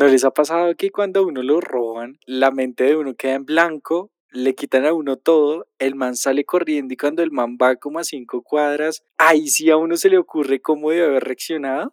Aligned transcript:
¿No 0.00 0.08
les 0.08 0.24
ha 0.24 0.30
pasado 0.30 0.74
que 0.76 0.90
cuando 0.90 1.20
a 1.20 1.26
uno 1.26 1.42
lo 1.42 1.60
roban, 1.60 2.18
la 2.24 2.50
mente 2.50 2.84
de 2.84 2.96
uno 2.96 3.14
queda 3.16 3.34
en 3.34 3.44
blanco, 3.44 4.10
le 4.30 4.54
quitan 4.54 4.86
a 4.86 4.94
uno 4.94 5.18
todo, 5.18 5.68
el 5.78 5.94
man 5.94 6.16
sale 6.16 6.46
corriendo 6.46 6.94
y 6.94 6.96
cuando 6.96 7.22
el 7.22 7.30
man 7.30 7.58
va 7.60 7.76
como 7.76 7.98
a 7.98 8.04
cinco 8.04 8.42
cuadras, 8.42 9.02
ahí 9.18 9.48
sí 9.48 9.68
a 9.68 9.76
uno 9.76 9.98
se 9.98 10.08
le 10.08 10.16
ocurre 10.16 10.62
cómo 10.62 10.88
debe 10.90 11.04
haber 11.04 11.24
reaccionado? 11.24 11.92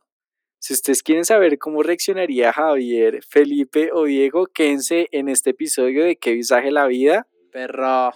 Si 0.57 0.71
ustedes 0.71 1.03
quieren 1.03 1.25
saber 1.25 1.57
cómo 1.57 1.83
reaccionaría 1.83 2.53
Javier, 2.53 3.19
Felipe 3.27 3.89
o 3.91 4.05
Diego, 4.05 4.45
quédense 4.45 5.09
en 5.11 5.27
este 5.27 5.49
episodio 5.49 6.05
de 6.05 6.15
¿Qué 6.15 6.31
visaje 6.31 6.71
la 6.71 6.87
vida? 6.87 7.27
Perra. 7.51 8.13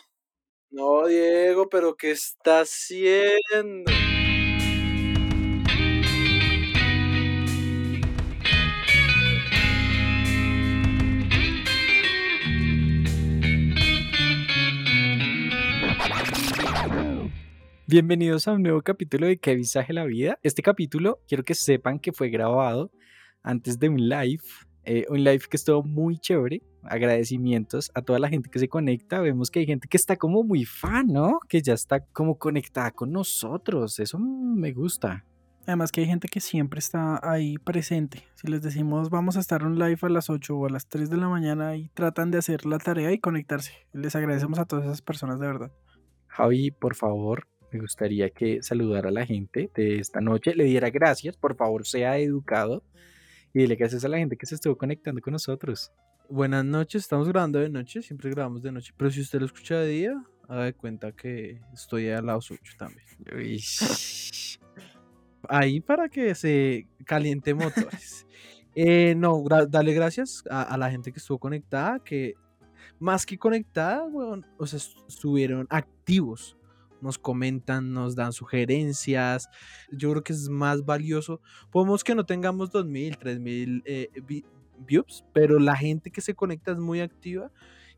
No, 0.69 1.05
Diego, 1.05 1.67
pero 1.67 1.97
¿qué 1.97 2.11
está 2.11 2.61
haciendo? 2.61 3.91
Bienvenidos 17.91 18.47
a 18.47 18.53
un 18.53 18.63
nuevo 18.63 18.81
capítulo 18.81 19.27
de 19.27 19.37
¿Qué 19.37 19.53
visaje 19.53 19.91
la 19.91 20.05
vida? 20.05 20.39
Este 20.43 20.61
capítulo 20.61 21.19
quiero 21.27 21.43
que 21.43 21.53
sepan 21.53 21.99
que 21.99 22.13
fue 22.13 22.29
grabado 22.29 22.89
antes 23.43 23.79
de 23.79 23.89
un 23.89 24.07
live, 24.07 24.41
eh, 24.85 25.05
un 25.09 25.25
live 25.25 25.41
que 25.49 25.57
estuvo 25.57 25.83
muy 25.83 26.17
chévere. 26.17 26.61
Agradecimientos 26.83 27.91
a 27.93 28.01
toda 28.01 28.17
la 28.17 28.29
gente 28.29 28.49
que 28.49 28.59
se 28.59 28.69
conecta. 28.69 29.19
Vemos 29.19 29.51
que 29.51 29.59
hay 29.59 29.65
gente 29.65 29.89
que 29.89 29.97
está 29.97 30.15
como 30.15 30.41
muy 30.41 30.63
fan, 30.63 31.07
¿no? 31.07 31.41
Que 31.49 31.61
ya 31.61 31.73
está 31.73 31.99
como 31.99 32.37
conectada 32.37 32.91
con 32.91 33.11
nosotros. 33.11 33.99
Eso 33.99 34.17
me 34.17 34.71
gusta. 34.71 35.25
Además 35.67 35.91
que 35.91 35.99
hay 35.99 36.07
gente 36.07 36.29
que 36.29 36.39
siempre 36.39 36.79
está 36.79 37.19
ahí 37.29 37.57
presente. 37.57 38.23
Si 38.35 38.47
les 38.47 38.61
decimos 38.61 39.09
vamos 39.09 39.35
a 39.35 39.41
estar 39.41 39.63
en 39.63 39.77
live 39.77 39.99
a 40.01 40.07
las 40.07 40.29
8 40.29 40.55
o 40.55 40.65
a 40.65 40.69
las 40.69 40.87
3 40.87 41.09
de 41.09 41.17
la 41.17 41.27
mañana 41.27 41.75
y 41.75 41.89
tratan 41.89 42.31
de 42.31 42.37
hacer 42.37 42.65
la 42.65 42.77
tarea 42.77 43.11
y 43.11 43.19
conectarse. 43.19 43.73
Les 43.91 44.15
agradecemos 44.15 44.59
a 44.59 44.65
todas 44.65 44.85
esas 44.85 45.01
personas 45.01 45.41
de 45.41 45.47
verdad. 45.47 45.73
Javi, 46.27 46.71
por 46.71 46.95
favor, 46.95 47.45
me 47.71 47.79
gustaría 47.79 48.29
que 48.29 48.61
saludara 48.61 49.09
a 49.09 49.11
la 49.11 49.25
gente 49.25 49.69
de 49.73 49.95
esta 49.95 50.21
noche, 50.21 50.53
le 50.55 50.65
diera 50.65 50.89
gracias, 50.89 51.37
por 51.37 51.55
favor, 51.55 51.85
sea 51.87 52.17
educado 52.17 52.83
y 53.53 53.59
dile 53.59 53.75
gracias 53.75 54.03
a 54.05 54.09
la 54.09 54.17
gente 54.17 54.37
que 54.37 54.45
se 54.45 54.55
estuvo 54.55 54.77
conectando 54.77 55.21
con 55.21 55.33
nosotros. 55.33 55.91
Buenas 56.29 56.65
noches, 56.65 57.03
estamos 57.03 57.27
grabando 57.27 57.59
de 57.59 57.69
noche, 57.69 58.01
siempre 58.01 58.29
grabamos 58.29 58.61
de 58.61 58.71
noche, 58.71 58.93
pero 58.95 59.09
si 59.11 59.21
usted 59.21 59.39
lo 59.39 59.45
escucha 59.45 59.77
de 59.79 59.87
día, 59.87 60.23
haga 60.47 60.65
de 60.65 60.73
cuenta 60.73 61.11
que 61.11 61.61
estoy 61.73 62.09
al 62.09 62.25
lado 62.25 62.41
suyo 62.41 62.61
también. 62.77 63.05
Ahí 65.49 65.79
para 65.81 66.07
que 66.09 66.35
se 66.35 66.87
caliente 67.05 67.53
motores. 67.53 68.25
Eh, 68.73 69.15
no, 69.15 69.43
dale 69.67 69.93
gracias 69.93 70.45
a, 70.49 70.77
la 70.77 70.89
gente 70.89 71.11
que 71.11 71.19
estuvo 71.19 71.37
conectada, 71.37 71.99
que 71.99 72.35
más 72.99 73.25
que 73.25 73.37
conectada, 73.37 74.07
bueno, 74.07 74.47
o 74.57 74.65
sea, 74.65 74.79
estuvieron 75.09 75.67
activos 75.69 76.55
nos 77.01 77.17
comentan, 77.17 77.93
nos 77.93 78.15
dan 78.15 78.33
sugerencias. 78.33 79.49
Yo 79.91 80.11
creo 80.11 80.23
que 80.23 80.33
es 80.33 80.49
más 80.49 80.85
valioso. 80.85 81.41
Podemos 81.71 82.03
que 82.03 82.15
no 82.15 82.25
tengamos 82.25 82.71
2000, 82.71 83.17
3000 83.17 83.83
eh, 83.85 84.09
views, 84.79 85.23
pero 85.33 85.59
la 85.59 85.75
gente 85.75 86.11
que 86.11 86.21
se 86.21 86.33
conecta 86.33 86.71
es 86.71 86.77
muy 86.77 87.01
activa 87.01 87.51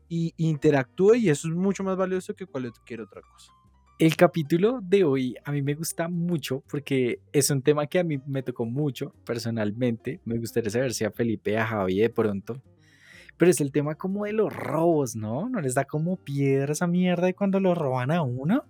y 0.08 0.34
interactúa 0.36 1.16
y 1.16 1.28
eso 1.28 1.48
es 1.48 1.54
mucho 1.54 1.82
más 1.84 1.96
valioso 1.96 2.34
que 2.34 2.46
cualquier 2.46 3.00
otra 3.00 3.22
cosa. 3.22 3.52
El 3.98 4.16
capítulo 4.16 4.80
de 4.82 5.04
hoy 5.04 5.36
a 5.44 5.52
mí 5.52 5.62
me 5.62 5.74
gusta 5.74 6.08
mucho 6.08 6.64
porque 6.68 7.20
es 7.32 7.48
un 7.50 7.62
tema 7.62 7.86
que 7.86 8.00
a 8.00 8.04
mí 8.04 8.18
me 8.26 8.42
tocó 8.42 8.64
mucho 8.64 9.14
personalmente. 9.24 10.20
Me 10.24 10.36
gustaría 10.36 10.68
saber 10.68 10.92
si 10.92 11.04
a 11.04 11.12
Felipe, 11.12 11.56
a 11.56 11.64
Javi 11.64 12.00
de 12.00 12.10
pronto. 12.10 12.60
Pero 13.36 13.50
es 13.50 13.60
el 13.60 13.72
tema 13.72 13.94
como 13.96 14.24
de 14.24 14.32
los 14.32 14.54
robos, 14.54 15.16
¿no? 15.16 15.48
No 15.48 15.60
les 15.60 15.74
da 15.74 15.84
como 15.84 16.16
piedra 16.16 16.72
esa 16.72 16.86
mierda 16.86 17.26
de 17.26 17.34
cuando 17.34 17.60
lo 17.60 17.74
roban 17.74 18.10
a 18.10 18.22
uno. 18.22 18.64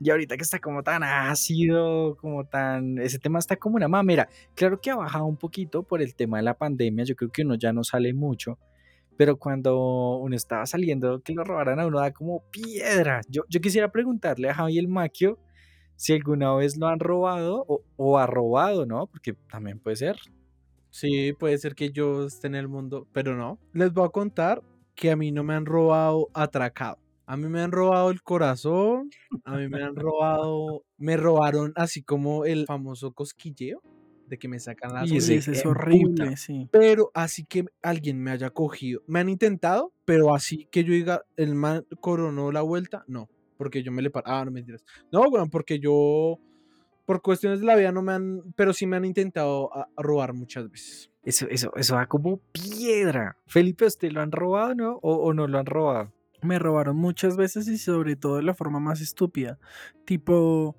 Y 0.00 0.10
ahorita 0.10 0.36
que 0.36 0.44
está 0.44 0.60
como 0.60 0.82
tan 0.82 1.02
ácido, 1.02 2.16
como 2.16 2.44
tan... 2.44 2.98
Ese 2.98 3.18
tema 3.18 3.40
está 3.40 3.56
como 3.56 3.76
una 3.76 3.88
mamera. 3.88 4.28
Claro 4.54 4.80
que 4.80 4.90
ha 4.90 4.96
bajado 4.96 5.24
un 5.26 5.36
poquito 5.36 5.82
por 5.82 6.00
el 6.00 6.14
tema 6.14 6.36
de 6.36 6.44
la 6.44 6.54
pandemia. 6.54 7.04
Yo 7.04 7.16
creo 7.16 7.30
que 7.30 7.42
uno 7.42 7.56
ya 7.56 7.72
no 7.72 7.82
sale 7.82 8.14
mucho. 8.14 8.58
Pero 9.16 9.36
cuando 9.36 10.18
uno 10.18 10.36
estaba 10.36 10.64
saliendo, 10.66 11.20
que 11.20 11.34
lo 11.34 11.42
robaran 11.42 11.80
a 11.80 11.86
uno 11.86 11.98
da 11.98 12.12
como 12.12 12.44
piedra. 12.50 13.22
Yo, 13.28 13.42
yo 13.48 13.60
quisiera 13.60 13.90
preguntarle 13.90 14.48
a 14.48 14.54
Javi 14.54 14.78
el 14.78 14.86
Maquio 14.86 15.40
si 15.96 16.12
alguna 16.12 16.54
vez 16.54 16.76
lo 16.76 16.86
han 16.86 17.00
robado 17.00 17.64
o, 17.66 17.82
o 17.96 18.18
ha 18.18 18.28
robado, 18.28 18.86
¿no? 18.86 19.08
Porque 19.08 19.34
también 19.50 19.80
puede 19.80 19.96
ser. 19.96 20.16
Sí, 20.90 21.32
puede 21.32 21.58
ser 21.58 21.74
que 21.74 21.90
yo 21.90 22.26
esté 22.26 22.46
en 22.46 22.54
el 22.54 22.68
mundo, 22.68 23.06
pero 23.12 23.36
no. 23.36 23.58
Les 23.72 23.92
voy 23.92 24.06
a 24.06 24.10
contar 24.10 24.62
que 24.94 25.10
a 25.10 25.16
mí 25.16 25.30
no 25.32 25.44
me 25.44 25.54
han 25.54 25.66
robado 25.66 26.28
atracado. 26.34 26.98
A 27.26 27.36
mí 27.36 27.46
me 27.48 27.60
han 27.60 27.72
robado 27.72 28.10
el 28.10 28.22
corazón, 28.22 29.10
a 29.44 29.56
mí 29.56 29.68
me 29.68 29.82
han 29.82 29.94
robado, 29.96 30.84
me 30.96 31.16
robaron 31.16 31.72
así 31.76 32.02
como 32.02 32.46
el 32.46 32.64
famoso 32.66 33.12
cosquilleo 33.12 33.82
de 34.28 34.38
que 34.38 34.48
me 34.48 34.58
sacan 34.58 34.94
las 34.94 35.10
Y 35.10 35.16
es 35.16 35.66
horrible, 35.66 36.36
sí. 36.36 36.68
Pero 36.70 37.10
así 37.14 37.44
que 37.44 37.64
alguien 37.82 38.18
me 38.18 38.30
haya 38.30 38.50
cogido, 38.50 39.02
me 39.06 39.20
han 39.20 39.28
intentado, 39.28 39.92
pero 40.04 40.34
así 40.34 40.68
que 40.70 40.84
yo 40.84 40.92
diga, 40.92 41.22
el 41.36 41.54
man 41.54 41.86
coronó 42.00 42.52
la 42.52 42.62
vuelta, 42.62 43.04
no, 43.06 43.28
porque 43.56 43.82
yo 43.82 43.92
me 43.92 44.02
le 44.02 44.10
paro, 44.10 44.26
ah, 44.28 44.44
no 44.44 44.50
mentiras. 44.50 44.84
No, 45.12 45.28
bueno, 45.30 45.48
porque 45.50 45.78
yo, 45.78 46.38
por 47.08 47.22
cuestiones 47.22 47.60
de 47.60 47.64
la 47.64 47.74
vida 47.74 47.90
no 47.90 48.02
me 48.02 48.12
han, 48.12 48.42
pero 48.54 48.74
sí 48.74 48.86
me 48.86 48.98
han 48.98 49.06
intentado 49.06 49.70
robar 49.96 50.34
muchas 50.34 50.70
veces. 50.70 51.10
Eso, 51.22 51.46
eso, 51.48 51.72
eso 51.74 51.94
da 51.94 52.06
como 52.06 52.36
piedra. 52.52 53.38
Felipe, 53.46 53.86
¿usted 53.86 54.12
lo 54.12 54.20
han 54.20 54.30
robado, 54.30 54.74
no? 54.74 54.98
o 55.00 55.32
no 55.32 55.46
lo 55.46 55.58
han 55.58 55.64
robado? 55.64 56.12
me 56.42 56.58
robaron 56.58 56.96
muchas 56.96 57.36
veces 57.36 57.66
y 57.68 57.78
sobre 57.78 58.14
todo 58.14 58.36
de 58.36 58.42
la 58.42 58.52
forma 58.52 58.78
más 58.78 59.00
estúpida. 59.00 59.58
Tipo, 60.04 60.76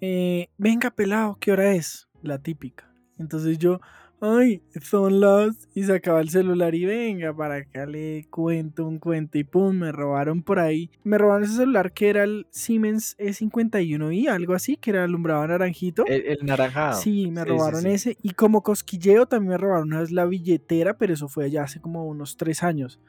eh, 0.00 0.48
venga 0.58 0.92
pelado, 0.92 1.36
¿qué 1.40 1.50
hora 1.50 1.72
es? 1.72 2.08
La 2.22 2.38
típica. 2.38 2.88
Entonces 3.18 3.58
yo, 3.58 3.80
ay, 4.24 4.62
son 4.80 5.20
las... 5.20 5.68
Y 5.74 5.82
sacaba 5.82 6.20
el 6.20 6.30
celular 6.30 6.74
y 6.74 6.84
venga, 6.84 7.34
para 7.34 7.56
acá 7.56 7.86
le 7.86 8.26
cuento 8.30 8.86
un 8.86 8.98
cuento 8.98 9.38
y 9.38 9.44
pum, 9.44 9.76
me 9.76 9.92
robaron 9.92 10.42
por 10.42 10.58
ahí. 10.58 10.90
Me 11.02 11.18
robaron 11.18 11.44
ese 11.44 11.56
celular 11.56 11.92
que 11.92 12.08
era 12.08 12.24
el 12.24 12.46
Siemens 12.50 13.16
E51i, 13.18 14.28
algo 14.28 14.54
así, 14.54 14.76
que 14.76 14.90
era 14.90 15.04
alumbrado 15.04 15.46
naranjito. 15.46 16.06
El, 16.06 16.26
el 16.26 16.38
naranjado. 16.42 17.00
Sí, 17.00 17.30
me 17.30 17.44
robaron 17.44 17.86
ese. 17.86 18.16
Y 18.22 18.30
como 18.30 18.62
cosquilleo 18.62 19.26
también 19.26 19.50
me 19.50 19.58
robaron 19.58 19.88
una 19.88 20.00
vez 20.00 20.10
la 20.10 20.24
billetera, 20.24 20.96
pero 20.96 21.12
eso 21.12 21.28
fue 21.28 21.50
ya 21.50 21.64
hace 21.64 21.80
como 21.80 22.06
unos 22.06 22.36
tres 22.36 22.62
años. 22.62 23.00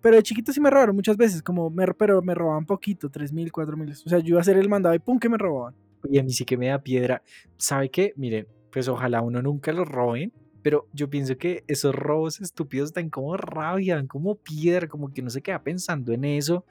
Pero 0.00 0.16
de 0.16 0.22
chiquito 0.22 0.52
sí 0.52 0.60
me 0.60 0.70
robaron 0.70 0.96
muchas 0.96 1.16
veces, 1.16 1.42
como 1.42 1.70
me, 1.70 1.86
pero 1.94 2.22
me 2.22 2.34
robaban 2.34 2.66
poquito, 2.66 3.10
tres 3.10 3.32
mil, 3.32 3.52
cuatro 3.52 3.76
mil. 3.76 3.90
O 3.90 4.08
sea, 4.08 4.18
yo 4.18 4.30
iba 4.30 4.38
a 4.38 4.40
hacer 4.40 4.56
el 4.56 4.68
mandado 4.68 4.94
y 4.94 4.98
pum, 4.98 5.18
que 5.18 5.28
me 5.28 5.38
robaban. 5.38 5.74
Y 6.10 6.18
a 6.18 6.22
mí 6.22 6.32
sí 6.32 6.44
que 6.44 6.56
me 6.56 6.68
da 6.68 6.78
piedra. 6.80 7.22
¿Sabe 7.56 7.88
qué? 7.88 8.12
Miren, 8.16 8.48
pues 8.72 8.88
ojalá 8.88 9.20
uno 9.20 9.42
nunca 9.42 9.72
lo 9.72 9.84
roben, 9.84 10.32
pero 10.62 10.88
yo 10.92 11.10
pienso 11.10 11.36
que 11.36 11.64
esos 11.66 11.94
robos 11.94 12.40
estúpidos 12.40 12.92
dan 12.92 13.10
como 13.10 13.36
rabia, 13.36 14.04
como 14.06 14.36
piedra, 14.36 14.88
como 14.88 15.12
que 15.12 15.22
no 15.22 15.30
se 15.30 15.42
queda 15.42 15.62
pensando 15.62 16.12
en 16.12 16.24
eso. 16.24 16.64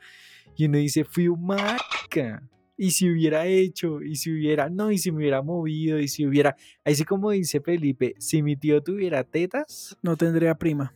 Y 0.56 0.66
uno 0.66 0.78
dice, 0.78 1.04
fui 1.04 1.28
un. 1.28 1.48
Y 2.78 2.92
si 2.92 3.12
hubiera 3.12 3.46
hecho, 3.46 4.02
y 4.02 4.16
si 4.16 4.32
hubiera, 4.32 4.70
no, 4.70 4.92
y 4.92 4.98
si 4.98 5.12
me 5.12 5.18
hubiera 5.18 5.42
movido, 5.42 6.00
y 6.00 6.08
si 6.08 6.26
hubiera, 6.26 6.56
ahí 6.84 6.96
sí 6.96 7.04
como 7.04 7.30
dice 7.30 7.62
Felipe, 7.62 8.16
si 8.18 8.42
mi 8.42 8.56
tío 8.56 8.82
tuviera 8.82 9.24
tetas, 9.24 9.96
no 10.02 10.18
tendría 10.18 10.56
prima. 10.56 10.96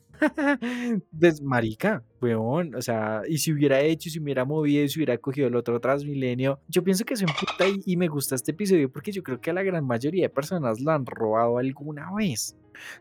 Pues, 1.20 1.42
marica, 1.42 2.04
weón, 2.22 2.76
o 2.76 2.82
sea, 2.82 3.22
y 3.28 3.38
si 3.38 3.52
hubiera 3.52 3.80
hecho, 3.82 4.10
si 4.10 4.20
hubiera 4.20 4.46
movido, 4.46 4.84
y 4.84 4.90
si 4.90 5.00
hubiera 5.00 5.18
cogido 5.18 5.48
el 5.48 5.56
otro 5.56 5.80
Transmilenio, 5.80 6.60
yo 6.68 6.84
pienso 6.84 7.06
que 7.06 7.16
soy 7.16 7.28
un 7.28 7.34
puta 7.34 7.68
y, 7.68 7.82
y, 7.86 7.98
me 7.98 8.08
gusta 8.08 8.36
este 8.36 8.52
episodio 8.52 8.92
porque 8.92 9.12
yo 9.12 9.24
creo 9.24 9.40
que 9.40 9.50
a 9.50 9.54
la 9.54 9.64
gran 9.64 9.86
mayoría 9.86 10.24
de 10.24 10.30
personas 10.30 10.80
lo 10.80 10.92
han 10.92 11.06
robado 11.06 11.58
alguna 11.58 12.14
vez. 12.14 12.56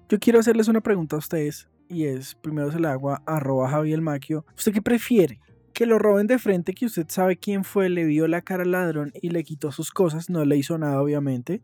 Yo 0.08 0.18
quiero 0.18 0.38
hacerles 0.38 0.68
una 0.68 0.80
pregunta 0.80 1.16
a 1.16 1.18
ustedes 1.18 1.68
y 1.88 2.04
es, 2.04 2.34
primero 2.36 2.70
se 2.70 2.80
la 2.80 2.92
hago 2.92 3.10
a 3.10 3.22
arroba 3.26 3.68
Javier 3.68 4.00
Maquio, 4.00 4.44
¿usted 4.56 4.72
qué 4.72 4.82
prefiere? 4.82 5.40
Que 5.74 5.86
lo 5.86 5.98
roben 5.98 6.28
de 6.28 6.38
frente, 6.38 6.72
que 6.72 6.86
usted 6.86 7.06
sabe 7.08 7.36
quién 7.36 7.64
fue, 7.64 7.88
le 7.88 8.04
vio 8.04 8.28
la 8.28 8.42
cara 8.42 8.62
al 8.62 8.70
ladrón 8.70 9.12
y 9.20 9.30
le 9.30 9.42
quitó 9.42 9.72
sus 9.72 9.90
cosas, 9.90 10.30
no 10.30 10.44
le 10.44 10.56
hizo 10.56 10.78
nada 10.78 11.02
obviamente. 11.02 11.62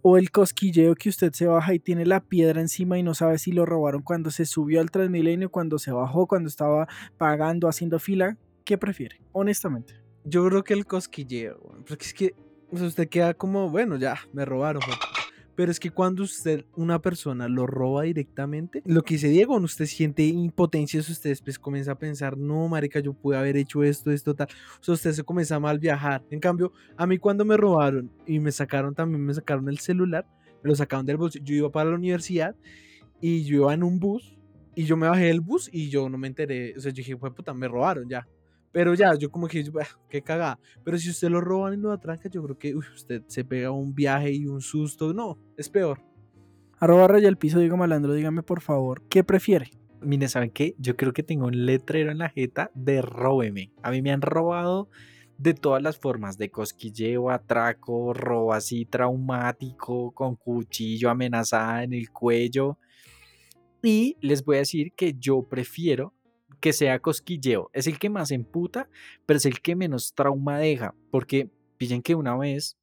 O 0.00 0.16
el 0.16 0.30
cosquilleo 0.30 0.94
que 0.94 1.10
usted 1.10 1.30
se 1.34 1.46
baja 1.46 1.74
y 1.74 1.78
tiene 1.78 2.06
la 2.06 2.20
piedra 2.20 2.62
encima 2.62 2.98
y 2.98 3.02
no 3.02 3.12
sabe 3.12 3.36
si 3.36 3.52
lo 3.52 3.66
robaron 3.66 4.00
cuando 4.00 4.30
se 4.30 4.46
subió 4.46 4.80
al 4.80 4.90
Transmilenio, 4.90 5.50
cuando 5.50 5.78
se 5.78 5.92
bajó, 5.92 6.26
cuando 6.26 6.48
estaba 6.48 6.88
pagando, 7.18 7.68
haciendo 7.68 7.98
fila. 7.98 8.38
¿Qué 8.64 8.78
prefiere? 8.78 9.20
Honestamente. 9.32 9.94
Yo 10.24 10.46
creo 10.48 10.64
que 10.64 10.72
el 10.72 10.86
cosquilleo, 10.86 11.60
porque 11.86 12.04
es 12.06 12.14
que 12.14 12.34
usted 12.70 13.08
queda 13.10 13.34
como, 13.34 13.68
bueno, 13.68 13.96
ya, 13.96 14.16
me 14.32 14.46
robaron. 14.46 14.82
Pero 15.56 15.70
es 15.70 15.80
que 15.80 15.90
cuando 15.90 16.22
usted, 16.22 16.64
una 16.76 17.00
persona, 17.00 17.48
lo 17.48 17.66
roba 17.66 18.02
directamente, 18.02 18.82
lo 18.86 19.02
que 19.02 19.14
dice 19.14 19.28
Diego, 19.28 19.56
usted 19.56 19.86
siente 19.86 20.24
impotencia, 20.24 21.00
usted 21.00 21.30
después 21.30 21.58
comienza 21.58 21.92
a 21.92 21.98
pensar, 21.98 22.38
no, 22.38 22.68
marica, 22.68 23.00
yo 23.00 23.12
pude 23.12 23.36
haber 23.36 23.56
hecho 23.56 23.82
esto, 23.82 24.10
esto, 24.10 24.34
tal. 24.34 24.48
O 24.80 24.84
sea, 24.84 24.94
usted 24.94 25.12
se 25.12 25.24
comienza 25.24 25.56
a 25.56 25.60
mal 25.60 25.78
viajar. 25.78 26.22
En 26.30 26.40
cambio, 26.40 26.72
a 26.96 27.06
mí 27.06 27.18
cuando 27.18 27.44
me 27.44 27.56
robaron 27.56 28.10
y 28.26 28.38
me 28.38 28.52
sacaron 28.52 28.94
también, 28.94 29.24
me 29.24 29.34
sacaron 29.34 29.68
el 29.68 29.78
celular, 29.78 30.26
me 30.62 30.68
lo 30.68 30.76
sacaron 30.76 31.04
del 31.04 31.16
bolsillo, 31.16 31.44
yo 31.44 31.54
iba 31.54 31.70
para 31.70 31.90
la 31.90 31.96
universidad 31.96 32.54
y 33.20 33.44
yo 33.44 33.56
iba 33.56 33.74
en 33.74 33.82
un 33.82 33.98
bus 33.98 34.38
y 34.74 34.84
yo 34.84 34.96
me 34.96 35.08
bajé 35.08 35.24
del 35.24 35.40
bus 35.40 35.68
y 35.72 35.90
yo 35.90 36.08
no 36.08 36.16
me 36.16 36.28
enteré, 36.28 36.74
o 36.76 36.80
sea, 36.80 36.90
yo 36.90 36.96
dije, 36.96 37.16
pues 37.16 37.32
puta, 37.32 37.52
me 37.52 37.68
robaron 37.68 38.08
ya. 38.08 38.26
Pero 38.72 38.94
ya, 38.94 39.14
yo 39.14 39.30
como 39.30 39.48
que, 39.48 39.68
"Bah, 39.70 39.86
qué 40.08 40.22
cagada. 40.22 40.58
Pero 40.84 40.96
si 40.98 41.10
usted 41.10 41.28
lo 41.28 41.40
roban 41.40 41.74
y 41.74 41.76
lo 41.76 41.92
atranca, 41.92 42.28
yo 42.28 42.42
creo 42.42 42.58
que 42.58 42.74
uy, 42.74 42.84
usted 42.94 43.22
se 43.26 43.44
pega 43.44 43.70
un 43.70 43.94
viaje 43.94 44.32
y 44.32 44.46
un 44.46 44.60
susto. 44.60 45.12
No, 45.12 45.38
es 45.56 45.68
peor. 45.68 46.02
Arroba 46.78 47.08
raya 47.08 47.28
el 47.28 47.36
piso, 47.36 47.58
digo 47.58 47.76
malandro, 47.76 48.14
dígame 48.14 48.42
por 48.42 48.62
favor, 48.62 49.02
¿qué 49.10 49.22
prefiere? 49.22 49.70
Mire, 50.00 50.28
¿saben 50.28 50.50
qué? 50.50 50.74
Yo 50.78 50.96
creo 50.96 51.12
que 51.12 51.22
tengo 51.22 51.46
un 51.46 51.66
letrero 51.66 52.10
en 52.10 52.18
la 52.18 52.30
jeta 52.30 52.70
de 52.74 53.02
róbeme. 53.02 53.70
A 53.82 53.90
mí 53.90 54.00
me 54.00 54.12
han 54.12 54.22
robado 54.22 54.88
de 55.36 55.52
todas 55.52 55.82
las 55.82 55.98
formas, 55.98 56.38
de 56.38 56.50
cosquilleo, 56.50 57.30
atraco, 57.30 58.14
robo 58.14 58.54
así 58.54 58.86
traumático, 58.86 60.12
con 60.12 60.36
cuchillo, 60.36 61.10
amenazada 61.10 61.82
en 61.82 61.92
el 61.92 62.10
cuello. 62.10 62.78
Y 63.82 64.16
les 64.20 64.44
voy 64.44 64.56
a 64.56 64.60
decir 64.60 64.92
que 64.94 65.14
yo 65.18 65.42
prefiero 65.42 66.14
que 66.60 66.72
sea 66.72 67.00
cosquilleo. 67.00 67.70
Es 67.72 67.86
el 67.86 67.98
que 67.98 68.10
más 68.10 68.30
emputa, 68.30 68.88
pero 69.26 69.38
es 69.38 69.46
el 69.46 69.60
que 69.60 69.76
menos 69.76 70.14
trauma 70.14 70.58
deja. 70.58 70.94
Porque 71.10 71.50
pillen 71.76 72.02
que 72.02 72.14
una 72.14 72.36
vez 72.36 72.76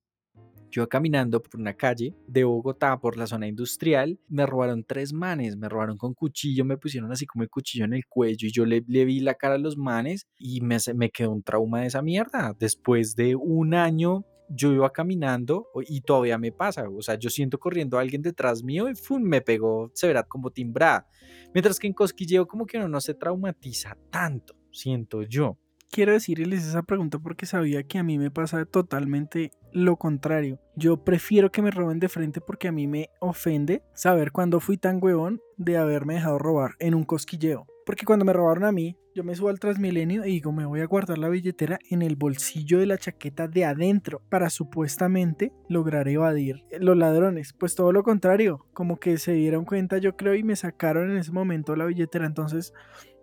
yo 0.69 0.87
caminando 0.89 1.41
por 1.41 1.59
una 1.59 1.73
calle 1.73 2.13
de 2.27 2.43
Bogotá, 2.43 2.99
por 2.99 3.17
la 3.17 3.27
zona 3.27 3.47
industrial, 3.47 4.19
me 4.27 4.45
robaron 4.45 4.83
tres 4.83 5.13
manes, 5.13 5.55
me 5.55 5.69
robaron 5.69 5.97
con 5.97 6.13
cuchillo, 6.13 6.65
me 6.65 6.77
pusieron 6.77 7.11
así 7.11 7.25
como 7.25 7.43
el 7.43 7.49
cuchillo 7.49 7.85
en 7.85 7.93
el 7.93 8.05
cuello 8.05 8.47
y 8.47 8.51
yo 8.51 8.65
le, 8.65 8.81
vi 8.81 9.19
la 9.19 9.35
cara 9.35 9.55
a 9.55 9.59
los 9.59 9.77
manes 9.77 10.27
y 10.37 10.61
me 10.61 11.09
quedó 11.09 11.31
un 11.31 11.43
trauma 11.43 11.81
de 11.81 11.87
esa 11.87 12.01
mierda. 12.01 12.55
Después 12.59 13.15
de 13.15 13.35
un 13.35 13.73
año 13.73 14.25
yo 14.49 14.71
iba 14.71 14.91
caminando 14.91 15.67
y 15.87 16.01
todavía 16.01 16.37
me 16.37 16.51
pasa, 16.51 16.87
o 16.89 17.01
sea, 17.01 17.15
yo 17.15 17.29
siento 17.29 17.59
corriendo 17.59 17.97
a 17.97 18.01
alguien 18.01 18.21
detrás 18.21 18.63
mío 18.63 18.89
y 18.89 18.95
¡fum! 18.95 19.21
me 19.21 19.41
pegó 19.41 19.91
severa 19.93 20.23
como 20.23 20.51
timbrada. 20.51 21.07
Mientras 21.53 21.79
que 21.79 21.87
en 21.87 21.93
cosquilleo 21.93 22.47
como 22.47 22.65
que 22.65 22.79
no 22.79 23.01
se 23.01 23.13
traumatiza 23.13 23.97
tanto, 24.09 24.55
siento 24.71 25.23
yo. 25.23 25.57
Quiero 25.89 26.11
decirles 26.11 26.67
esa 26.67 26.83
pregunta 26.83 27.17
porque 27.17 27.45
sabía 27.45 27.83
que 27.83 27.97
a 27.97 28.03
mí 28.03 28.17
me 28.17 28.29
pasa 28.29 28.65
totalmente 28.65 29.51
lo 29.71 29.95
contrario. 29.95 30.59
Yo 30.75 31.03
prefiero 31.03 31.49
que 31.49 31.61
me 31.61 31.71
roben 31.71 31.99
de 31.99 32.09
frente 32.09 32.41
porque 32.41 32.67
a 32.67 32.73
mí 32.73 32.87
me 32.87 33.09
ofende 33.21 33.83
saber 33.93 34.31
cuándo 34.31 34.59
fui 34.59 34.77
tan 34.77 34.99
huevón 35.01 35.41
de 35.55 35.77
haberme 35.77 36.15
dejado 36.15 36.39
robar 36.39 36.71
en 36.79 36.93
un 36.93 37.05
cosquilleo. 37.05 37.65
Porque 37.87 38.05
cuando 38.05 38.25
me 38.25 38.33
robaron 38.33 38.65
a 38.65 38.73
mí, 38.73 38.97
yo 39.15 39.23
me 39.23 39.33
subo 39.33 39.47
al 39.47 39.61
Transmilenio 39.61 40.25
y 40.25 40.31
digo, 40.31 40.51
me 40.51 40.65
voy 40.65 40.81
a 40.81 40.85
guardar 40.85 41.17
la 41.17 41.29
billetera 41.29 41.79
en 41.89 42.01
el 42.01 42.17
bolsillo 42.17 42.79
de 42.79 42.85
la 42.85 42.97
chaqueta 42.97 43.47
de 43.47 43.63
adentro 43.63 44.21
para 44.27 44.49
supuestamente 44.49 45.53
lograr 45.69 46.09
evadir 46.09 46.65
los 46.81 46.97
ladrones. 46.97 47.53
Pues 47.53 47.75
todo 47.75 47.93
lo 47.93 48.03
contrario, 48.03 48.65
como 48.73 48.99
que 48.99 49.17
se 49.17 49.31
dieron 49.31 49.63
cuenta 49.63 49.99
yo 49.99 50.17
creo 50.17 50.35
y 50.35 50.43
me 50.43 50.57
sacaron 50.57 51.11
en 51.11 51.17
ese 51.17 51.31
momento 51.31 51.77
la 51.77 51.85
billetera. 51.85 52.25
Entonces 52.25 52.73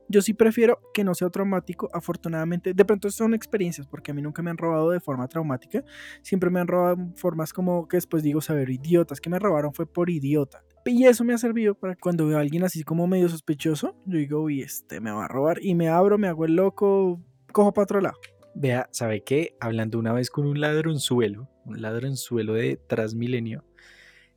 yo 0.08 0.22
sí 0.22 0.32
prefiero 0.32 0.80
que 0.94 1.04
no 1.04 1.14
sea 1.14 1.28
traumático, 1.28 1.90
afortunadamente. 1.92 2.72
De 2.72 2.84
pronto 2.86 3.10
son 3.10 3.34
experiencias, 3.34 3.86
porque 3.86 4.12
a 4.12 4.14
mí 4.14 4.22
nunca 4.22 4.42
me 4.42 4.50
han 4.50 4.56
robado 4.56 4.90
de 4.92 5.00
forma 5.00 5.28
traumática. 5.28 5.84
Siempre 6.22 6.48
me 6.48 6.60
han 6.60 6.68
robado 6.68 6.94
en 6.94 7.14
formas 7.16 7.52
como 7.52 7.86
que 7.86 7.98
después 7.98 8.22
digo 8.22 8.40
saber 8.40 8.70
idiotas. 8.70 9.20
Que 9.20 9.28
me 9.28 9.38
robaron 9.38 9.74
fue 9.74 9.84
por 9.84 10.08
idiota. 10.08 10.64
Y 10.86 11.06
eso 11.06 11.24
me 11.24 11.32
ha 11.32 11.38
servido 11.38 11.74
para 11.74 11.96
cuando 11.96 12.26
veo 12.26 12.36
a 12.36 12.40
alguien 12.40 12.62
así 12.62 12.82
como 12.82 13.06
medio 13.06 13.28
sospechoso, 13.28 13.96
yo 14.04 14.18
digo, 14.18 14.42
uy, 14.42 14.60
este 14.60 15.00
me 15.00 15.10
va 15.10 15.24
a 15.24 15.28
robar. 15.28 15.58
Y 15.62 15.74
me 15.74 15.88
abro, 15.88 16.18
me 16.18 16.28
hago 16.28 16.44
el 16.44 16.56
loco, 16.56 17.20
cojo 17.52 17.72
para 17.72 17.84
otro 17.84 18.00
lado. 18.00 18.18
Vea, 18.54 18.88
¿sabe 18.92 19.22
qué? 19.22 19.56
Hablando 19.60 19.98
una 19.98 20.12
vez 20.12 20.30
con 20.30 20.46
un 20.46 20.60
ladronzuelo, 20.60 21.48
un 21.64 21.80
ladronzuelo 21.80 22.54
de 22.54 22.76
Transmilenio, 22.76 23.64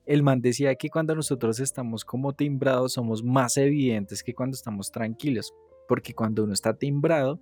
el 0.07 0.23
man 0.23 0.41
decía 0.41 0.73
que 0.75 0.89
cuando 0.89 1.15
nosotros 1.15 1.59
estamos 1.59 2.05
como 2.05 2.33
timbrados 2.33 2.93
somos 2.93 3.23
más 3.23 3.57
evidentes 3.57 4.23
que 4.23 4.33
cuando 4.33 4.55
estamos 4.55 4.89
tranquilos, 4.89 5.53
porque 5.85 6.13
cuando 6.13 6.45
uno 6.45 6.53
está 6.53 6.77
timbrado, 6.77 7.41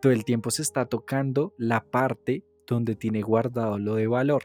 todo 0.00 0.12
el 0.12 0.24
tiempo 0.24 0.52
se 0.52 0.62
está 0.62 0.86
tocando 0.86 1.54
la 1.58 1.82
parte 1.82 2.44
donde 2.68 2.94
tiene 2.94 3.20
guardado 3.20 3.80
lo 3.80 3.96
de 3.96 4.06
valor. 4.06 4.44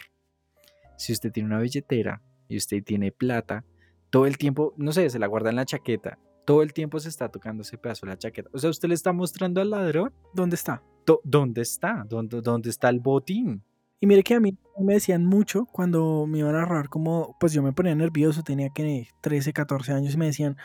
Si 0.97 1.13
usted 1.13 1.31
tiene 1.31 1.47
una 1.47 1.59
billetera 1.59 2.23
y 2.47 2.57
usted 2.57 2.83
tiene 2.83 3.11
plata, 3.11 3.65
todo 4.09 4.25
el 4.25 4.37
tiempo, 4.37 4.73
no 4.77 4.91
sé, 4.91 5.09
se 5.09 5.19
la 5.19 5.27
guarda 5.27 5.49
en 5.49 5.55
la 5.57 5.65
chaqueta, 5.65 6.17
todo 6.45 6.61
el 6.63 6.73
tiempo 6.73 6.99
se 6.99 7.09
está 7.09 7.29
tocando 7.29 7.61
ese 7.61 7.77
pedazo 7.77 8.05
de 8.05 8.13
la 8.13 8.17
chaqueta. 8.17 8.49
O 8.53 8.57
sea, 8.57 8.69
usted 8.69 8.87
le 8.89 8.95
está 8.95 9.13
mostrando 9.13 9.61
al 9.61 9.69
ladrón 9.69 10.11
¿Dónde 10.33 10.55
está? 10.55 10.81
dónde 11.23 11.61
está, 11.61 12.05
dónde, 12.07 12.41
dónde 12.41 12.69
está 12.69 12.89
el 12.89 12.99
botín. 12.99 13.63
Y 13.99 14.07
mire 14.07 14.23
que 14.23 14.35
a 14.35 14.39
mí 14.39 14.57
me 14.79 14.93
decían 14.93 15.25
mucho 15.25 15.65
cuando 15.65 16.25
me 16.27 16.39
iban 16.39 16.55
a 16.55 16.65
robar, 16.65 16.87
como 16.89 17.35
pues 17.39 17.51
yo 17.51 17.61
me 17.61 17.73
ponía 17.73 17.95
nervioso, 17.95 18.43
tenía 18.43 18.69
que 18.69 19.07
13, 19.21 19.51
14 19.51 19.91
años 19.93 20.13
y 20.13 20.17
me 20.17 20.27
decían, 20.27 20.55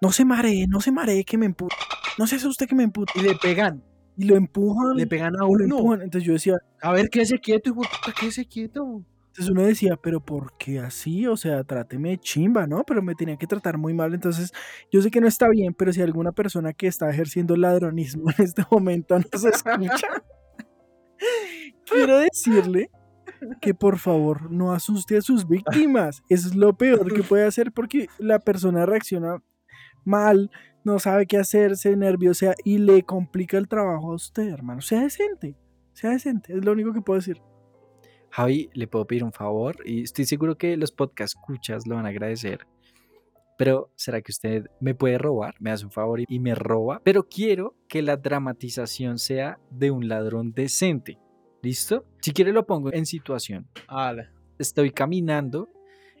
no 0.00 0.10
se 0.12 0.24
maree, 0.24 0.66
no 0.68 0.80
se 0.80 0.92
maree 0.92 1.24
que 1.24 1.36
me 1.36 1.46
empuja, 1.46 1.76
no 2.18 2.26
se 2.26 2.36
asuste 2.36 2.66
que 2.66 2.74
me 2.74 2.84
empuja. 2.84 3.12
Y 3.14 3.22
le 3.22 3.34
pegan, 3.34 3.82
Y 4.16 4.24
lo 4.24 4.36
empujan, 4.36 4.96
le 4.96 5.06
pegan 5.06 5.34
a 5.36 5.40
lo 5.40 5.48
uno. 5.48 5.64
empujan. 5.64 6.02
Entonces 6.02 6.26
yo 6.26 6.32
decía, 6.32 6.54
A 6.80 6.92
ver, 6.92 7.08
quédese 7.10 7.38
quieto, 7.38 7.70
hijo 7.70 7.82
quédese 8.18 8.46
quieto. 8.46 9.04
Entonces 9.38 9.52
uno 9.52 9.62
decía, 9.62 9.96
pero 9.96 10.18
¿por 10.18 10.52
qué 10.58 10.80
así? 10.80 11.28
O 11.28 11.36
sea, 11.36 11.62
tráteme 11.62 12.10
de 12.10 12.18
chimba, 12.18 12.66
¿no? 12.66 12.82
Pero 12.82 13.02
me 13.02 13.14
tenía 13.14 13.36
que 13.36 13.46
tratar 13.46 13.78
muy 13.78 13.94
mal. 13.94 14.12
Entonces 14.12 14.52
yo 14.90 15.00
sé 15.00 15.12
que 15.12 15.20
no 15.20 15.28
está 15.28 15.48
bien, 15.48 15.74
pero 15.74 15.92
si 15.92 16.02
alguna 16.02 16.32
persona 16.32 16.72
que 16.72 16.88
está 16.88 17.08
ejerciendo 17.08 17.54
ladronismo 17.54 18.30
en 18.36 18.44
este 18.44 18.64
momento 18.68 19.16
nos 19.16 19.44
escucha, 19.44 20.08
quiero 21.86 22.18
decirle 22.18 22.90
que 23.60 23.74
por 23.74 24.00
favor 24.00 24.50
no 24.50 24.72
asuste 24.72 25.18
a 25.18 25.22
sus 25.22 25.46
víctimas. 25.46 26.20
Eso 26.28 26.48
es 26.48 26.56
lo 26.56 26.76
peor 26.76 27.14
que 27.14 27.22
puede 27.22 27.44
hacer 27.44 27.70
porque 27.70 28.08
la 28.18 28.40
persona 28.40 28.86
reacciona 28.86 29.40
mal, 30.04 30.50
no 30.82 30.98
sabe 30.98 31.26
qué 31.26 31.36
hacer, 31.36 31.76
se 31.76 31.94
nerviosa 31.94 32.54
y 32.64 32.78
le 32.78 33.04
complica 33.04 33.56
el 33.56 33.68
trabajo 33.68 34.10
a 34.10 34.16
usted, 34.16 34.48
hermano. 34.48 34.80
Sea 34.80 35.02
decente, 35.02 35.54
sea 35.92 36.10
decente, 36.10 36.54
es 36.54 36.64
lo 36.64 36.72
único 36.72 36.92
que 36.92 37.02
puedo 37.02 37.20
decir. 37.20 37.40
Javi, 38.30 38.70
le 38.74 38.86
puedo 38.86 39.06
pedir 39.06 39.24
un 39.24 39.32
favor 39.32 39.76
y 39.84 40.02
estoy 40.02 40.24
seguro 40.24 40.56
que 40.56 40.76
los 40.76 40.92
podcast 40.92 41.34
escuchas 41.36 41.86
lo 41.86 41.94
van 41.96 42.06
a 42.06 42.10
agradecer. 42.10 42.66
Pero 43.56 43.90
¿será 43.96 44.20
que 44.22 44.30
usted 44.30 44.66
me 44.80 44.94
puede 44.94 45.18
robar? 45.18 45.54
Me 45.58 45.70
hace 45.72 45.84
un 45.84 45.90
favor 45.90 46.20
y- 46.26 46.38
me 46.38 46.54
roba. 46.54 47.00
Pero 47.04 47.24
quiero 47.28 47.74
que 47.88 48.02
la 48.02 48.16
dramatización 48.16 49.18
sea 49.18 49.58
de 49.70 49.90
un 49.90 50.08
ladrón 50.08 50.52
decente. 50.52 51.18
¿Listo? 51.62 52.04
Si 52.20 52.32
quiere 52.32 52.52
lo 52.52 52.66
pongo 52.66 52.92
en 52.92 53.04
situación. 53.04 53.66
Ala. 53.88 54.30
Estoy 54.60 54.92
caminando 54.92 55.68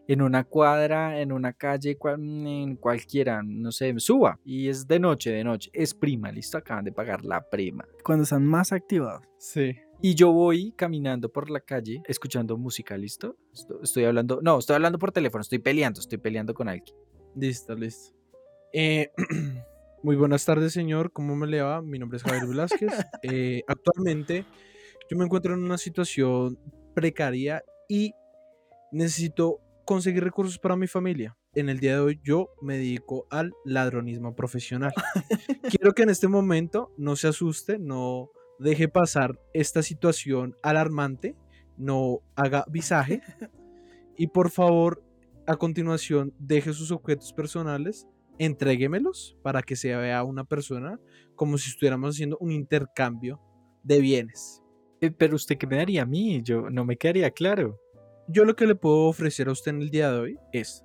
en 0.08 0.22
una 0.22 0.42
cuadra, 0.42 1.20
en 1.20 1.30
una 1.30 1.52
calle, 1.52 1.96
cual- 1.96 2.18
en 2.20 2.74
cualquiera, 2.74 3.42
no 3.44 3.70
sé, 3.70 3.94
suba. 3.98 4.40
Y 4.44 4.68
es 4.68 4.88
de 4.88 4.98
noche, 4.98 5.30
de 5.30 5.44
noche. 5.44 5.70
Es 5.72 5.94
prima, 5.94 6.32
¿listo? 6.32 6.58
Acaban 6.58 6.84
de 6.84 6.90
pagar 6.92 7.24
la 7.24 7.40
prima. 7.48 7.84
Cuando 8.02 8.24
están 8.24 8.44
más 8.44 8.72
activados. 8.72 9.22
Sí. 9.38 9.76
Y 10.00 10.14
yo 10.14 10.32
voy 10.32 10.72
caminando 10.76 11.30
por 11.30 11.50
la 11.50 11.60
calle 11.60 12.02
escuchando 12.06 12.56
música, 12.56 12.96
¿listo? 12.96 13.36
Esto- 13.52 13.80
Estoy 13.82 14.04
hablando, 14.04 14.40
no, 14.42 14.58
estoy 14.58 14.76
hablando 14.76 14.98
por 14.98 15.10
teléfono, 15.12 15.42
estoy 15.42 15.58
peleando, 15.58 16.00
estoy 16.00 16.18
peleando 16.18 16.54
con 16.54 16.68
alguien. 16.68 16.96
Listo, 17.34 17.74
listo. 17.74 18.14
Eh, 18.72 19.10
muy 20.02 20.14
buenas 20.16 20.44
tardes, 20.44 20.72
señor. 20.72 21.12
¿Cómo 21.12 21.34
me 21.34 21.46
le 21.48 21.62
va? 21.62 21.82
Mi 21.82 21.98
nombre 21.98 22.16
es 22.18 22.22
Javier 22.22 22.46
Velázquez. 22.46 22.92
Eh, 23.22 23.62
actualmente 23.66 24.44
yo 25.10 25.16
me 25.16 25.24
encuentro 25.24 25.54
en 25.54 25.64
una 25.64 25.78
situación 25.78 26.58
precaria 26.94 27.62
y 27.88 28.12
necesito 28.92 29.60
conseguir 29.84 30.22
recursos 30.22 30.58
para 30.58 30.76
mi 30.76 30.86
familia. 30.86 31.36
En 31.54 31.68
el 31.68 31.80
día 31.80 31.94
de 31.94 32.00
hoy 32.00 32.20
yo 32.22 32.50
me 32.60 32.76
dedico 32.76 33.26
al 33.30 33.52
ladronismo 33.64 34.36
profesional. 34.36 34.92
Quiero 35.70 35.92
que 35.92 36.02
en 36.04 36.10
este 36.10 36.28
momento 36.28 36.92
no 36.98 37.16
se 37.16 37.26
asuste, 37.28 37.78
no 37.78 38.30
deje 38.58 38.88
pasar 38.88 39.38
esta 39.52 39.82
situación 39.82 40.56
alarmante, 40.62 41.36
no 41.76 42.20
haga 42.34 42.64
visaje 42.68 43.22
y 44.16 44.28
por 44.28 44.50
favor 44.50 45.02
a 45.46 45.56
continuación 45.56 46.34
deje 46.38 46.72
sus 46.72 46.90
objetos 46.90 47.32
personales 47.32 48.06
entréguemelos 48.38 49.36
para 49.42 49.62
que 49.62 49.76
se 49.76 49.94
vea 49.94 50.22
una 50.22 50.44
persona 50.44 51.00
como 51.34 51.58
si 51.58 51.70
estuviéramos 51.70 52.14
haciendo 52.14 52.36
un 52.40 52.52
intercambio 52.52 53.40
de 53.82 54.00
bienes. 54.00 54.62
Eh, 55.00 55.10
Pero 55.10 55.36
usted 55.36 55.56
qué 55.56 55.66
me 55.66 55.76
daría 55.76 56.02
a 56.02 56.06
mí, 56.06 56.40
yo 56.42 56.70
no 56.70 56.84
me 56.84 56.96
quedaría 56.96 57.30
claro. 57.30 57.80
Yo 58.28 58.44
lo 58.44 58.56
que 58.56 58.66
le 58.66 58.74
puedo 58.74 59.06
ofrecer 59.06 59.48
a 59.48 59.52
usted 59.52 59.72
en 59.72 59.82
el 59.82 59.90
día 59.90 60.12
de 60.12 60.18
hoy 60.18 60.38
es, 60.52 60.84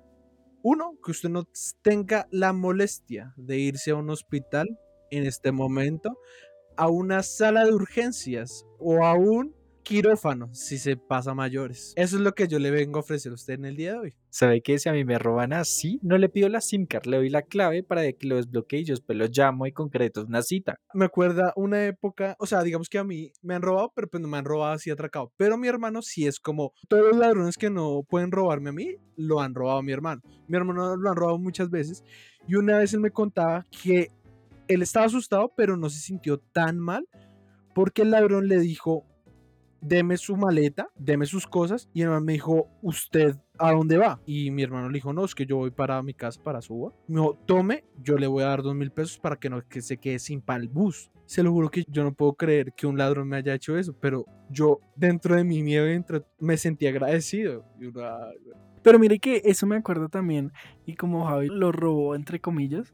uno, 0.62 0.98
que 1.04 1.10
usted 1.10 1.28
no 1.28 1.46
tenga 1.82 2.26
la 2.30 2.52
molestia 2.52 3.34
de 3.36 3.58
irse 3.58 3.90
a 3.90 3.96
un 3.96 4.08
hospital 4.08 4.78
en 5.10 5.26
este 5.26 5.52
momento, 5.52 6.16
a 6.76 6.88
una 6.88 7.22
sala 7.22 7.64
de 7.64 7.72
urgencias 7.72 8.66
o 8.78 9.04
a 9.04 9.14
un 9.14 9.54
quirófano 9.84 10.48
si 10.52 10.78
se 10.78 10.96
pasa 10.96 11.32
a 11.32 11.34
mayores. 11.34 11.92
Eso 11.94 12.16
es 12.16 12.22
lo 12.22 12.34
que 12.34 12.48
yo 12.48 12.58
le 12.58 12.70
vengo 12.70 12.98
a 12.98 13.00
ofrecer 13.00 13.30
a 13.30 13.34
usted 13.34 13.54
en 13.54 13.66
el 13.66 13.76
día 13.76 13.92
de 13.92 13.98
hoy. 13.98 14.16
¿Sabe 14.30 14.62
que 14.62 14.78
si 14.78 14.88
a 14.88 14.92
mí 14.92 15.04
me 15.04 15.18
roban 15.18 15.52
así, 15.52 16.00
no 16.02 16.18
le 16.18 16.28
pido 16.28 16.48
la 16.48 16.60
SIM 16.60 16.86
card, 16.86 17.06
le 17.06 17.18
doy 17.18 17.28
la 17.28 17.42
clave 17.42 17.84
para 17.84 18.02
que 18.12 18.26
lo 18.26 18.36
desbloquee 18.36 18.80
y 18.80 18.84
yo 18.84 18.94
después 18.94 19.16
lo 19.16 19.26
llamo 19.26 19.66
y 19.66 19.72
concreto 19.72 20.24
una 20.24 20.42
cita? 20.42 20.80
Me 20.94 21.04
acuerda 21.04 21.52
una 21.54 21.84
época, 21.84 22.34
o 22.40 22.46
sea, 22.46 22.62
digamos 22.62 22.88
que 22.88 22.98
a 22.98 23.04
mí 23.04 23.30
me 23.42 23.54
han 23.54 23.62
robado, 23.62 23.92
pero 23.94 24.08
pues 24.08 24.20
no 24.20 24.28
me 24.28 24.38
han 24.38 24.44
robado 24.44 24.72
así 24.72 24.90
atracado. 24.90 25.32
Pero 25.36 25.56
mi 25.58 25.68
hermano 25.68 26.02
sí 26.02 26.26
es 26.26 26.40
como 26.40 26.72
todos 26.88 27.04
los 27.04 27.16
ladrones 27.16 27.56
que 27.56 27.70
no 27.70 28.02
pueden 28.08 28.32
robarme 28.32 28.70
a 28.70 28.72
mí, 28.72 28.96
lo 29.16 29.40
han 29.40 29.54
robado 29.54 29.78
a 29.78 29.82
mi 29.82 29.92
hermano. 29.92 30.22
Mi 30.48 30.56
hermano 30.56 30.96
lo 30.96 31.10
han 31.10 31.16
robado 31.16 31.38
muchas 31.38 31.70
veces 31.70 32.02
y 32.48 32.56
una 32.56 32.78
vez 32.78 32.94
él 32.94 33.00
me 33.00 33.10
contaba 33.10 33.66
que 33.82 34.08
él 34.68 34.82
estaba 34.82 35.06
asustado, 35.06 35.52
pero 35.56 35.76
no 35.76 35.90
se 35.90 36.00
sintió 36.00 36.38
tan 36.38 36.78
mal 36.78 37.08
porque 37.74 38.02
el 38.02 38.12
ladrón 38.12 38.48
le 38.48 38.58
dijo, 38.58 39.04
deme 39.80 40.16
su 40.16 40.36
maleta, 40.36 40.88
deme 40.96 41.26
sus 41.26 41.46
cosas. 41.46 41.88
Y 41.92 42.00
el 42.00 42.06
hermano 42.06 42.24
me 42.24 42.32
dijo, 42.32 42.68
¿usted 42.82 43.36
a 43.58 43.72
dónde 43.72 43.98
va? 43.98 44.20
Y 44.26 44.50
mi 44.50 44.62
hermano 44.62 44.88
le 44.88 44.94
dijo, 44.94 45.12
no, 45.12 45.24
es 45.24 45.34
que 45.34 45.46
yo 45.46 45.56
voy 45.56 45.70
para 45.70 46.02
mi 46.02 46.14
casa, 46.14 46.42
para 46.42 46.62
Suba. 46.62 46.92
Me 47.06 47.20
dijo, 47.20 47.38
tome, 47.46 47.84
yo 48.02 48.16
le 48.16 48.26
voy 48.26 48.44
a 48.44 48.48
dar 48.48 48.62
dos 48.62 48.74
mil 48.74 48.90
pesos 48.90 49.18
para 49.18 49.36
que 49.36 49.50
no 49.50 49.62
que 49.68 49.82
se 49.82 49.98
quede 49.98 50.18
sin 50.18 50.40
para 50.40 50.62
el 50.62 50.68
bus. 50.68 51.10
Se 51.26 51.42
lo 51.42 51.52
juro 51.52 51.70
que 51.70 51.84
yo 51.88 52.04
no 52.04 52.14
puedo 52.14 52.34
creer 52.34 52.72
que 52.74 52.86
un 52.86 52.98
ladrón 52.98 53.28
me 53.28 53.36
haya 53.36 53.54
hecho 53.54 53.76
eso, 53.76 53.94
pero 53.98 54.26
yo 54.50 54.80
dentro 54.94 55.36
de 55.36 55.44
mi 55.44 55.62
miedo 55.62 55.86
me 56.38 56.56
sentí 56.56 56.86
agradecido. 56.86 57.64
Pero 58.82 58.98
mire 58.98 59.18
que 59.18 59.40
eso 59.44 59.66
me 59.66 59.76
acuerdo 59.76 60.10
también, 60.10 60.52
y 60.84 60.94
como 60.94 61.24
Javi 61.26 61.48
lo 61.48 61.72
robó, 61.72 62.14
entre 62.14 62.40
comillas, 62.40 62.92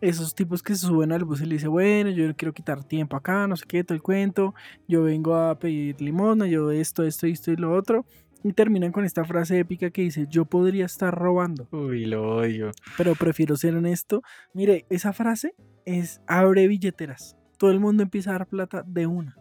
esos 0.00 0.34
tipos 0.34 0.62
que 0.62 0.74
se 0.74 0.86
suben 0.86 1.12
al 1.12 1.24
bus 1.24 1.40
y 1.42 1.46
le 1.46 1.54
dicen, 1.54 1.70
bueno, 1.70 2.10
yo 2.10 2.34
quiero 2.36 2.52
quitar 2.52 2.84
tiempo 2.84 3.16
acá, 3.16 3.46
no 3.46 3.56
sé 3.56 3.64
qué, 3.66 3.84
todo 3.84 3.94
el 3.94 4.02
cuento, 4.02 4.54
yo 4.88 5.02
vengo 5.02 5.34
a 5.34 5.58
pedir 5.58 6.00
limosna, 6.00 6.46
yo 6.46 6.70
esto, 6.70 7.04
esto, 7.04 7.26
esto 7.26 7.52
y 7.52 7.56
lo 7.56 7.74
otro, 7.74 8.04
y 8.42 8.52
terminan 8.52 8.92
con 8.92 9.04
esta 9.04 9.24
frase 9.24 9.58
épica 9.58 9.90
que 9.90 10.02
dice, 10.02 10.26
yo 10.28 10.44
podría 10.46 10.86
estar 10.86 11.14
robando, 11.14 11.68
Uy, 11.72 12.06
lo 12.06 12.36
odio. 12.36 12.70
pero 12.96 13.14
prefiero 13.14 13.56
ser 13.56 13.74
honesto. 13.74 14.22
Mire, 14.54 14.86
esa 14.88 15.12
frase 15.12 15.54
es 15.84 16.20
abre 16.26 16.66
billeteras, 16.66 17.36
todo 17.58 17.70
el 17.70 17.80
mundo 17.80 18.02
empieza 18.02 18.30
a 18.30 18.34
dar 18.34 18.46
plata 18.46 18.82
de 18.86 19.06
una. 19.06 19.36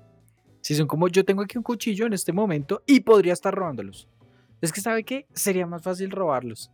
Si 0.62 0.76
son 0.76 0.88
como 0.88 1.08
yo 1.08 1.24
tengo 1.24 1.42
aquí 1.42 1.58
un 1.58 1.64
cuchillo 1.64 2.06
en 2.06 2.14
este 2.14 2.34
momento 2.34 2.84
y 2.86 3.00
podría 3.00 3.32
estar 3.32 3.56
robándolos. 3.56 4.10
Es 4.62 4.74
que 4.74 4.82
sabe 4.82 5.06
que 5.06 5.26
sería 5.34 5.66
más 5.66 5.82
fácil 5.84 6.12
robarlos. 6.12 6.70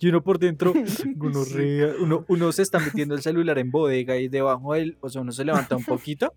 Y 0.00 0.08
uno 0.08 0.22
por 0.22 0.38
dentro, 0.38 0.72
uno, 1.20 1.44
rea- 1.44 1.92
uno, 2.00 2.24
uno 2.28 2.52
se 2.52 2.62
está 2.62 2.78
metiendo 2.80 3.14
el 3.14 3.22
celular 3.22 3.58
en 3.58 3.70
bodega 3.70 4.16
y 4.16 4.28
debajo 4.28 4.74
del, 4.74 4.96
o 5.00 5.08
sea, 5.10 5.20
uno 5.20 5.30
se 5.30 5.44
levanta 5.44 5.76
un 5.76 5.84
poquito, 5.84 6.32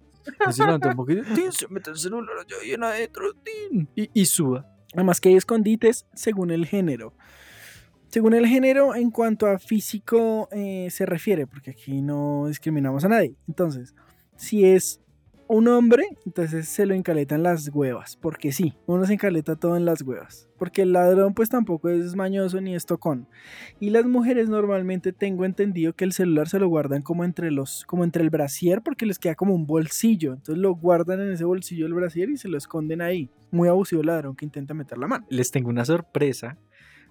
y 0.50 0.52
se 0.54 0.66
levanta 0.66 0.90
un 0.90 0.96
poquito, 0.96 1.22
tin, 1.34 1.52
se 1.52 1.68
mete 1.70 1.90
el 1.92 1.98
celular 1.98 2.36
allá 2.40 2.56
bien 2.64 2.84
adentro, 2.84 3.26
tin, 3.44 3.88
y, 3.96 4.10
y 4.14 4.26
suba. 4.26 4.66
Además 4.94 5.20
que 5.22 5.30
hay 5.30 5.36
escondites 5.36 6.06
según 6.14 6.52
el 6.52 6.66
género. 6.68 7.14
Según 8.10 8.34
el 8.36 8.46
género, 8.46 8.94
en 8.96 9.10
cuanto 9.10 9.48
a 9.48 9.58
físico 9.58 10.48
eh, 10.52 10.90
se 10.92 11.06
refiere, 11.08 11.48
porque 11.48 11.72
aquí 11.72 12.02
no 12.02 12.46
discriminamos 12.48 13.04
a 13.06 13.08
nadie. 13.10 13.36
Entonces, 13.48 13.96
si 14.36 14.66
es 14.66 15.02
un 15.48 15.68
hombre, 15.68 16.04
entonces 16.26 16.68
se 16.68 16.86
lo 16.86 16.94
encaletan 16.94 17.44
las 17.44 17.70
huevas, 17.70 18.18
porque 18.18 18.52
sí, 18.52 18.74
uno 18.86 19.06
se 19.06 19.14
encaleta 19.14 19.56
todo 19.56 19.78
en 19.78 19.86
las 19.86 20.02
huevas. 20.02 20.50
Porque 20.58 20.84
el 20.84 20.94
ladrón 20.94 21.34
pues 21.34 21.50
tampoco 21.50 21.90
es 21.90 22.16
mañoso 22.16 22.62
ni 22.62 22.76
es 22.76 22.86
tocón. 22.86 23.28
Y 23.80 23.90
las 23.90 24.06
mujeres 24.06 24.50
normalmente 24.50 25.12
tengo 25.12 25.46
entendido 25.46 25.94
que 25.94 26.06
el 26.06 26.14
celular 26.14 26.48
se 26.48 26.60
lo 26.60 26.68
guardan 26.70 27.02
como 27.02 27.24
entre 27.24 27.52
los 27.52 27.84
como 27.86 28.04
entre 28.04 28.24
el 28.24 28.30
brasier 28.30 28.82
porque 28.82 29.06
les 29.06 29.20
queda 29.20 29.36
como 29.36 29.54
un 29.54 29.66
bolsillo, 29.68 30.34
entonces 30.34 30.58
lo 30.58 30.74
guardan 30.76 31.22
en 31.22 31.32
ese 31.32 31.44
bolsillo 31.44 31.86
del 31.86 31.94
brasier 31.94 32.30
y 32.30 32.38
se 32.38 32.48
lo 32.48 32.58
esconden 32.58 33.02
ahí. 33.02 33.30
Muy 33.52 33.68
abusivo 33.68 34.02
el 34.02 34.08
ladrón 34.08 34.36
que 34.36 34.46
intenta 34.46 34.74
meter 34.74 34.98
la 34.98 35.08
mano. 35.08 35.26
Les 35.30 35.52
tengo 35.52 35.70
una 35.70 35.86
sorpresa, 35.86 36.58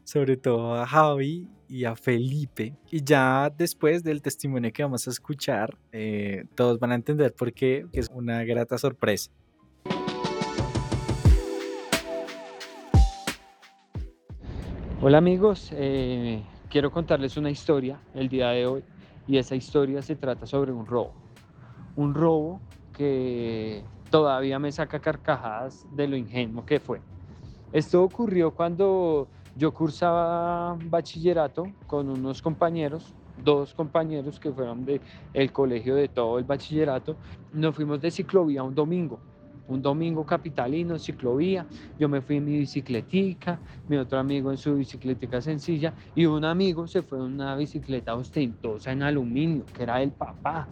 sobre 0.05 0.37
todo 0.37 0.75
a 0.75 0.87
Javi 0.87 1.49
y 1.73 1.87
a 1.87 1.97
Felipe. 1.97 2.75
Y 2.91 3.03
ya 3.03 3.49
después 3.49 4.05
del 4.05 4.21
testimonio 4.21 4.71
que 4.75 4.83
vamos 4.83 5.09
a 5.09 5.11
escuchar, 5.11 5.79
eh, 5.91 6.45
todos 6.55 6.79
van 6.79 6.93
a 6.93 6.95
entender 6.95 7.33
por 7.35 7.51
qué, 7.55 7.87
que 7.91 8.01
es 8.01 8.11
una 8.13 8.45
grata 8.45 8.77
sorpresa. 8.77 9.31
Hola 15.01 15.17
amigos, 15.17 15.71
eh, 15.73 16.43
quiero 16.69 16.91
contarles 16.91 17.39
una 17.39 17.49
historia 17.49 17.99
el 18.15 18.29
día 18.29 18.51
de 18.51 18.67
hoy 18.67 18.85
y 19.27 19.39
esa 19.39 19.57
historia 19.57 20.03
se 20.03 20.15
trata 20.15 20.45
sobre 20.45 20.73
un 20.73 20.85
robo. 20.85 21.15
Un 21.97 22.13
robo 22.13 22.61
que 22.93 23.83
todavía 24.11 24.59
me 24.59 24.71
saca 24.73 25.01
carcajadas 25.01 25.87
de 25.97 26.07
lo 26.07 26.19
ingenuo 26.19 26.67
que 26.67 26.79
fue. 26.81 27.01
Esto 27.73 28.03
ocurrió 28.03 28.51
cuando 28.51 29.27
yo 29.57 29.73
cursaba 29.73 30.77
bachillerato 30.85 31.67
con 31.87 32.09
unos 32.09 32.41
compañeros, 32.41 33.15
dos 33.43 33.75
compañeros 33.75 34.41
que 34.41 34.51
fueron 34.51 34.85
del 34.85 35.53
colegio 35.53 35.95
de 35.95 36.09
todo 36.09 36.39
el 36.39 36.45
bachillerato. 36.45 37.17
Nos 37.53 37.75
fuimos 37.75 38.01
de 38.01 38.11
ciclovía 38.11 38.63
un 38.63 38.75
domingo, 38.75 39.19
un 39.69 39.83
domingo 39.83 40.25
capitalino, 40.25 40.99
ciclovía. 40.99 41.67
Yo 41.99 42.09
me 42.09 42.21
fui 42.23 42.37
en 42.37 42.45
mi 42.45 42.59
bicicletica, 42.59 43.59
mi 43.89 43.97
otro 43.97 44.19
amigo 44.19 44.51
en 44.51 44.57
su 44.57 44.75
bicicletica 44.75 45.41
sencilla 45.41 45.93
y 46.15 46.27
un 46.27 46.45
amigo 46.45 46.87
se 46.87 47.03
fue 47.03 47.19
en 47.19 47.25
una 47.25 47.55
bicicleta 47.57 48.15
ostentosa 48.15 48.93
en 48.93 49.03
aluminio, 49.03 49.65
que 49.67 49.83
era 49.83 50.03
el 50.03 50.13
papá, 50.13 50.67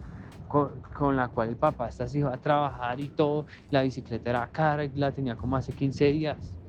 con, 0.47 0.81
con 0.93 1.15
la 1.15 1.29
cual 1.29 1.49
el 1.49 1.55
papá 1.55 1.85
hasta 1.85 2.07
se 2.07 2.19
iba 2.19 2.33
a 2.33 2.37
trabajar 2.37 2.99
y 2.99 3.09
todo. 3.09 3.45
La 3.69 3.83
bicicleta 3.83 4.29
era 4.29 4.47
cara 4.51 4.85
y 4.85 4.89
la 4.95 5.11
tenía 5.11 5.35
como 5.35 5.55
hace 5.55 5.71
15 5.71 6.11
días. 6.11 6.60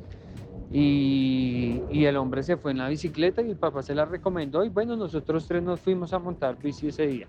Y, 0.73 1.83
y 1.91 2.07
el 2.07 2.17
hombre 2.17 2.43
se 2.43 2.57
fue 2.57 2.71
en 2.73 2.79
la 2.79 2.89
bicicleta 2.89 3.43
y 3.43 3.51
el 3.51 3.59
papá 3.59 3.83
se 3.83 3.95
la 3.95 4.07
recomendó 4.07 4.65
y 4.65 4.71
bueno, 4.71 4.97
nosotros 4.97 5.47
tres 5.47 5.63
nos 5.63 5.81
fuimos 5.81 6.13
a 6.15 6.19
montar 6.19 6.59
bici 6.59 6.89
ese 6.89 7.07
día. 7.07 7.29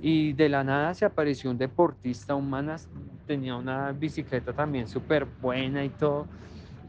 Y 0.00 0.32
de 0.34 0.48
la 0.48 0.64
nada 0.64 0.94
se 0.94 1.04
apareció 1.04 1.50
un 1.50 1.58
deportista, 1.58 2.34
un 2.34 2.50
manas, 2.50 2.90
tenía 3.26 3.56
una 3.56 3.92
bicicleta 3.92 4.52
también 4.52 4.88
súper 4.88 5.26
buena 5.40 5.84
y 5.84 5.90
todo. 5.90 6.28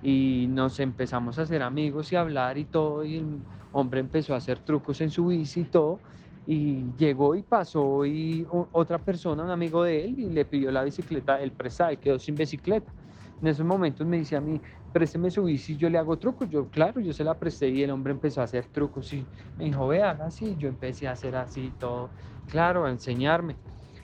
Y 0.01 0.47
nos 0.49 0.79
empezamos 0.79 1.39
a 1.39 1.43
hacer 1.43 1.61
amigos 1.63 2.11
y 2.11 2.15
hablar 2.15 2.57
y 2.57 2.65
todo. 2.65 3.05
Y 3.05 3.17
el 3.17 3.45
hombre 3.71 4.01
empezó 4.01 4.33
a 4.33 4.37
hacer 4.37 4.59
trucos 4.59 5.01
en 5.01 5.11
su 5.11 5.27
bici 5.27 5.61
y 5.61 5.65
todo. 5.65 6.01
Y 6.45 6.93
llegó 6.95 7.35
y 7.35 7.43
pasó 7.43 8.05
y 8.05 8.45
otra 8.71 8.99
persona, 8.99 9.43
un 9.43 9.49
amigo 9.49 9.83
de 9.83 10.05
él, 10.05 10.19
y 10.19 10.29
le 10.29 10.45
pidió 10.45 10.71
la 10.71 10.83
bicicleta, 10.83 11.41
él 11.41 11.51
prestaba 11.53 11.93
y 11.93 11.97
quedó 11.97 12.19
sin 12.19 12.35
bicicleta. 12.35 12.93
En 13.41 13.47
esos 13.47 13.65
momentos 13.65 14.05
me 14.05 14.17
dice 14.17 14.35
a 14.35 14.41
mí, 14.41 14.61
présteme 14.95 15.29
su 15.29 15.43
bici, 15.43 15.75
yo 15.75 15.89
le 15.89 15.97
hago 15.97 16.17
trucos. 16.17 16.49
Yo, 16.49 16.69
claro, 16.69 17.01
yo 17.01 17.11
se 17.11 17.25
la 17.25 17.37
presté 17.37 17.67
y 17.69 17.83
el 17.83 17.91
hombre 17.91 18.13
empezó 18.13 18.39
a 18.39 18.45
hacer 18.45 18.67
trucos 18.67 19.11
y 19.11 19.29
me 19.57 19.65
dijo, 19.65 19.87
ve, 19.89 20.01
haga 20.01 20.27
así. 20.27 20.55
Yo 20.55 20.69
empecé 20.69 21.05
a 21.07 21.11
hacer 21.11 21.35
así 21.35 21.73
todo, 21.77 22.13
claro, 22.47 22.85
a 22.85 22.89
enseñarme. 22.91 23.59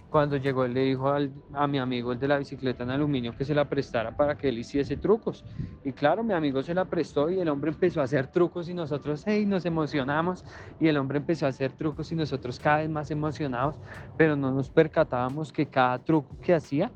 Cuando 0.09 0.35
llegó, 0.35 0.65
él 0.65 0.73
le 0.73 0.81
dijo 0.81 1.07
al- 1.09 1.33
a 1.53 1.65
mi 1.67 1.79
amigo, 1.79 2.11
el 2.11 2.19
de 2.19 2.27
la 2.27 2.37
bicicleta 2.37 2.83
en 2.83 2.89
aluminio, 2.89 3.33
que 3.33 3.45
se 3.45 3.55
la 3.55 3.69
prestara 3.69 4.11
para 4.13 4.35
que 4.35 4.49
él 4.49 4.59
hiciese 4.59 4.97
trucos. 4.97 5.45
Y 5.83 5.93
claro, 5.93 6.23
mi 6.25 6.33
amigo 6.33 6.61
se 6.61 6.73
la 6.73 6.89
prestó 6.89 7.29
y 7.29 7.39
el 7.39 7.47
hombre 7.47 7.71
empezó 7.71 8.01
a 8.01 8.03
hacer 8.03 8.27
trucos 8.27 8.67
y 8.69 8.73
nosotros, 8.73 9.23
hey, 9.25 9.45
nos 9.45 9.65
emocionamos. 9.65 10.43
Y 10.77 10.87
el 10.89 10.97
hombre 10.97 11.19
empezó 11.19 11.45
a 11.45 11.49
hacer 11.49 11.71
trucos 11.73 12.11
y 12.11 12.15
nosotros 12.15 12.59
cada 12.59 12.79
vez 12.79 12.89
más 12.89 13.09
emocionados, 13.11 13.79
pero 14.17 14.35
no 14.35 14.51
nos 14.51 14.69
percatábamos 14.69 15.53
que 15.53 15.69
cada 15.69 16.03
truco 16.03 16.37
que 16.41 16.53
hacía, 16.53 16.93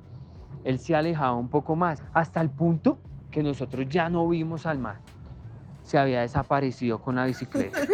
él 0.64 0.80
se 0.80 0.96
alejaba 0.96 1.36
un 1.36 1.50
poco 1.50 1.75
más, 1.75 2.04
hasta 2.14 2.42
el 2.42 2.52
punto 2.52 3.02
que 3.36 3.44
nosotros 3.44 3.86
ya 3.89 4.10
no 4.10 4.30
vimos 4.30 4.65
al 4.65 4.80
mar. 4.80 5.01
Se 5.84 5.98
había 5.98 6.22
desaparecido 6.22 7.01
con 7.01 7.15
la 7.15 7.25
bicicleta. 7.25 7.80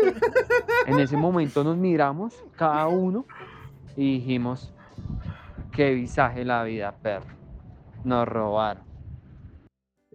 En 0.87 0.99
ese 0.99 1.15
momento 1.15 1.63
nos 1.63 1.77
miramos, 1.77 2.33
cada 2.55 2.87
uno, 2.87 3.25
y 3.95 4.15
dijimos, 4.15 4.73
qué 5.71 5.93
visaje 5.93 6.43
la 6.43 6.63
vida, 6.63 6.95
perro. 7.03 7.27
Nos 8.03 8.27
robaron. 8.27 8.83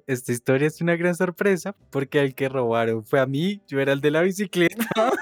Esta 0.09 0.33
historia 0.33 0.67
es 0.67 0.81
una 0.81 0.97
gran 0.97 1.15
sorpresa 1.15 1.75
porque 1.91 2.21
el 2.21 2.35
que 2.35 2.49
robaron 2.49 3.05
fue 3.05 3.21
a 3.21 3.27
mí, 3.27 3.63
yo 3.69 3.81
era 3.81 3.93
el 3.93 4.01
de 4.01 4.11
la 4.11 4.23
bicicleta. 4.23 4.87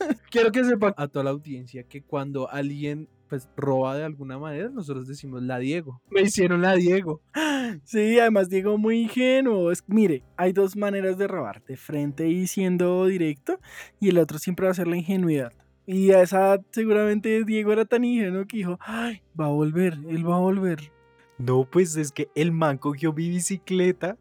quiero 0.30 0.50
que 0.50 0.64
sepa 0.64 0.94
a 0.96 1.08
toda 1.08 1.24
la 1.24 1.30
audiencia 1.30 1.84
que 1.84 2.02
cuando 2.02 2.50
alguien 2.50 3.08
pues 3.30 3.48
roba 3.56 3.96
de 3.96 4.04
alguna 4.04 4.38
manera, 4.38 4.68
nosotros 4.68 5.06
decimos 5.06 5.40
la 5.42 5.58
Diego. 5.58 6.02
Me 6.10 6.22
hicieron 6.22 6.60
la 6.60 6.74
Diego. 6.74 7.22
Sí, 7.84 8.18
además 8.18 8.48
Diego 8.48 8.76
muy 8.78 9.02
ingenuo. 9.02 9.70
Es, 9.70 9.84
mire, 9.86 10.24
hay 10.36 10.52
dos 10.52 10.76
maneras 10.76 11.16
de 11.18 11.28
robar, 11.28 11.62
de 11.64 11.76
frente 11.76 12.28
y 12.28 12.48
siendo 12.48 13.06
directo, 13.06 13.60
y 14.00 14.08
el 14.08 14.18
otro 14.18 14.40
siempre 14.40 14.66
va 14.66 14.72
a 14.72 14.74
ser 14.74 14.88
la 14.88 14.96
ingenuidad. 14.96 15.52
Y 15.86 16.10
a 16.10 16.22
esa 16.22 16.58
seguramente 16.72 17.44
Diego 17.44 17.72
era 17.72 17.84
tan 17.84 18.02
ingenuo 18.02 18.44
que 18.46 18.56
dijo, 18.56 18.76
ay, 18.80 19.22
va 19.40 19.46
a 19.46 19.50
volver, 19.50 20.00
él 20.08 20.28
va 20.28 20.36
a 20.36 20.40
volver. 20.40 20.92
No, 21.38 21.64
pues 21.64 21.94
es 21.96 22.10
que 22.10 22.28
el 22.34 22.50
man 22.50 22.76
cogió 22.76 23.12
mi 23.12 23.28
bicicleta 23.28 24.18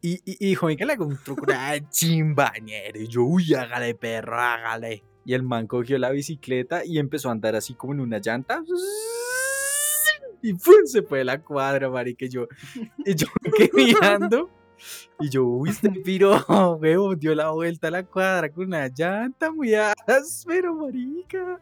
y, 0.00 0.14
y, 0.24 0.36
y 0.40 0.48
dijo, 0.48 0.66
venga, 0.66 0.86
le 0.86 0.94
hago 0.94 1.04
un 1.04 1.18
truco, 1.22 1.44
una 1.46 1.90
chimbañero. 1.90 2.98
Y 2.98 3.08
yo, 3.08 3.24
uy, 3.24 3.52
hágale, 3.52 3.94
perro, 3.94 4.40
hágale. 4.40 5.04
Y 5.24 5.34
el 5.34 5.42
man 5.42 5.66
cogió 5.66 5.98
la 5.98 6.10
bicicleta 6.10 6.84
y 6.84 6.98
empezó 6.98 7.28
a 7.28 7.32
andar 7.32 7.56
así 7.56 7.74
como 7.74 7.94
en 7.94 8.00
una 8.00 8.18
llanta. 8.18 8.62
Y 10.42 10.52
¡pum! 10.52 10.84
se 10.84 11.02
fue 11.02 11.18
de 11.18 11.24
la 11.24 11.40
cuadra, 11.40 11.88
marica. 11.88 12.26
Y 12.26 12.28
yo, 12.28 12.46
y 13.04 13.14
yo 13.14 13.26
me 13.42 13.50
quedé 13.50 13.70
mirando. 13.74 14.50
Y 15.20 15.30
yo, 15.30 15.44
uy, 15.44 15.70
este 15.70 15.90
piro, 15.90 16.36
huevo, 16.80 17.14
dio 17.14 17.34
la 17.34 17.50
vuelta 17.50 17.88
a 17.88 17.90
la 17.90 18.02
cuadra 18.02 18.50
con 18.50 18.66
una 18.66 18.88
llanta 18.88 19.50
muy 19.50 19.74
áspero, 19.74 20.74
marica. 20.74 21.60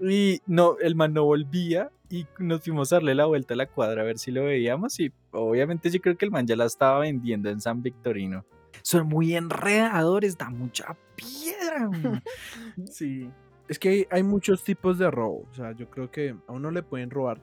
Y 0.00 0.40
no, 0.46 0.76
el 0.78 0.94
man 0.94 1.12
no 1.12 1.24
volvía 1.24 1.90
y 2.10 2.26
nos 2.38 2.62
fuimos 2.62 2.92
a 2.92 2.96
darle 2.96 3.14
la 3.14 3.26
vuelta 3.26 3.54
a 3.54 3.56
la 3.56 3.66
cuadra 3.66 4.02
a 4.02 4.04
ver 4.04 4.18
si 4.18 4.32
lo 4.32 4.44
veíamos 4.44 4.98
y 4.98 5.12
obviamente 5.30 5.90
yo 5.90 6.00
creo 6.00 6.16
que 6.16 6.24
el 6.24 6.30
man 6.30 6.46
ya 6.46 6.56
la 6.56 6.64
estaba 6.64 6.98
vendiendo 7.00 7.48
en 7.50 7.60
San 7.60 7.82
Victorino. 7.82 8.44
Son 8.82 9.06
muy 9.06 9.34
enredadores, 9.34 10.36
da 10.36 10.50
mucha 10.50 10.96
piedra. 11.16 11.86
güey. 11.86 12.20
Sí. 12.90 13.30
Es 13.68 13.78
que 13.78 13.88
hay, 13.88 14.06
hay 14.10 14.22
muchos 14.22 14.64
tipos 14.64 14.98
de 14.98 15.10
robo. 15.10 15.46
O 15.50 15.54
sea, 15.54 15.72
yo 15.72 15.88
creo 15.88 16.10
que 16.10 16.34
a 16.48 16.52
uno 16.52 16.70
le 16.70 16.82
pueden 16.82 17.10
robar 17.10 17.40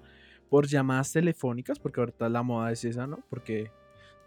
por 0.49 0.67
llamadas 0.67 1.11
telefónicas, 1.13 1.79
porque 1.79 1.99
ahorita 2.01 2.27
la 2.29 2.43
moda 2.43 2.71
es 2.71 2.83
esa, 2.83 3.07
¿no? 3.07 3.19
Porque 3.29 3.71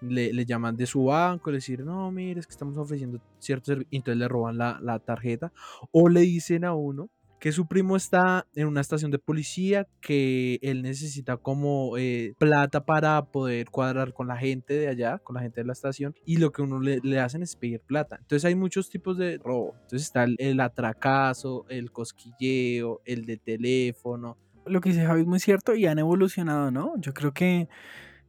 le, 0.00 0.33
le 0.33 0.45
llaman 0.47 0.76
de 0.76 0.87
su 0.87 1.05
banco, 1.05 1.50
le 1.50 1.59
dicen, 1.59 1.85
no, 1.85 2.11
mire, 2.11 2.40
es 2.40 2.47
que 2.47 2.52
estamos 2.52 2.76
ofreciendo 2.79 3.21
cierto 3.38 3.67
servicio, 3.67 3.88
entonces 3.93 4.19
le 4.19 4.29
roban 4.29 4.57
la, 4.57 4.79
la 4.83 4.99
tarjeta, 4.99 5.52
o 5.93 6.09
le 6.09 6.21
dicen 6.21 6.64
a 6.64 6.75
uno 6.75 7.11
que 7.40 7.52
su 7.52 7.66
primo 7.66 7.97
está 7.97 8.47
en 8.54 8.68
una 8.68 8.82
estación 8.82 9.11
de 9.11 9.18
policía, 9.18 9.88
que 10.00 10.59
él 10.62 10.82
necesita 10.82 11.38
como 11.38 11.97
eh, 11.97 12.35
plata 12.38 12.85
para 12.85 13.25
poder 13.25 13.70
cuadrar 13.70 14.12
con 14.12 14.28
la 14.28 14.37
gente 14.37 14.75
de 14.75 14.88
allá, 14.88 15.18
con 15.18 15.35
la 15.35 15.42
gente 15.42 15.62
de 15.62 15.66
la 15.66 15.73
estación, 15.73 16.14
y 16.26 16.37
lo 16.37 16.52
que 16.52 16.61
uno 16.61 16.80
le, 16.80 17.00
le 17.02 17.18
hacen 17.18 17.42
es 17.42 17.56
pedir 17.56 17.80
plata. 17.80 18.18
Entonces 18.20 18.44
hay 18.44 18.54
muchos 18.54 18.90
tipos 18.90 19.16
de 19.16 19.38
robo. 19.38 19.75
Entonces 19.82 20.02
está 20.02 20.25
el, 20.25 20.37
el 20.38 20.61
atracazo, 20.61 21.64
el 21.70 21.90
cosquilleo, 21.90 23.00
el 23.06 23.25
de 23.25 23.38
teléfono. 23.38 24.37
Lo 24.66 24.82
que 24.82 24.90
dice 24.90 25.06
Javi 25.06 25.23
es 25.23 25.26
muy 25.26 25.40
cierto 25.40 25.75
y 25.75 25.87
han 25.87 25.99
evolucionado, 25.99 26.70
¿no? 26.70 26.92
Yo 26.99 27.14
creo 27.14 27.32
que 27.32 27.68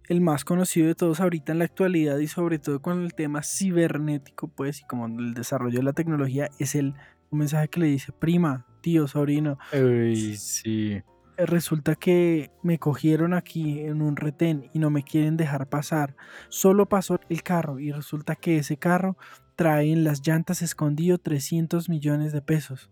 el 0.07 0.21
más 0.21 0.45
conocido 0.45 0.87
de 0.87 0.95
todos 0.95 1.19
ahorita 1.19 1.51
en 1.51 1.59
la 1.59 1.65
actualidad 1.65 2.17
y 2.17 2.27
sobre 2.27 2.59
todo 2.59 2.81
con 2.81 3.03
el 3.03 3.13
tema 3.13 3.43
cibernético, 3.43 4.47
pues, 4.47 4.79
y 4.79 4.83
como 4.85 5.07
el 5.07 5.33
desarrollo 5.33 5.79
de 5.79 5.83
la 5.83 5.93
tecnología, 5.93 6.49
es 6.59 6.75
el 6.75 6.95
un 7.31 7.39
mensaje 7.39 7.69
que 7.69 7.79
le 7.79 7.85
dice, 7.87 8.11
prima, 8.11 8.65
tío, 8.81 9.07
sobrino, 9.07 9.57
Uy, 9.73 10.35
sí. 10.37 11.01
eh, 11.37 11.45
resulta 11.45 11.95
que 11.95 12.51
me 12.63 12.79
cogieron 12.79 13.33
aquí 13.33 13.79
en 13.79 14.01
un 14.01 14.15
retén 14.15 14.69
y 14.73 14.79
no 14.79 14.89
me 14.89 15.03
quieren 15.03 15.37
dejar 15.37 15.69
pasar. 15.69 16.15
Solo 16.49 16.87
pasó 16.87 17.19
el 17.29 17.43
carro 17.43 17.79
y 17.79 17.91
resulta 17.91 18.35
que 18.35 18.57
ese 18.57 18.77
carro 18.77 19.17
trae 19.55 19.91
en 19.91 20.03
las 20.03 20.25
llantas 20.25 20.61
escondido 20.61 21.17
300 21.17 21.87
millones 21.89 22.33
de 22.33 22.41
pesos. 22.41 22.89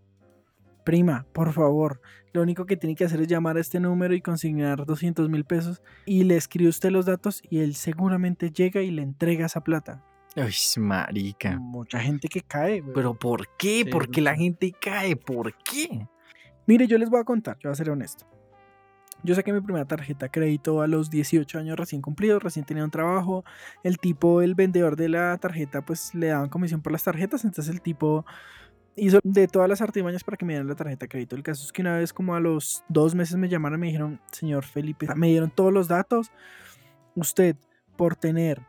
Prima, 0.86 1.26
por 1.34 1.54
favor, 1.54 2.02
lo 2.34 2.42
único 2.42 2.66
que 2.66 2.78
tiene 2.78 2.96
que 2.96 3.06
hacer 3.06 3.22
es 3.22 3.28
llamar 3.28 3.58
a 3.58 3.60
este 3.60 3.80
número 3.80 4.14
y 4.16 4.22
consignar 4.22 4.86
200 4.86 5.30
mil 5.30 5.46
pesos 5.46 5.82
y 6.06 6.24
le 6.24 6.36
escribe 6.36 6.70
usted 6.70 6.92
los 6.92 7.06
datos 7.06 7.42
y 7.50 7.60
él 7.60 7.76
seguramente 7.76 8.52
llega 8.52 8.82
y 8.82 8.92
le 8.92 9.02
entrega 9.02 9.46
esa 9.46 9.62
plata. 9.64 10.04
Uy, 10.36 10.54
marica. 10.78 11.58
Mucha 11.58 12.00
gente 12.00 12.28
que 12.28 12.42
cae. 12.42 12.82
güey. 12.82 12.94
Pero 12.94 13.14
¿por 13.14 13.48
qué? 13.58 13.84
Sí, 13.84 13.92
¿Por 13.92 14.10
qué 14.10 14.22
la 14.22 14.36
gente 14.36 14.72
cae? 14.80 15.16
¿Por 15.16 15.54
qué? 15.64 16.08
Mire, 16.68 16.88
yo 16.88 16.98
les 16.98 17.10
voy 17.10 17.20
a 17.20 17.24
contar, 17.24 17.58
yo 17.60 17.70
voy 17.70 17.74
a 17.74 17.76
ser 17.76 17.90
honesto. 17.90 18.26
Yo 19.22 19.36
saqué 19.36 19.52
mi 19.52 19.60
primera 19.60 19.86
tarjeta 19.86 20.28
de 20.28 20.32
crédito 20.32 20.82
a 20.82 20.88
los 20.88 21.10
18 21.10 21.60
años 21.60 21.78
recién 21.78 22.02
cumplidos, 22.02 22.42
recién 22.42 22.66
tenía 22.66 22.86
un 22.86 22.92
trabajo. 22.92 23.44
El 23.84 23.98
tipo, 23.98 24.42
el 24.42 24.56
vendedor 24.56 24.96
de 24.96 25.10
la 25.10 25.38
tarjeta, 25.38 25.82
pues 25.82 26.16
le 26.16 26.28
daban 26.28 26.48
comisión 26.48 26.82
por 26.82 26.94
las 26.94 27.04
tarjetas. 27.04 27.44
Entonces 27.44 27.74
el 27.74 27.82
tipo 27.82 28.26
hizo 28.96 29.20
de 29.24 29.48
todas 29.48 29.68
las 29.68 29.82
artimañas 29.82 30.24
para 30.24 30.38
que 30.38 30.46
me 30.46 30.54
dieran 30.54 30.68
la 30.68 30.76
tarjeta 30.76 31.06
de 31.06 31.10
crédito. 31.10 31.36
El 31.36 31.44
caso 31.44 31.66
es 31.66 31.74
que 31.74 31.82
una 31.82 31.98
vez 31.98 32.14
como 32.14 32.34
a 32.36 32.40
los 32.40 32.84
dos 32.88 33.14
meses 33.14 33.36
me 33.36 33.50
llamaron 33.50 33.80
y 33.80 33.82
me 33.82 33.88
dijeron, 33.88 34.22
señor 34.32 34.64
Felipe, 34.64 35.08
me 35.16 35.28
dieron 35.28 35.50
todos 35.52 35.74
los 35.74 35.90
datos. 35.90 36.32
Usted, 37.16 37.58
por 37.98 38.16
tener 38.16 38.62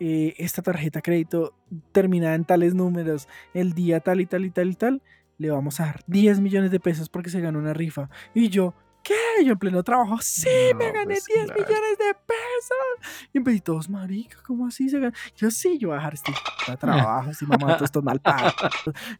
eh, 0.00 0.34
esta 0.38 0.62
tarjeta 0.62 0.98
de 0.98 1.02
crédito 1.02 1.54
terminada 1.92 2.34
en 2.34 2.44
tales 2.44 2.74
números, 2.74 3.28
el 3.54 3.72
día 3.72 4.00
tal 4.00 4.20
y 4.20 4.26
tal 4.26 4.44
y 4.44 4.50
tal 4.50 4.70
y 4.70 4.74
tal, 4.74 5.02
le 5.38 5.50
vamos 5.50 5.80
a 5.80 5.86
dar 5.86 6.00
10 6.06 6.40
millones 6.40 6.70
de 6.70 6.80
pesos 6.80 7.08
porque 7.08 7.30
se 7.30 7.40
ganó 7.40 7.58
una 7.58 7.72
rifa. 7.72 8.08
Y 8.34 8.48
yo, 8.48 8.74
¿qué? 9.02 9.44
Yo 9.44 9.52
en 9.52 9.58
pleno 9.58 9.82
trabajo, 9.82 10.18
sí, 10.20 10.48
me 10.76 10.92
gané 10.92 11.14
pues 11.14 11.24
10 11.26 11.46
claro. 11.46 11.60
millones 11.60 11.98
de 11.98 12.14
pesos. 12.14 13.28
Y 13.32 13.38
empecé 13.38 13.60
todos, 13.60 13.88
marica, 13.88 14.38
¿cómo 14.46 14.66
así 14.66 14.88
se 14.88 14.98
gana? 14.98 15.14
Yo 15.36 15.50
sí, 15.50 15.78
yo 15.78 15.88
voy 15.88 15.94
a 15.94 15.98
dejar 15.98 16.14
este 16.14 16.32
trabajo, 16.78 17.32
si 17.32 17.46
mamá, 17.46 17.76
todos 17.76 17.82
estos 17.82 18.02
mal 18.02 18.20
pagos. 18.20 18.54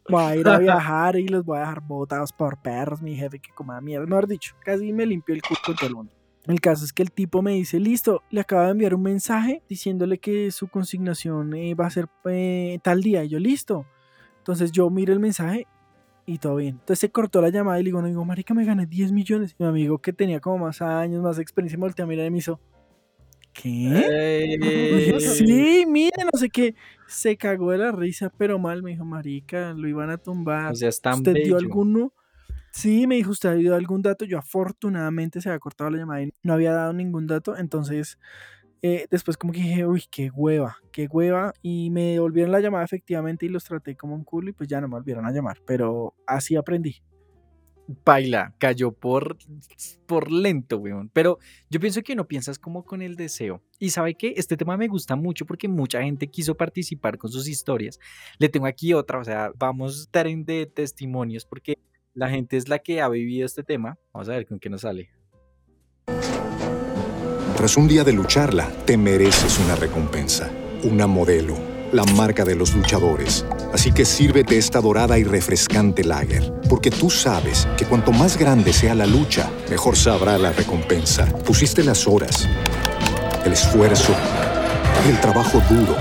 Voy 0.09 0.23
a 0.23 0.35
ir 0.35 0.47
a 0.47 0.59
viajar 0.59 1.15
y 1.15 1.27
los 1.27 1.43
voy 1.43 1.57
a 1.57 1.61
dejar 1.61 1.81
botados 1.81 2.31
por 2.31 2.57
perros, 2.57 3.01
mi 3.01 3.15
jefe 3.15 3.39
que 3.39 3.51
coma 3.51 3.81
mierda. 3.81 4.05
Mejor 4.05 4.27
dicho, 4.27 4.55
casi 4.63 4.91
me 4.93 5.05
limpió 5.05 5.35
el 5.35 5.41
culo 5.41 5.59
con 5.65 5.75
todo 5.75 5.87
el 5.87 5.95
mundo. 5.95 6.18
El 6.49 6.61
caso 6.61 6.83
es 6.83 6.93
que 6.93 7.03
el 7.03 7.11
tipo 7.11 7.43
me 7.43 7.51
dice, 7.51 7.79
listo, 7.79 8.23
le 8.31 8.41
acaba 8.41 8.65
de 8.65 8.71
enviar 8.71 8.95
un 8.95 9.03
mensaje 9.03 9.61
diciéndole 9.69 10.17
que 10.17 10.49
su 10.49 10.67
consignación 10.67 11.53
eh, 11.53 11.75
va 11.75 11.85
a 11.85 11.91
ser 11.91 12.07
eh, 12.25 12.79
tal 12.81 13.03
día. 13.03 13.23
Y 13.23 13.29
yo, 13.29 13.37
listo. 13.37 13.85
Entonces 14.39 14.71
yo 14.71 14.89
miro 14.89 15.13
el 15.13 15.19
mensaje 15.19 15.67
y 16.25 16.39
todo 16.39 16.55
bien. 16.55 16.77
Entonces 16.79 17.01
se 17.01 17.11
cortó 17.11 17.39
la 17.39 17.49
llamada 17.49 17.79
y 17.79 17.83
le 17.83 17.89
digo, 17.89 18.01
no, 18.01 18.07
digo, 18.07 18.25
marica, 18.25 18.55
me 18.55 18.65
gané 18.65 18.87
10 18.87 19.11
millones. 19.11 19.55
Y 19.59 19.63
mi 19.63 19.69
amigo 19.69 19.99
que 19.99 20.11
tenía 20.11 20.39
como 20.39 20.57
más 20.57 20.81
años, 20.81 21.21
más 21.21 21.37
experiencia, 21.37 21.77
me 21.77 21.81
volteó 21.81 22.05
a 22.05 22.07
mirar 22.07 22.25
y 22.25 22.31
me 22.31 22.39
hizo, 22.39 22.59
¿qué? 23.53 25.19
Sí, 25.19 25.85
mira, 25.87 26.23
no 26.33 26.39
sé 26.39 26.49
qué. 26.49 26.73
Se 27.05 27.37
cagó 27.37 27.69
de 27.69 27.77
la 27.77 27.91
risa, 27.91 28.33
pero 28.35 28.57
mal. 28.57 28.81
Me 28.81 28.89
dijo, 28.89 29.05
marica, 29.05 29.73
lo 29.73 29.87
iban 29.87 30.09
a 30.09 30.17
tumbar. 30.17 30.71
O 30.71 30.75
sea, 30.75 30.89
es 30.89 30.99
tan 30.99 31.19
¿Usted 31.19 31.35
dio 31.43 31.57
alguno? 31.57 32.11
Sí, 32.71 33.07
me 33.07 33.15
dijo, 33.15 33.31
¿usted 33.31 33.57
dio 33.57 33.75
algún 33.75 34.01
dato? 34.01 34.25
Yo 34.25 34.37
afortunadamente 34.37 35.41
se 35.41 35.49
había 35.49 35.59
cortado 35.59 35.89
la 35.89 35.97
llamada 35.97 36.21
y 36.23 36.33
no 36.43 36.53
había 36.53 36.71
dado 36.71 36.93
ningún 36.93 37.27
dato. 37.27 37.57
Entonces, 37.57 38.17
eh, 38.81 39.07
después 39.09 39.37
como 39.37 39.53
que 39.53 39.59
dije, 39.59 39.85
uy, 39.85 40.03
qué 40.09 40.29
hueva, 40.29 40.77
qué 40.91 41.07
hueva. 41.07 41.53
Y 41.61 41.89
me 41.89 42.13
devolvieron 42.13 42.51
la 42.51 42.59
llamada 42.61 42.85
efectivamente 42.85 43.45
y 43.45 43.49
los 43.49 43.63
traté 43.63 43.95
como 43.95 44.15
un 44.15 44.23
culo 44.23 44.49
y 44.49 44.53
pues 44.53 44.69
ya 44.69 44.79
no 44.81 44.87
me 44.87 44.95
volvieron 44.95 45.25
a 45.25 45.31
llamar. 45.31 45.59
Pero 45.65 46.13
así 46.25 46.55
aprendí. 46.55 47.01
Paila, 48.03 48.53
cayó 48.59 48.91
por, 48.91 49.37
por 50.05 50.31
lento, 50.31 50.77
weón. 50.77 51.09
Pero 51.11 51.39
yo 51.71 51.79
pienso 51.79 52.03
que 52.03 52.15
no 52.15 52.27
piensas 52.27 52.59
como 52.59 52.85
con 52.85 53.01
el 53.01 53.15
deseo. 53.15 53.63
Y 53.79 53.89
sabe 53.89 54.15
que 54.15 54.33
este 54.37 54.57
tema 54.57 54.77
me 54.77 54.87
gusta 54.87 55.15
mucho 55.15 55.45
porque 55.45 55.67
mucha 55.67 56.01
gente 56.03 56.27
quiso 56.27 56.55
participar 56.55 57.17
con 57.17 57.31
sus 57.31 57.47
historias. 57.47 57.99
Le 58.37 58.49
tengo 58.49 58.67
aquí 58.67 58.93
otra, 58.93 59.19
o 59.19 59.23
sea, 59.23 59.51
vamos 59.57 59.97
a 59.97 60.01
estar 60.03 60.27
en 60.27 60.45
de 60.45 60.67
testimonios 60.67 61.45
porque 61.45 61.79
la 62.13 62.29
gente 62.29 62.57
es 62.57 62.67
la 62.67 62.79
que 62.79 63.01
ha 63.01 63.09
vivido 63.09 63.45
este 63.45 63.63
tema. 63.63 63.97
Vamos 64.13 64.29
a 64.29 64.33
ver 64.33 64.45
con 64.45 64.59
qué 64.59 64.69
nos 64.69 64.81
sale. 64.81 65.09
Tras 67.55 67.75
un 67.75 67.87
día 67.87 68.03
de 68.03 68.13
lucharla, 68.13 68.71
te 68.85 68.97
mereces 68.97 69.59
una 69.59 69.75
recompensa, 69.75 70.49
una 70.83 71.07
modelo, 71.07 71.55
la 71.91 72.05
marca 72.05 72.45
de 72.45 72.55
los 72.55 72.73
luchadores. 72.73 73.45
Así 73.73 73.91
que 73.91 74.05
sírvete 74.05 74.57
esta 74.57 74.79
dorada 74.79 75.19
y 75.19 75.25
refrescante 75.25 76.05
lager, 76.05 76.53
porque 76.69 76.89
tú 76.89 77.09
sabes 77.09 77.67
que 77.77 77.85
cuanto 77.85 78.13
más 78.13 78.37
grande 78.37 78.71
sea 78.71 78.95
la 78.95 79.05
lucha, 79.05 79.51
mejor 79.69 79.97
sabrá 79.97 80.37
la 80.37 80.53
recompensa. 80.53 81.25
Pusiste 81.45 81.83
las 81.83 82.07
horas, 82.07 82.47
el 83.45 83.51
esfuerzo, 83.51 84.15
el 85.09 85.19
trabajo 85.19 85.61
duro. 85.69 85.97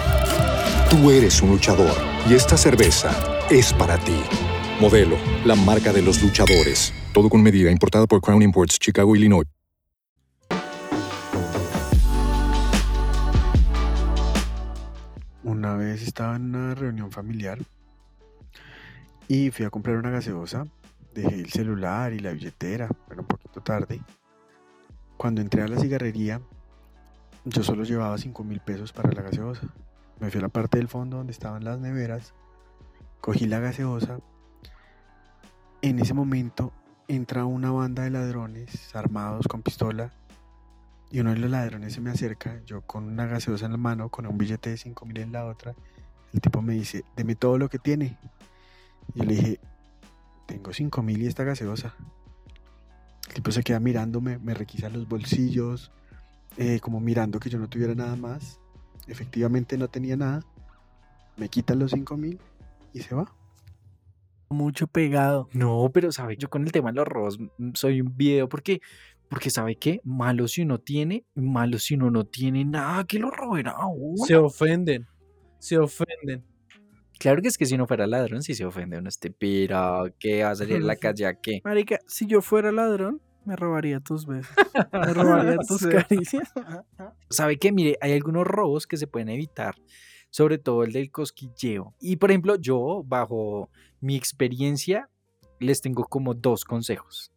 Tú 0.88 1.10
eres 1.10 1.42
un 1.42 1.50
luchador 1.50 1.96
y 2.30 2.34
esta 2.34 2.56
cerveza 2.56 3.10
es 3.50 3.72
para 3.72 3.98
ti. 3.98 4.20
Modelo, 4.80 5.16
la 5.44 5.56
marca 5.56 5.92
de 5.92 6.02
los 6.02 6.22
luchadores. 6.22 6.94
Todo 7.12 7.28
con 7.28 7.42
medida, 7.42 7.68
importada 7.68 8.06
por 8.06 8.20
Crown 8.20 8.42
Imports, 8.42 8.78
Chicago, 8.78 9.16
Illinois. 9.16 9.44
Una 15.42 15.74
vez 15.74 16.02
estaba 16.02 16.36
en 16.36 16.54
una 16.54 16.76
reunión 16.76 17.10
familiar 17.10 17.58
y 19.26 19.50
fui 19.50 19.64
a 19.64 19.70
comprar 19.70 19.96
una 19.96 20.10
gaseosa. 20.10 20.64
Dejé 21.12 21.34
el 21.34 21.50
celular 21.50 22.12
y 22.12 22.20
la 22.20 22.30
billetera, 22.30 22.88
era 23.10 23.20
un 23.20 23.26
poquito 23.26 23.60
tarde. 23.60 24.00
Cuando 25.16 25.40
entré 25.40 25.62
a 25.62 25.66
la 25.66 25.80
cigarrería, 25.80 26.40
yo 27.44 27.64
solo 27.64 27.82
llevaba 27.82 28.16
5 28.16 28.44
mil 28.44 28.60
pesos 28.60 28.92
para 28.92 29.10
la 29.10 29.22
gaseosa. 29.22 29.74
Me 30.20 30.30
fui 30.30 30.38
a 30.38 30.42
la 30.42 30.50
parte 30.50 30.78
del 30.78 30.86
fondo 30.86 31.16
donde 31.16 31.32
estaban 31.32 31.64
las 31.64 31.80
neveras, 31.80 32.32
cogí 33.20 33.46
la 33.46 33.58
gaseosa 33.58 34.20
En 35.80 36.00
ese 36.00 36.12
momento 36.12 36.72
entra 37.06 37.44
una 37.44 37.70
banda 37.70 38.02
de 38.02 38.10
ladrones 38.10 38.94
armados 38.96 39.46
con 39.46 39.62
pistola 39.62 40.12
y 41.08 41.20
uno 41.20 41.30
de 41.30 41.38
los 41.38 41.50
ladrones 41.50 41.94
se 41.94 42.00
me 42.00 42.10
acerca, 42.10 42.60
yo 42.66 42.82
con 42.82 43.04
una 43.04 43.26
gaseosa 43.26 43.66
en 43.66 43.72
la 43.72 43.78
mano, 43.78 44.08
con 44.08 44.26
un 44.26 44.36
billete 44.36 44.70
de 44.70 44.76
5 44.76 45.06
mil 45.06 45.18
en 45.18 45.32
la 45.32 45.46
otra. 45.46 45.76
El 46.32 46.40
tipo 46.40 46.62
me 46.62 46.74
dice, 46.74 47.04
deme 47.16 47.36
todo 47.36 47.58
lo 47.58 47.68
que 47.70 47.78
tiene. 47.78 48.18
Y 49.14 49.20
yo 49.20 49.24
le 49.24 49.34
dije, 49.36 49.60
tengo 50.46 50.72
5 50.72 51.00
mil 51.02 51.22
y 51.22 51.26
esta 51.26 51.44
gaseosa. 51.44 51.94
El 53.28 53.34
tipo 53.34 53.52
se 53.52 53.62
queda 53.62 53.78
mirándome, 53.78 54.38
me 54.38 54.54
requisa 54.54 54.90
los 54.90 55.08
bolsillos, 55.08 55.92
eh, 56.56 56.80
como 56.80 56.98
mirando 56.98 57.38
que 57.38 57.50
yo 57.50 57.58
no 57.60 57.68
tuviera 57.68 57.94
nada 57.94 58.16
más. 58.16 58.58
Efectivamente 59.06 59.78
no 59.78 59.86
tenía 59.86 60.16
nada. 60.16 60.40
Me 61.36 61.48
quita 61.48 61.76
los 61.76 61.92
5 61.92 62.16
mil 62.16 62.40
y 62.92 63.00
se 63.00 63.14
va. 63.14 63.32
Mucho 64.50 64.86
pegado. 64.86 65.48
No, 65.52 65.90
pero 65.92 66.10
sabe, 66.12 66.36
yo 66.36 66.48
con 66.48 66.64
el 66.64 66.72
tema 66.72 66.90
de 66.90 66.96
los 66.96 67.06
robos 67.06 67.38
mm, 67.38 67.70
soy 67.74 68.00
un 68.00 68.16
video 68.16 68.48
porque, 68.48 68.80
porque 69.28 69.50
sabe 69.50 69.76
qué, 69.76 70.00
malo 70.04 70.48
si 70.48 70.62
uno 70.62 70.78
tiene, 70.78 71.24
malo 71.34 71.78
si 71.78 71.94
uno 71.94 72.10
no 72.10 72.24
tiene 72.24 72.64
nada 72.64 73.04
que 73.04 73.18
lo 73.18 73.30
roben 73.30 73.68
a 73.68 73.86
uno. 73.86 74.24
Se 74.24 74.36
ofenden. 74.36 75.06
Se 75.58 75.78
ofenden. 75.78 76.44
Claro 77.18 77.42
que 77.42 77.48
es 77.48 77.58
que 77.58 77.66
si 77.66 77.76
no 77.76 77.86
fuera 77.86 78.06
ladrón, 78.06 78.42
sí 78.42 78.54
se 78.54 78.64
ofende 78.64 78.96
uno 78.96 79.08
este, 79.08 79.30
pero 79.30 80.06
que 80.20 80.44
va 80.44 80.50
a 80.50 80.56
salir 80.56 80.76
a 80.76 80.80
la 80.80 80.96
calle 80.96 81.26
a 81.26 81.34
qué. 81.34 81.60
Marica, 81.64 81.98
si 82.06 82.26
yo 82.26 82.40
fuera 82.40 82.70
ladrón, 82.70 83.20
me 83.44 83.56
robaría 83.56 83.98
tus 84.00 84.26
besos. 84.26 84.54
Me 84.92 85.14
robaría 85.14 85.56
tus 85.66 85.86
caricias. 85.86 86.52
¿Sabe 87.30 87.58
qué? 87.58 87.72
Mire, 87.72 87.96
hay 88.00 88.12
algunos 88.12 88.46
robos 88.46 88.86
que 88.86 88.96
se 88.96 89.06
pueden 89.08 89.30
evitar, 89.30 89.74
sobre 90.30 90.58
todo 90.58 90.84
el 90.84 90.92
del 90.92 91.10
cosquilleo. 91.10 91.94
Y 92.00 92.16
por 92.16 92.30
ejemplo, 92.30 92.56
yo, 92.56 93.02
bajo 93.04 93.70
mi 94.00 94.16
experiencia, 94.16 95.08
les 95.58 95.80
tengo 95.80 96.04
como 96.04 96.34
dos 96.34 96.64
consejos. 96.64 97.32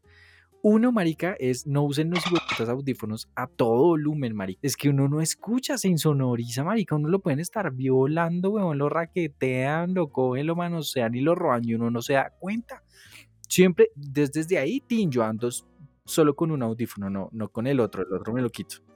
Uno, 0.63 0.91
marica, 0.91 1.35
es 1.39 1.65
no 1.65 1.83
usen 1.83 2.11
los 2.11 2.23
audífonos 2.69 3.27
a 3.35 3.47
todo 3.47 3.83
volumen, 3.87 4.35
marica. 4.35 4.59
Es 4.61 4.77
que 4.77 4.89
uno 4.89 5.07
no 5.07 5.19
escucha, 5.19 5.75
se 5.77 5.87
insonoriza, 5.87 6.63
marica. 6.63 6.95
Uno 6.95 7.09
lo 7.09 7.19
pueden 7.19 7.39
estar 7.39 7.71
violando, 7.71 8.51
weón, 8.51 8.77
lo 8.77 8.87
raquetean, 8.87 9.95
lo 9.95 10.09
cogen, 10.09 10.45
lo 10.45 10.55
manosean 10.55 11.15
y 11.15 11.21
lo 11.21 11.33
roban 11.33 11.67
y 11.67 11.73
uno 11.73 11.89
no 11.89 12.03
se 12.03 12.13
da 12.13 12.31
cuenta. 12.39 12.83
Siempre, 13.47 13.89
desde, 13.95 14.59
ahí, 14.59 14.81
tin, 14.81 15.09
yo 15.09 15.27
solo 16.05 16.35
con 16.35 16.51
un 16.51 16.61
audífono, 16.61 17.09
no, 17.09 17.29
no 17.31 17.49
con 17.49 17.65
el 17.65 17.79
otro. 17.79 18.03
El 18.03 18.13
otro 18.13 18.31
me 18.31 18.41
lo 18.41 18.49
quito. 18.51 18.90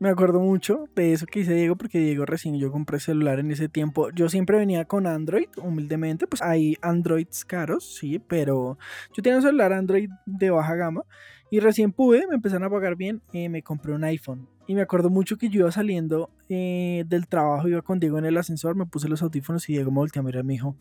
Me 0.00 0.08
acuerdo 0.08 0.40
mucho 0.40 0.88
de 0.96 1.12
eso 1.12 1.24
que 1.26 1.40
dice 1.40 1.54
Diego, 1.54 1.76
porque 1.76 1.98
Diego 1.98 2.26
recién 2.26 2.58
yo 2.58 2.72
compré 2.72 2.98
celular 3.00 3.38
en 3.38 3.50
ese 3.50 3.68
tiempo. 3.68 4.10
Yo 4.10 4.28
siempre 4.28 4.58
venía 4.58 4.84
con 4.84 5.06
Android, 5.06 5.48
humildemente. 5.56 6.26
Pues 6.26 6.42
hay 6.42 6.76
Androids 6.82 7.44
caros, 7.44 7.96
sí, 7.96 8.18
pero 8.18 8.76
yo 9.14 9.22
tenía 9.22 9.36
un 9.36 9.42
celular 9.42 9.72
Android 9.72 10.10
de 10.26 10.50
baja 10.50 10.74
gama. 10.74 11.04
Y 11.50 11.60
recién 11.60 11.92
pude, 11.92 12.26
me 12.26 12.34
empezaron 12.34 12.64
a 12.64 12.70
pagar 12.70 12.96
bien, 12.96 13.22
eh, 13.32 13.48
me 13.48 13.62
compré 13.62 13.92
un 13.92 14.04
iPhone. 14.04 14.48
Y 14.66 14.74
me 14.74 14.82
acuerdo 14.82 15.10
mucho 15.10 15.36
que 15.36 15.48
yo 15.48 15.60
iba 15.60 15.70
saliendo 15.70 16.30
eh, 16.48 17.04
del 17.06 17.28
trabajo, 17.28 17.68
iba 17.68 17.82
con 17.82 18.00
Diego 18.00 18.18
en 18.18 18.24
el 18.24 18.36
ascensor, 18.36 18.74
me 18.74 18.86
puse 18.86 19.08
los 19.08 19.22
audífonos 19.22 19.68
y 19.68 19.74
Diego 19.74 19.90
me 19.90 19.98
volteó 19.98 20.20
a 20.20 20.24
mirar 20.24 20.42
y 20.42 20.46
me 20.46 20.52
dijo, 20.54 20.76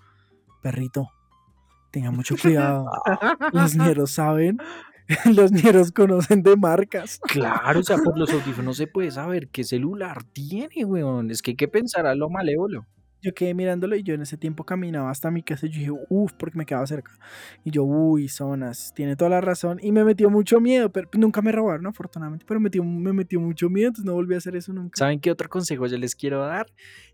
perrito, 0.62 1.10
tenga 1.92 2.10
mucho 2.12 2.36
cuidado. 2.42 2.90
Los 3.54 3.76
ñeros 3.76 4.12
saben, 4.12 4.58
los 5.36 5.52
ñeros 5.52 5.92
conocen 5.92 6.44
de 6.44 6.56
marcas. 6.56 7.20
Claro, 7.24 7.80
o 7.80 7.84
sea, 7.84 7.98
por 7.98 8.18
los 8.18 8.30
audífonos 8.34 8.78
se 8.78 8.88
puede 8.88 9.12
saber 9.12 9.50
qué 9.50 9.64
celular 9.64 10.24
tiene, 10.24 10.86
weón. 10.86 11.32
Es 11.32 11.42
que 11.42 11.52
hay 11.52 11.58
que 11.58 11.68
pensar 11.68 12.06
a 12.06 12.16
lo 12.16 12.30
malévolo. 12.30 12.86
Yo 13.22 13.34
quedé 13.34 13.54
mirándolo 13.54 13.96
y 13.96 14.04
yo 14.04 14.14
en 14.16 14.22
ese 14.22 14.36
tiempo 14.36 14.66
caminaba 14.66 15.10
hasta 15.10 15.32
mi 15.32 15.44
casa 15.44 15.66
y 15.66 15.70
yo 15.70 15.80
dije, 15.80 15.92
uff, 16.10 16.34
porque 16.34 16.58
me 16.58 16.66
quedaba 16.66 16.86
cerca. 16.86 17.14
Y 17.64 17.72
yo, 17.72 17.86
uy, 17.86 18.28
zonas, 18.28 18.92
tiene 18.94 19.16
toda 19.16 19.30
la 19.30 19.40
razón. 19.40 19.80
Y 19.82 19.94
me 19.94 20.04
metió 20.04 20.30
mucho 20.30 20.60
miedo, 20.60 20.92
pero 20.92 21.08
nunca 21.14 21.42
me 21.42 21.54
robaron, 21.54 21.88
afortunadamente, 21.88 22.44
pero 22.46 22.60
me 22.60 22.66
metió, 22.66 22.84
me 22.84 23.14
metió 23.14 23.40
mucho 23.40 23.70
miedo, 23.70 23.88
entonces 23.88 24.06
no 24.06 24.14
volví 24.14 24.36
a 24.36 24.40
hacer 24.40 24.58
eso 24.58 24.74
nunca. 24.74 24.98
¿Saben 24.98 25.22
qué 25.22 25.32
otro 25.32 25.48
consejo 25.48 25.88
yo 25.88 25.98
les 25.98 26.16
quiero 26.16 26.42
dar? 26.46 26.66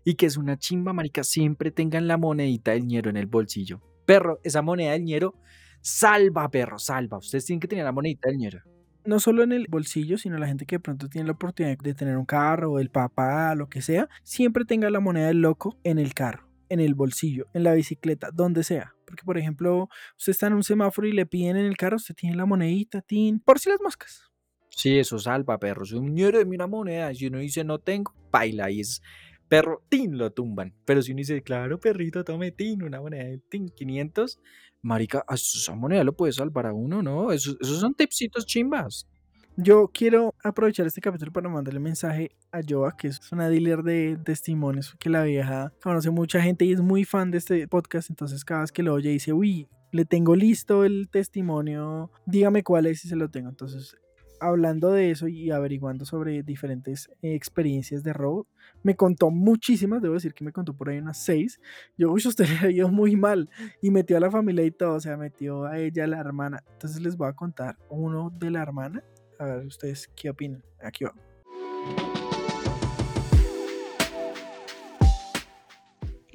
Y 0.04 0.14
que 0.14 0.26
es 0.26 0.36
una 0.36 0.58
chimba, 0.58 0.92
marica. 0.92 1.22
Siempre 1.22 1.70
tengan 1.70 2.08
la 2.08 2.16
monedita 2.16 2.72
del 2.72 2.88
ñero 2.88 3.08
en 3.08 3.16
el 3.16 3.26
bolsillo. 3.26 3.80
Perro, 4.04 4.40
esa 4.42 4.62
moneda 4.62 4.90
del 4.90 5.04
ñero 5.04 5.36
salva, 5.80 6.50
perro, 6.50 6.78
salva. 6.78 7.18
Ustedes 7.18 7.44
tienen 7.44 7.60
que 7.60 7.68
tener 7.68 7.84
la 7.84 7.92
monedita 7.92 8.28
del 8.28 8.38
ñero. 8.38 8.60
No 9.04 9.18
solo 9.18 9.42
en 9.42 9.52
el 9.52 9.66
bolsillo, 9.68 10.18
sino 10.18 10.36
la 10.36 10.46
gente 10.46 10.66
que 10.66 10.76
de 10.76 10.80
pronto 10.80 11.08
tiene 11.08 11.26
la 11.26 11.32
oportunidad 11.32 11.78
de 11.78 11.94
tener 11.94 12.16
un 12.16 12.26
carro, 12.26 12.78
el 12.78 12.90
papá, 12.90 13.54
lo 13.54 13.68
que 13.68 13.80
sea, 13.80 14.08
siempre 14.22 14.64
tenga 14.64 14.90
la 14.90 15.00
moneda 15.00 15.28
del 15.28 15.40
loco 15.40 15.78
en 15.84 15.98
el 15.98 16.12
carro, 16.12 16.48
en 16.68 16.80
el 16.80 16.94
bolsillo, 16.94 17.46
en 17.54 17.64
la 17.64 17.72
bicicleta, 17.72 18.30
donde 18.30 18.62
sea. 18.62 18.94
Porque, 19.06 19.24
por 19.24 19.38
ejemplo, 19.38 19.88
usted 20.18 20.32
está 20.32 20.48
en 20.48 20.52
un 20.52 20.62
semáforo 20.62 21.08
y 21.08 21.12
le 21.12 21.24
piden 21.26 21.56
en 21.56 21.64
el 21.64 21.76
carro, 21.76 21.96
usted 21.96 22.14
tiene 22.14 22.36
la 22.36 22.44
monedita, 22.44 23.00
tin, 23.00 23.40
por 23.40 23.58
si 23.58 23.70
las 23.70 23.80
moscas. 23.80 24.30
Sí, 24.68 24.98
eso 24.98 25.18
salva, 25.18 25.58
perro. 25.58 25.84
Si 25.84 25.94
un 25.94 26.14
ñero 26.14 26.38
de 26.38 26.44
una 26.44 26.66
moneda, 26.66 27.12
si 27.14 27.26
uno 27.26 27.38
dice 27.38 27.64
no 27.64 27.78
tengo, 27.78 28.14
baila 28.30 28.70
y 28.70 28.80
es 28.80 29.02
perro, 29.50 29.82
tin, 29.88 30.16
lo 30.16 30.30
tumban. 30.30 30.72
Pero 30.84 31.02
si 31.02 31.10
uno 31.10 31.18
dice, 31.18 31.42
claro, 31.42 31.80
perrito, 31.80 32.22
tome 32.22 32.52
tin, 32.52 32.84
una 32.84 33.00
moneda 33.00 33.24
de 33.24 33.38
tin, 33.38 33.68
500, 33.68 34.38
marica, 34.80 35.24
esa 35.28 35.74
moneda 35.74 36.04
lo 36.04 36.16
puede 36.16 36.32
salvar 36.32 36.66
a 36.66 36.72
uno, 36.72 37.02
¿no? 37.02 37.32
Esos, 37.32 37.58
esos 37.60 37.80
son 37.80 37.94
tipsitos 37.94 38.46
chimbas. 38.46 39.08
Yo 39.56 39.90
quiero 39.92 40.36
aprovechar 40.44 40.86
este 40.86 41.00
capítulo 41.00 41.32
para 41.32 41.48
mandarle 41.48 41.80
mensaje 41.80 42.30
a 42.52 42.60
Joa, 42.66 42.96
que 42.96 43.08
es 43.08 43.20
una 43.32 43.48
dealer 43.48 43.82
de 43.82 44.16
testimonios, 44.24 44.94
que 45.00 45.10
la 45.10 45.24
vieja 45.24 45.72
conoce 45.82 46.10
mucha 46.10 46.40
gente 46.40 46.64
y 46.64 46.72
es 46.72 46.80
muy 46.80 47.04
fan 47.04 47.32
de 47.32 47.38
este 47.38 47.66
podcast, 47.66 48.08
entonces 48.08 48.44
cada 48.44 48.60
vez 48.60 48.70
que 48.70 48.84
lo 48.84 48.94
oye 48.94 49.10
dice, 49.10 49.32
uy, 49.32 49.68
le 49.90 50.04
tengo 50.04 50.36
listo 50.36 50.84
el 50.84 51.08
testimonio, 51.10 52.12
dígame 52.24 52.62
cuál 52.62 52.86
es 52.86 53.04
y 53.04 53.08
se 53.08 53.16
lo 53.16 53.28
tengo. 53.28 53.48
Entonces, 53.48 53.96
hablando 54.40 54.90
de 54.90 55.10
eso 55.10 55.28
y 55.28 55.50
averiguando 55.50 56.04
sobre 56.04 56.42
diferentes 56.42 57.08
eh, 57.22 57.34
experiencias 57.34 58.02
de 58.02 58.12
robo, 58.12 58.46
me 58.82 58.96
contó 58.96 59.30
muchísimas, 59.30 60.02
debo 60.02 60.14
decir 60.14 60.34
que 60.34 60.44
me 60.44 60.52
contó 60.52 60.74
por 60.74 60.88
ahí 60.88 60.98
unas 60.98 61.22
seis. 61.22 61.60
Yo, 61.96 62.10
uy, 62.10 62.22
usted 62.26 62.46
le 62.46 62.66
ha 62.66 62.70
ido 62.70 62.88
muy 62.88 63.16
mal 63.16 63.48
y 63.82 63.90
metió 63.90 64.16
a 64.16 64.20
la 64.20 64.30
familia 64.30 64.64
y 64.64 64.70
todo, 64.70 64.94
o 64.94 65.00
sea, 65.00 65.16
metió 65.16 65.64
a 65.66 65.78
ella, 65.78 66.04
a 66.04 66.06
la 66.06 66.18
hermana. 66.18 66.62
Entonces 66.72 67.00
les 67.00 67.16
voy 67.16 67.28
a 67.28 67.32
contar 67.32 67.76
uno 67.88 68.30
de 68.30 68.50
la 68.50 68.62
hermana 68.62 69.04
a 69.38 69.44
ver 69.44 69.66
ustedes 69.66 70.08
qué 70.14 70.30
opinan. 70.30 70.62
Aquí 70.82 71.04
va. 71.04 71.14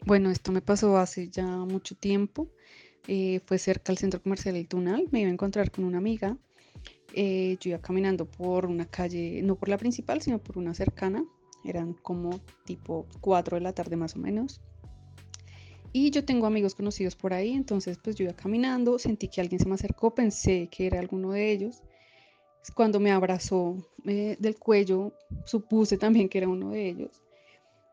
Bueno, 0.05 0.29
esto 0.29 0.51
me 0.51 0.61
pasó 0.61 0.97
hace 0.97 1.29
ya 1.29 1.45
mucho 1.45 1.95
tiempo. 1.95 2.49
eh, 3.07 3.39
fue 3.45 3.57
cerca 3.59 3.91
al 3.91 3.97
centro 3.97 4.21
comercial 4.21 4.55
El 4.55 4.67
Tunal. 4.67 5.07
Me 5.11 5.21
iba 5.21 5.29
a 5.29 5.33
encontrar 5.33 5.71
con 5.71 5.83
una 5.83 5.97
amiga. 5.99 6.37
Eh, 7.15 7.57
yo 7.59 7.71
iba 7.71 7.79
caminando 7.79 8.25
por 8.25 8.65
una 8.65 8.85
calle, 8.85 9.41
no 9.41 9.55
por 9.55 9.69
la 9.69 9.77
principal, 9.77 10.21
sino 10.21 10.39
por 10.39 10.57
una 10.57 10.73
cercana. 10.73 11.25
Eran 11.63 11.93
como 11.93 12.39
tipo 12.65 13.07
4 13.21 13.57
de 13.57 13.61
la 13.61 13.73
tarde 13.73 13.95
más 13.95 14.15
o 14.15 14.19
menos. 14.19 14.61
Y 15.91 16.11
yo 16.11 16.25
tengo 16.25 16.45
amigos 16.45 16.75
conocidos 16.75 17.15
por 17.15 17.33
ahí, 17.33 17.53
entonces 17.53 17.97
pues 17.97 18.15
yo 18.15 18.25
iba 18.25 18.33
caminando, 18.33 18.99
sentí 18.99 19.29
que 19.29 19.39
alguien 19.39 19.59
se 19.59 19.67
me 19.67 19.75
acercó, 19.75 20.13
pensé 20.13 20.67
que 20.69 20.87
era 20.87 20.99
alguno 20.99 21.31
de 21.31 21.51
ellos. 21.51 21.81
Cuando 22.75 22.99
me 22.99 23.11
abrazó 23.11 23.77
eh, 24.05 24.35
del 24.39 24.57
cuello, 24.57 25.13
supuse 25.45 25.97
también 25.97 26.27
que 26.27 26.39
era 26.39 26.49
uno 26.49 26.71
de 26.71 26.89
ellos 26.89 27.25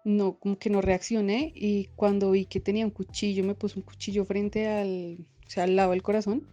no, 0.04 0.38
como 0.38 0.58
que 0.58 0.70
no 0.70 0.80
reaccioné 0.80 1.52
y 1.54 1.86
cuando 1.96 2.30
vi 2.32 2.46
que 2.46 2.60
tenía 2.60 2.84
un 2.84 2.90
cuchillo, 2.90 3.44
me 3.44 3.54
puso 3.54 3.78
un 3.78 3.84
cuchillo 3.84 4.24
frente 4.24 4.68
al, 4.68 5.18
o 5.46 5.50
sea, 5.50 5.64
al 5.64 5.76
lado 5.76 5.92
del 5.92 6.02
corazón 6.02 6.46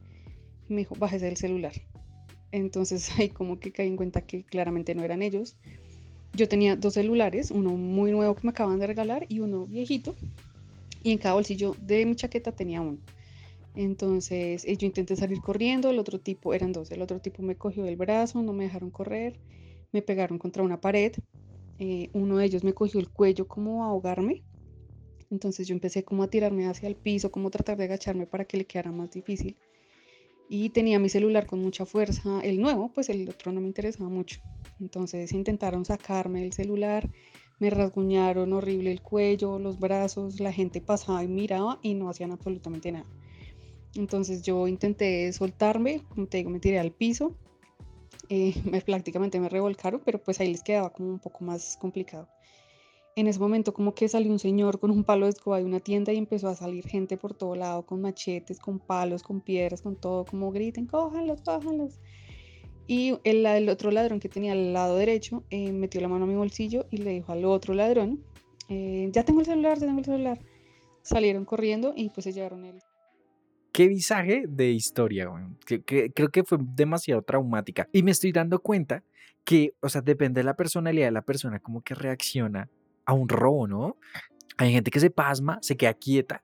y 0.68 0.74
me 0.74 0.80
dijo, 0.82 0.96
bájese 0.96 1.26
del 1.26 1.38
celular. 1.38 1.74
Entonces 2.52 3.10
ahí 3.20 3.30
como 3.30 3.60
que 3.60 3.72
caí 3.72 3.88
en 3.88 3.98
cuenta 3.98 4.22
que 4.22 4.44
claramente 4.44 4.96
no 4.96 5.04
eran 5.04 5.22
ellos. 5.22 5.56
Yo 6.34 6.48
tenía 6.48 6.76
dos 6.76 6.94
celulares, 6.94 7.52
uno 7.52 7.72
muy 7.72 8.12
nuevo 8.12 8.36
que 8.36 8.42
me 8.44 8.52
acaban 8.52 8.80
de 8.80 8.88
regalar 8.88 9.26
y 9.30 9.40
uno 9.40 9.66
viejito 9.66 10.16
y 11.04 11.12
en 11.12 11.18
cada 11.18 11.36
bolsillo 11.36 11.76
de 11.82 12.06
mi 12.06 12.16
chaqueta 12.16 12.52
tenía 12.52 12.82
uno. 12.82 13.00
Entonces 13.76 14.66
eh, 14.66 14.78
yo 14.78 14.86
intenté 14.86 15.16
salir 15.16 15.42
corriendo, 15.42 15.90
el 15.90 16.00
otro 16.00 16.20
tipo, 16.20 16.54
eran 16.54 16.72
dos, 16.72 16.92
el 16.92 17.02
otro 17.02 17.20
tipo 17.20 17.42
me 17.44 17.56
cogió 17.56 17.84
del 17.84 17.96
brazo, 17.96 18.42
no 18.42 18.54
me 18.54 18.66
dejaron 18.66 18.90
correr, 18.90 19.40
me 19.92 20.02
pegaron 20.02 20.38
contra 20.38 20.64
una 20.64 20.82
pared, 20.82 21.14
eh, 21.78 22.10
uno 22.14 22.38
de 22.38 22.46
ellos 22.46 22.64
me 22.64 22.74
cogió 22.74 23.00
el 23.00 23.10
cuello 23.10 23.48
como 23.48 23.84
a 23.84 23.88
ahogarme. 23.88 24.44
Entonces 25.32 25.68
yo 25.68 25.76
empecé 25.76 26.04
como 26.04 26.24
a 26.24 26.28
tirarme 26.28 26.68
hacia 26.68 26.88
el 26.88 26.96
piso, 26.96 27.32
como 27.32 27.52
tratar 27.52 27.78
de 27.78 27.84
agacharme 27.86 28.26
para 28.26 28.46
que 28.46 28.58
le 28.58 28.66
quedara 28.66 28.92
más 28.92 29.12
difícil. 29.12 29.56
Y 30.50 30.70
tenía 30.70 31.00
mi 31.00 31.10
celular 31.10 31.46
con 31.46 31.60
mucha 31.60 31.86
fuerza, 31.86 32.42
el 32.42 32.60
nuevo, 32.60 32.92
pues 32.92 33.10
el 33.10 33.30
otro 33.30 33.52
no 33.52 33.62
me 33.62 33.68
interesaba 33.68 34.10
mucho. 34.10 34.42
Entonces 34.80 35.32
intentaron 35.32 35.86
sacarme 35.86 36.44
el 36.44 36.54
celular, 36.54 37.08
me 37.60 37.70
rasguñaron 37.70 38.52
horrible 38.54 38.92
el 38.92 39.02
cuello, 39.02 39.60
los 39.60 39.80
brazos, 39.80 40.40
la 40.40 40.52
gente 40.52 40.82
pasaba 40.82 41.24
y 41.24 41.28
miraba 41.28 41.80
y 41.84 41.94
no 41.94 42.10
hacían 42.10 42.32
absolutamente 42.32 42.92
nada. 42.92 43.06
Entonces 43.96 44.42
yo 44.42 44.68
intenté 44.68 45.32
soltarme, 45.34 46.02
como 46.10 46.28
te 46.28 46.38
digo, 46.38 46.50
me 46.50 46.60
tiré 46.60 46.80
al 46.80 46.92
piso 46.92 47.36
eh, 48.30 48.54
me, 48.64 48.82
prácticamente 48.82 49.40
me 49.40 49.50
revolcaron, 49.50 50.02
pero 50.06 50.20
pues 50.20 50.40
ahí 50.40 50.52
les 50.52 50.64
quedaba 50.64 50.92
como 50.92 51.10
un 51.10 51.20
poco 51.20 51.44
más 51.44 51.76
complicado. 51.78 52.28
En 53.20 53.28
ese 53.28 53.40
momento 53.40 53.74
como 53.74 53.94
que 53.94 54.08
salió 54.08 54.32
un 54.32 54.40
señor 54.40 54.80
con 54.80 54.92
un 54.92 55.04
palo 55.04 55.26
de 55.26 55.32
escoba 55.32 55.58
de 55.58 55.66
una 55.66 55.80
tienda 55.80 56.14
y 56.14 56.18
empezó 56.18 56.48
a 56.48 56.56
salir 56.56 56.88
gente 56.88 57.18
por 57.18 57.34
todo 57.34 57.56
lado 57.56 57.86
con 57.86 58.02
machetes, 58.02 58.60
con 58.60 58.80
palos, 58.80 59.24
con 59.24 59.42
piedras, 59.42 59.82
con 59.82 59.96
todo, 59.96 60.26
como 60.26 60.52
griten, 60.52 60.86
cójanlos, 60.86 61.42
cójanlos. 61.42 62.00
Y 62.88 63.20
el, 63.24 63.70
otro 63.70 63.92
ladrón 63.92 64.20
que 64.20 64.30
tenía 64.30 64.54
al 64.54 64.74
lado 64.74 64.96
derecho 64.98 65.44
eh, 65.50 65.72
metió 65.72 66.02
la 66.02 66.08
mano 66.08 66.26
a 66.26 66.28
mi 66.28 66.36
bolsillo 66.36 66.88
y 66.90 66.98
le 66.98 67.12
dijo 67.12 67.32
al 67.32 67.46
otro 67.46 67.74
ladrón, 67.74 68.24
eh, 68.68 69.10
ya 69.12 69.24
tengo 69.24 69.42
el 69.42 69.46
celular, 69.46 69.78
ya 69.78 69.86
tengo 69.86 70.00
el 70.00 70.06
celular. 70.06 70.40
Salieron 71.02 71.46
corriendo 71.46 71.94
y 71.96 72.10
pues 72.10 72.24
se 72.24 72.34
llevaron 72.34 72.66
el... 72.66 72.80
Qué 73.72 73.88
visaje 73.88 74.46
de 74.48 74.72
historia, 74.72 75.30
que- 75.66 76.12
creo 76.12 76.30
que 76.30 76.44
fue 76.44 76.58
demasiado 76.62 77.22
traumática. 77.22 77.88
Y 77.94 78.02
me 78.02 78.12
estoy 78.12 78.32
dando 78.32 78.60
cuenta 78.60 79.04
que, 79.44 79.74
o 79.82 79.90
sea, 79.90 80.02
depende 80.02 80.40
de 80.40 80.46
la 80.46 80.56
personalidad 80.56 81.08
de 81.08 81.12
la 81.12 81.22
persona, 81.22 81.60
cómo 81.60 81.82
que 81.82 81.94
reacciona 81.94 82.70
a 83.10 83.14
un 83.14 83.28
robo, 83.28 83.68
¿no? 83.68 83.98
Hay 84.58 84.72
gente 84.72 84.92
que 84.92 85.00
se 85.00 85.10
pasma, 85.10 85.58
se 85.62 85.76
queda 85.76 85.94
quieta. 85.96 86.44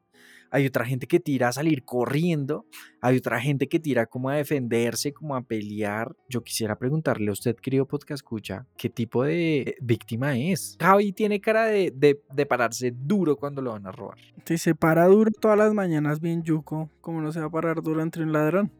Hay 0.56 0.66
otra 0.66 0.86
gente 0.86 1.06
que 1.06 1.20
tira 1.20 1.50
a 1.50 1.52
salir 1.52 1.84
corriendo. 1.84 2.66
Hay 3.02 3.18
otra 3.18 3.42
gente 3.42 3.68
que 3.68 3.78
tira 3.78 4.06
como 4.06 4.30
a 4.30 4.36
defenderse, 4.36 5.12
como 5.12 5.36
a 5.36 5.42
pelear. 5.42 6.16
Yo 6.30 6.46
quisiera 6.46 6.78
preguntarle 6.78 7.28
a 7.28 7.34
usted, 7.34 7.58
querido 7.58 7.86
podcast 7.86 8.20
escucha, 8.20 8.66
¿qué 8.78 8.90
tipo 8.90 9.26
de 9.26 9.76
víctima 9.82 10.38
es? 10.38 10.78
Javi 10.80 11.12
tiene 11.12 11.42
cara 11.42 11.66
de, 11.66 11.92
de, 11.94 12.22
de 12.34 12.46
pararse 12.46 12.94
duro 12.96 13.36
cuando 13.36 13.62
lo 13.62 13.72
van 13.72 13.86
a 13.86 13.92
robar. 13.92 14.18
Si 14.46 14.58
se 14.58 14.76
para 14.76 15.08
duro 15.08 15.30
todas 15.42 15.58
las 15.58 15.74
mañanas 15.74 16.22
bien 16.22 16.42
yuco, 16.42 16.90
¿cómo 17.02 17.20
no 17.20 17.34
se 17.34 17.42
va 17.42 17.48
a 17.48 17.52
parar 17.52 17.82
duro 17.82 18.02
entre 18.02 18.24
un 18.24 18.32
ladrón? 18.32 18.72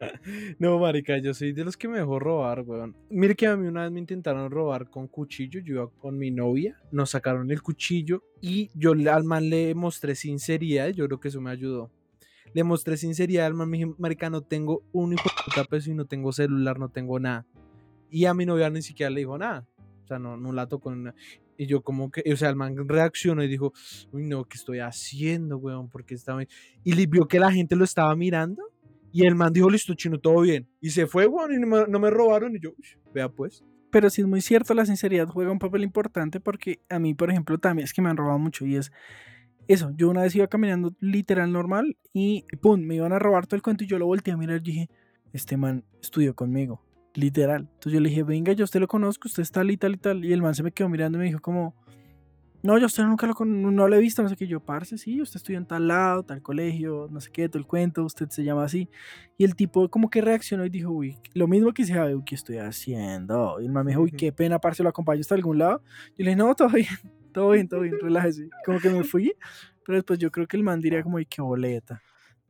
No, 0.58 0.78
marica, 0.78 1.18
yo 1.18 1.34
soy 1.34 1.52
de 1.52 1.64
los 1.64 1.76
que 1.76 1.88
me 1.88 1.98
dejó 1.98 2.18
robar, 2.18 2.62
weón. 2.62 2.94
Mire 3.10 3.34
que 3.34 3.46
a 3.46 3.56
mí 3.56 3.66
una 3.66 3.82
vez 3.82 3.92
me 3.92 4.00
intentaron 4.00 4.50
robar 4.50 4.90
con 4.90 5.08
cuchillo, 5.08 5.60
yo 5.60 5.74
iba 5.74 5.90
con 5.90 6.18
mi 6.18 6.30
novia, 6.30 6.80
nos 6.90 7.10
sacaron 7.10 7.50
el 7.50 7.62
cuchillo 7.62 8.22
y 8.40 8.70
yo 8.74 8.92
al 8.92 9.24
man 9.24 9.50
le 9.50 9.74
mostré 9.74 10.14
sinceridad, 10.14 10.88
yo 10.90 11.06
creo 11.06 11.20
que 11.20 11.28
eso 11.28 11.40
me 11.40 11.50
ayudó. 11.50 11.90
Le 12.54 12.64
mostré 12.64 12.96
sinceridad 12.96 13.46
al 13.46 13.54
man, 13.54 13.68
me 13.68 13.78
dije, 13.78 13.92
marica, 13.98 14.30
no 14.30 14.42
tengo 14.42 14.82
un 14.92 15.12
hijo 15.12 15.24
de 15.24 15.42
puta 15.44 15.64
peso 15.64 15.90
y 15.90 15.94
no 15.94 16.06
tengo 16.06 16.32
celular, 16.32 16.78
no 16.78 16.88
tengo 16.88 17.18
nada. 17.20 17.46
Y 18.10 18.24
a 18.24 18.34
mi 18.34 18.46
novia 18.46 18.70
ni 18.70 18.82
siquiera 18.82 19.10
le 19.10 19.20
dijo 19.20 19.36
nada. 19.36 19.66
O 20.04 20.06
sea, 20.06 20.18
no, 20.18 20.36
no 20.36 20.52
la 20.52 20.66
tocó. 20.66 20.94
nada. 20.94 21.14
Y 21.58 21.66
yo 21.66 21.82
como 21.82 22.10
que, 22.10 22.22
o 22.32 22.36
sea, 22.36 22.48
el 22.48 22.56
man 22.56 22.74
reaccionó 22.88 23.42
y 23.42 23.48
dijo, 23.48 23.72
uy, 24.12 24.24
no, 24.24 24.44
¿qué 24.44 24.56
estoy 24.56 24.78
haciendo, 24.78 25.58
weón? 25.58 25.90
Porque 25.90 26.14
estaba... 26.14 26.42
Y 26.84 26.92
le 26.94 27.06
vio 27.06 27.26
que 27.26 27.38
la 27.40 27.52
gente 27.52 27.76
lo 27.76 27.84
estaba 27.84 28.14
mirando 28.16 28.62
y 29.12 29.26
el 29.26 29.34
man 29.34 29.52
dijo, 29.52 29.68
listo, 29.68 29.94
chino, 29.94 30.18
todo 30.18 30.40
bien. 30.42 30.66
Y 30.80 30.90
se 30.90 31.06
fue, 31.06 31.26
weón, 31.26 31.52
y 31.52 31.58
no 31.58 31.66
me, 31.66 31.86
no 31.88 31.98
me 31.98 32.10
robaron. 32.10 32.54
Y 32.54 32.60
yo, 32.60 32.70
"Ush, 32.78 32.94
vea 33.12 33.28
pues. 33.28 33.64
Pero 33.90 34.10
sí 34.10 34.20
es 34.20 34.26
muy 34.26 34.40
cierto, 34.40 34.74
la 34.74 34.84
sinceridad 34.84 35.28
juega 35.28 35.50
un 35.50 35.58
papel 35.58 35.82
importante 35.82 36.40
porque 36.40 36.80
a 36.88 36.98
mí, 36.98 37.14
por 37.14 37.30
ejemplo, 37.30 37.58
también 37.58 37.84
es 37.84 37.92
que 37.92 38.02
me 38.02 38.10
han 38.10 38.16
robado 38.16 38.38
mucho 38.38 38.66
y 38.66 38.76
es 38.76 38.92
eso. 39.66 39.92
Yo 39.96 40.08
una 40.08 40.22
vez 40.22 40.34
iba 40.34 40.46
caminando 40.46 40.94
literal 41.00 41.52
normal 41.52 41.96
y 42.12 42.44
pum, 42.60 42.80
me 42.80 42.96
iban 42.96 43.12
a 43.12 43.18
robar 43.18 43.46
todo 43.46 43.56
el 43.56 43.62
cuento 43.62 43.84
y 43.84 43.86
yo 43.86 43.98
lo 43.98 44.06
volteé 44.06 44.34
a 44.34 44.36
mirar 44.36 44.58
y 44.58 44.60
dije, 44.60 44.90
este 45.32 45.56
man 45.56 45.84
estudió 46.02 46.34
conmigo, 46.34 46.82
literal. 47.14 47.62
Entonces 47.62 47.92
yo 47.92 48.00
le 48.00 48.08
dije, 48.08 48.22
venga, 48.22 48.52
yo 48.52 48.64
usted 48.64 48.80
lo 48.80 48.88
conozco, 48.88 49.28
usted 49.28 49.42
está 49.42 49.60
tal 49.60 49.70
y 49.70 49.76
tal 49.76 49.94
y 49.94 49.98
tal. 49.98 50.24
Y 50.24 50.32
el 50.32 50.42
man 50.42 50.54
se 50.54 50.62
me 50.62 50.72
quedó 50.72 50.88
mirando 50.88 51.18
y 51.18 51.20
me 51.20 51.26
dijo 51.26 51.40
como, 51.40 51.74
no, 52.62 52.76
yo 52.76 52.86
usted 52.86 53.04
nunca 53.04 53.26
lo, 53.26 53.34
no 53.44 53.88
lo 53.88 53.96
he 53.96 54.00
visto, 54.00 54.22
no 54.22 54.28
sé 54.28 54.36
qué. 54.36 54.46
Yo, 54.46 54.60
parce, 54.60 54.98
sí, 54.98 55.20
usted 55.22 55.36
estudió 55.36 55.58
en 55.58 55.66
tal 55.66 55.86
lado, 55.86 56.24
tal 56.24 56.42
colegio, 56.42 57.08
no 57.10 57.20
sé 57.20 57.30
qué, 57.30 57.48
todo 57.48 57.60
el 57.60 57.66
cuento, 57.66 58.04
usted 58.04 58.28
se 58.30 58.42
llama 58.42 58.64
así. 58.64 58.88
Y 59.36 59.44
el 59.44 59.54
tipo 59.54 59.88
como 59.88 60.10
que 60.10 60.20
reaccionó 60.20 60.64
y 60.64 60.68
dijo, 60.68 60.90
uy, 60.90 61.16
lo 61.34 61.46
mismo 61.46 61.72
que 61.72 61.84
se 61.84 61.98
uy, 62.14 62.22
¿qué 62.24 62.34
estoy 62.34 62.58
haciendo? 62.58 63.60
Y 63.60 63.66
el 63.66 63.72
man 63.72 63.84
me 63.84 63.92
dijo, 63.92 64.02
uy, 64.02 64.10
qué 64.10 64.32
pena, 64.32 64.58
parce, 64.58 64.82
lo 64.82 64.88
acompaño 64.88 65.20
hasta 65.20 65.34
algún 65.34 65.58
lado. 65.58 65.82
Yo 66.16 66.24
le 66.24 66.30
dije, 66.30 66.36
no, 66.36 66.54
todo 66.54 66.68
bien, 66.70 66.86
todo 67.32 67.50
bien, 67.50 67.68
todo 67.68 67.80
bien, 67.80 67.94
relájese. 68.00 68.48
Como 68.64 68.80
que 68.80 68.90
me 68.90 69.04
fui, 69.04 69.32
pero 69.84 69.96
después 69.96 70.18
yo 70.18 70.30
creo 70.32 70.46
que 70.48 70.56
el 70.56 70.64
man 70.64 70.80
diría 70.80 71.02
como, 71.02 71.16
uy, 71.16 71.26
qué 71.26 71.40
boleta. 71.40 72.02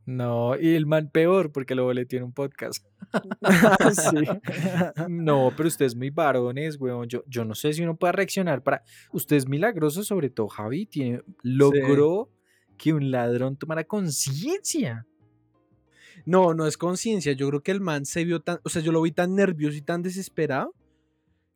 No, 0.08 0.58
y 0.58 0.74
el 0.74 0.86
man 0.86 1.10
peor 1.12 1.52
porque 1.52 1.74
lo 1.74 1.84
boleteó 1.84 2.20
en 2.20 2.24
un 2.24 2.32
podcast. 2.32 2.82
sí. 3.92 4.16
No, 5.10 5.52
pero 5.54 5.66
ustedes 5.66 5.94
muy 5.94 6.08
varones, 6.08 6.80
weón. 6.80 7.06
Yo, 7.08 7.24
yo 7.26 7.44
no 7.44 7.54
sé 7.54 7.74
si 7.74 7.82
uno 7.82 7.94
puede 7.94 8.14
reaccionar 8.14 8.62
para. 8.62 8.82
Usted 9.12 9.36
es 9.36 9.46
milagroso, 9.46 10.02
sobre 10.02 10.30
todo 10.30 10.48
Javi, 10.48 10.86
tiene, 10.86 11.20
logró 11.42 12.30
que 12.78 12.94
un 12.94 13.10
ladrón 13.10 13.58
tomara 13.58 13.84
conciencia. 13.84 15.06
No, 16.24 16.54
no 16.54 16.66
es 16.66 16.78
conciencia. 16.78 17.34
Yo 17.34 17.46
creo 17.50 17.62
que 17.62 17.72
el 17.72 17.82
man 17.82 18.06
se 18.06 18.24
vio 18.24 18.40
tan, 18.40 18.60
o 18.64 18.70
sea, 18.70 18.80
yo 18.80 18.92
lo 18.92 19.02
vi 19.02 19.12
tan 19.12 19.34
nervioso 19.34 19.76
y 19.76 19.82
tan 19.82 20.00
desesperado 20.00 20.74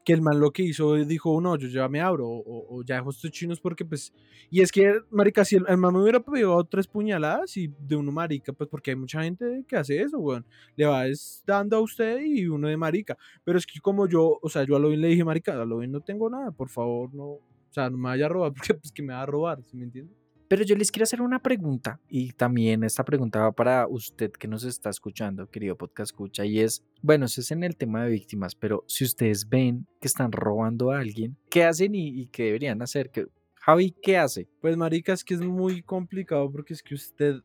que 0.05 0.13
el 0.13 0.23
man 0.23 0.41
lo 0.41 0.51
que 0.51 0.63
hizo 0.63 0.95
dijo, 0.95 1.41
no, 1.41 1.57
yo 1.57 1.69
ya 1.69 1.89
me 1.89 2.01
abro 2.01 2.27
o, 2.29 2.83
ya 2.85 2.97
dejo 2.97 3.11
estos 3.11 3.31
chinos 3.31 3.61
porque 3.61 3.85
pues, 3.85 4.13
y 4.51 4.61
es 4.61 4.73
que, 4.73 5.01
marica, 5.11 5.45
si 5.45 5.57
el, 5.57 5.65
el 5.69 5.77
man 5.77 5.95
me 5.95 6.03
hubiera 6.03 6.21
pegado 6.21 6.65
tres 6.65 6.87
puñaladas 6.87 7.57
y 7.57 7.69
de 7.79 7.97
uno 7.97 8.11
marica, 8.13 8.53
pues 8.53 8.69
porque 8.69 8.91
hay 8.91 8.97
mucha 8.97 9.23
gente 9.23 9.65
que 9.67 9.77
hace 9.77 10.01
eso, 10.03 10.19
weón, 10.19 10.45
le 10.77 10.87
va 10.87 11.05
dando 11.47 11.77
a 11.77 11.81
usted 11.81 12.21
y 12.23 12.47
uno 12.47 12.69
de 12.69 12.77
marica, 12.77 13.17
pero 13.45 13.59
es 13.59 13.67
que 13.67 13.81
como 13.81 14.07
yo, 14.09 14.39
o 14.43 14.49
sea, 14.49 14.65
yo 14.65 14.77
a 14.77 14.79
lo 14.79 14.89
bien 14.89 15.01
le 15.01 15.09
dije, 15.09 15.25
marica, 15.25 15.61
a 15.61 15.65
lo 15.65 15.79
bien 15.79 15.93
no 15.93 16.01
tengo 16.01 16.29
nada, 16.29 16.51
por 16.51 16.69
favor, 16.69 17.15
no, 17.15 17.25
o 17.25 17.41
sea, 17.71 17.89
no 17.91 17.97
me 17.99 18.09
vaya 18.11 18.27
a 18.27 18.29
robar 18.29 18.53
porque 18.55 18.75
pues 18.75 18.93
que 18.93 19.03
me 19.03 19.13
va 19.13 19.23
a 19.23 19.27
robar, 19.27 19.63
¿sí 19.63 19.77
me 19.77 19.85
entiende? 19.85 20.22
Pero 20.53 20.65
yo 20.65 20.77
les 20.77 20.93
quiero 20.93 21.05
hacer 21.05 21.23
una 21.23 21.39
pregunta, 21.39 21.99
y 22.11 22.33
también 22.33 22.85
esta 22.85 23.07
pregunta 23.07 23.41
va 23.41 23.53
para 23.53 23.89
usted 23.89 24.31
que 24.33 24.47
nos 24.47 24.65
está 24.65 24.91
escuchando, 24.91 25.49
querido 25.49 25.79
podcast 25.79 26.11
escucha, 26.11 26.45
y 26.45 26.61
es, 26.61 26.85
bueno, 27.01 27.25
eso 27.25 27.41
es 27.41 27.51
en 27.53 27.65
el 27.65 27.75
tema 27.75 28.05
de 28.05 28.11
víctimas, 28.11 28.55
pero 28.55 28.85
si 28.87 29.05
ustedes 29.05 29.49
ven 29.49 29.87
que 29.99 30.09
están 30.09 30.31
robando 30.31 30.91
a 30.91 30.99
alguien, 30.99 31.39
¿qué 31.49 31.65
hacen 31.65 31.95
y, 31.95 32.07
y 32.21 32.27
qué 32.27 32.43
deberían 32.45 32.83
hacer? 32.83 33.09
¿Qué- 33.11 33.29
Javi, 33.55 33.93
¿qué 34.03 34.19
hace? 34.19 34.47
Pues 34.61 34.77
marica, 34.77 35.15
es 35.15 35.25
que 35.25 35.33
es 35.33 35.41
muy 35.41 35.83
complicado 35.83 36.53
porque 36.53 36.75
es 36.75 36.83
que 36.83 36.97
usted 36.97 37.37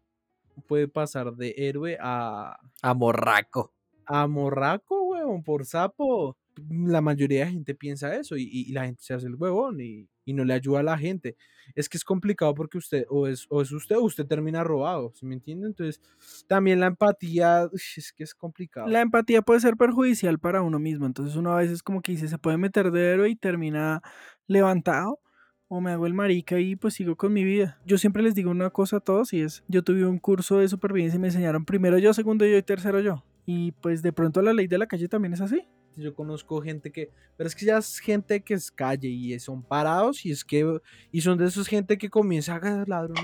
puede 0.67 0.89
pasar 0.89 1.33
de 1.33 1.55
héroe 1.55 1.97
a, 2.01 2.59
A 2.81 2.93
morraco. 2.93 3.71
a 4.05 4.27
morraco, 4.27 5.01
weón, 5.03 5.43
por 5.43 5.65
sapo. 5.65 6.35
La 6.69 7.01
mayoría 7.01 7.45
de 7.45 7.51
gente 7.51 7.75
piensa 7.75 8.15
eso 8.15 8.35
y, 8.37 8.43
y- 8.51 8.71
la 8.73 8.85
gente 8.85 9.01
se 9.03 9.13
hace 9.13 9.27
el 9.27 9.35
huevón 9.35 9.79
y, 9.81 10.07
y 10.25 10.33
no 10.33 10.43
le 10.45 10.53
ayuda 10.53 10.79
a 10.79 10.83
la 10.83 10.97
gente. 10.97 11.35
Es 11.75 11.89
que 11.89 11.97
es 11.97 12.03
complicado 12.03 12.53
porque 12.53 12.77
usted 12.77 13.05
o 13.09 13.27
es, 13.27 13.45
o 13.49 13.61
es 13.61 13.71
usted 13.71 13.97
o 13.97 14.01
usted 14.03 14.25
termina 14.25 14.63
robado, 14.63 15.11
¿sí 15.15 15.25
me 15.25 15.35
entiende? 15.35 15.67
Entonces, 15.67 16.01
también 16.47 16.79
la 16.79 16.87
empatía, 16.87 17.69
es 17.73 18.13
que 18.13 18.23
es 18.23 18.33
complicado. 18.35 18.87
La 18.87 19.01
empatía 19.01 19.41
puede 19.41 19.59
ser 19.59 19.75
perjudicial 19.77 20.39
para 20.39 20.61
uno 20.61 20.79
mismo, 20.79 21.05
entonces 21.05 21.35
uno 21.35 21.51
a 21.53 21.57
veces 21.57 21.83
como 21.83 22.01
que 22.01 22.13
dice, 22.13 22.27
se 22.27 22.37
puede 22.37 22.57
meter 22.57 22.91
de 22.91 23.11
héroe 23.13 23.29
y 23.29 23.35
termina 23.35 24.01
levantado, 24.47 25.19
o 25.67 25.81
me 25.81 25.91
hago 25.91 26.07
el 26.07 26.13
marica 26.13 26.59
y 26.59 26.75
pues 26.77 26.93
sigo 26.93 27.15
con 27.17 27.33
mi 27.33 27.43
vida. 27.43 27.81
Yo 27.85 27.97
siempre 27.97 28.23
les 28.23 28.35
digo 28.35 28.49
una 28.51 28.69
cosa 28.69 28.97
a 28.97 28.99
todos 29.01 29.33
y 29.33 29.41
es, 29.41 29.63
yo 29.67 29.83
tuve 29.83 30.05
un 30.05 30.19
curso 30.19 30.59
de 30.59 30.69
supervivencia 30.69 31.17
y 31.17 31.19
me 31.19 31.27
enseñaron 31.27 31.65
primero 31.65 31.97
yo, 31.97 32.13
segundo 32.13 32.45
yo 32.45 32.57
y 32.57 32.63
tercero 32.63 33.01
yo. 33.01 33.25
Y 33.45 33.73
pues 33.73 34.01
de 34.01 34.13
pronto 34.13 34.41
la 34.41 34.53
ley 34.53 34.67
de 34.67 34.77
la 34.77 34.87
calle 34.87 35.07
también 35.09 35.33
es 35.33 35.41
así. 35.41 35.67
Yo 35.97 36.13
conozco 36.13 36.61
gente 36.61 36.91
que, 36.91 37.09
pero 37.35 37.47
es 37.47 37.55
que 37.55 37.65
ya 37.65 37.77
es 37.77 37.99
gente 37.99 38.41
que 38.41 38.53
es 38.53 38.69
calle 38.69 39.07
y 39.07 39.39
son 39.39 39.63
parados 39.63 40.23
y 40.25 40.31
es 40.31 40.45
que, 40.45 40.79
y 41.11 41.21
son 41.21 41.39
de 41.39 41.45
esos 41.45 41.67
gente 41.67 41.97
que 41.97 42.09
comienza 42.09 42.53
a 42.53 42.57
agarrar 42.57 42.87
ladrón 42.87 43.17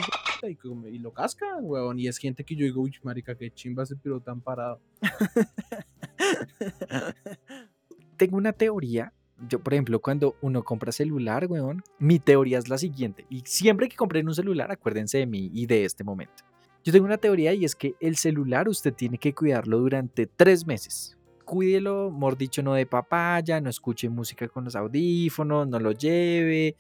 y, 0.88 1.00
lo 1.00 1.14
cascan, 1.14 1.60
weón. 1.62 2.00
Y 2.00 2.08
es 2.08 2.18
gente 2.18 2.44
que 2.44 2.56
yo 2.56 2.66
digo, 2.66 2.82
uy, 2.82 2.94
marica, 3.04 3.36
qué 3.36 3.52
chimba 3.52 3.84
ese 3.84 3.96
piro 3.96 4.20
tan 4.20 4.42
parado. 4.42 4.82
Tengo 8.18 8.38
una 8.38 8.54
teoría. 8.54 9.14
Yo, 9.50 9.60
por 9.60 9.74
ejemplo, 9.74 10.02
cuando 10.02 10.36
uno 10.42 10.64
compra 10.64 10.92
celular, 10.92 11.46
weón, 11.48 11.84
mi 12.00 12.20
teoría 12.20 12.58
es 12.58 12.70
la 12.70 12.78
siguiente. 12.78 13.26
Y 13.30 13.42
siempre 13.46 13.88
que 13.88 13.96
compren 13.96 14.28
un 14.28 14.36
celular, 14.36 14.72
acuérdense 14.72 15.20
de 15.20 15.28
mí 15.28 15.52
y 15.54 15.66
de 15.66 15.86
este 15.86 16.04
momento. 16.04 16.44
Yo 16.84 16.92
tengo 16.92 17.06
una 17.06 17.18
teoría 17.18 17.54
y 17.54 17.66
es 17.66 17.76
que 17.76 17.96
el 18.00 18.18
celular 18.18 18.68
usted 18.68 18.94
tiene 18.94 19.18
que 19.18 19.34
cuidarlo 19.34 19.80
durante 19.80 20.28
tres 20.28 20.66
meses. 20.66 21.18
Cuídelo, 21.46 22.12
mejor 22.12 22.38
dicho, 22.38 22.64
no 22.64 22.74
de 22.74 22.86
papaya, 22.86 23.60
no 23.62 23.70
escuche 23.70 24.10
música 24.10 24.48
con 24.48 24.64
los 24.64 24.76
audífonos, 24.76 25.68
no 25.68 25.80
lo 25.80 25.92
lleve. 25.92 26.76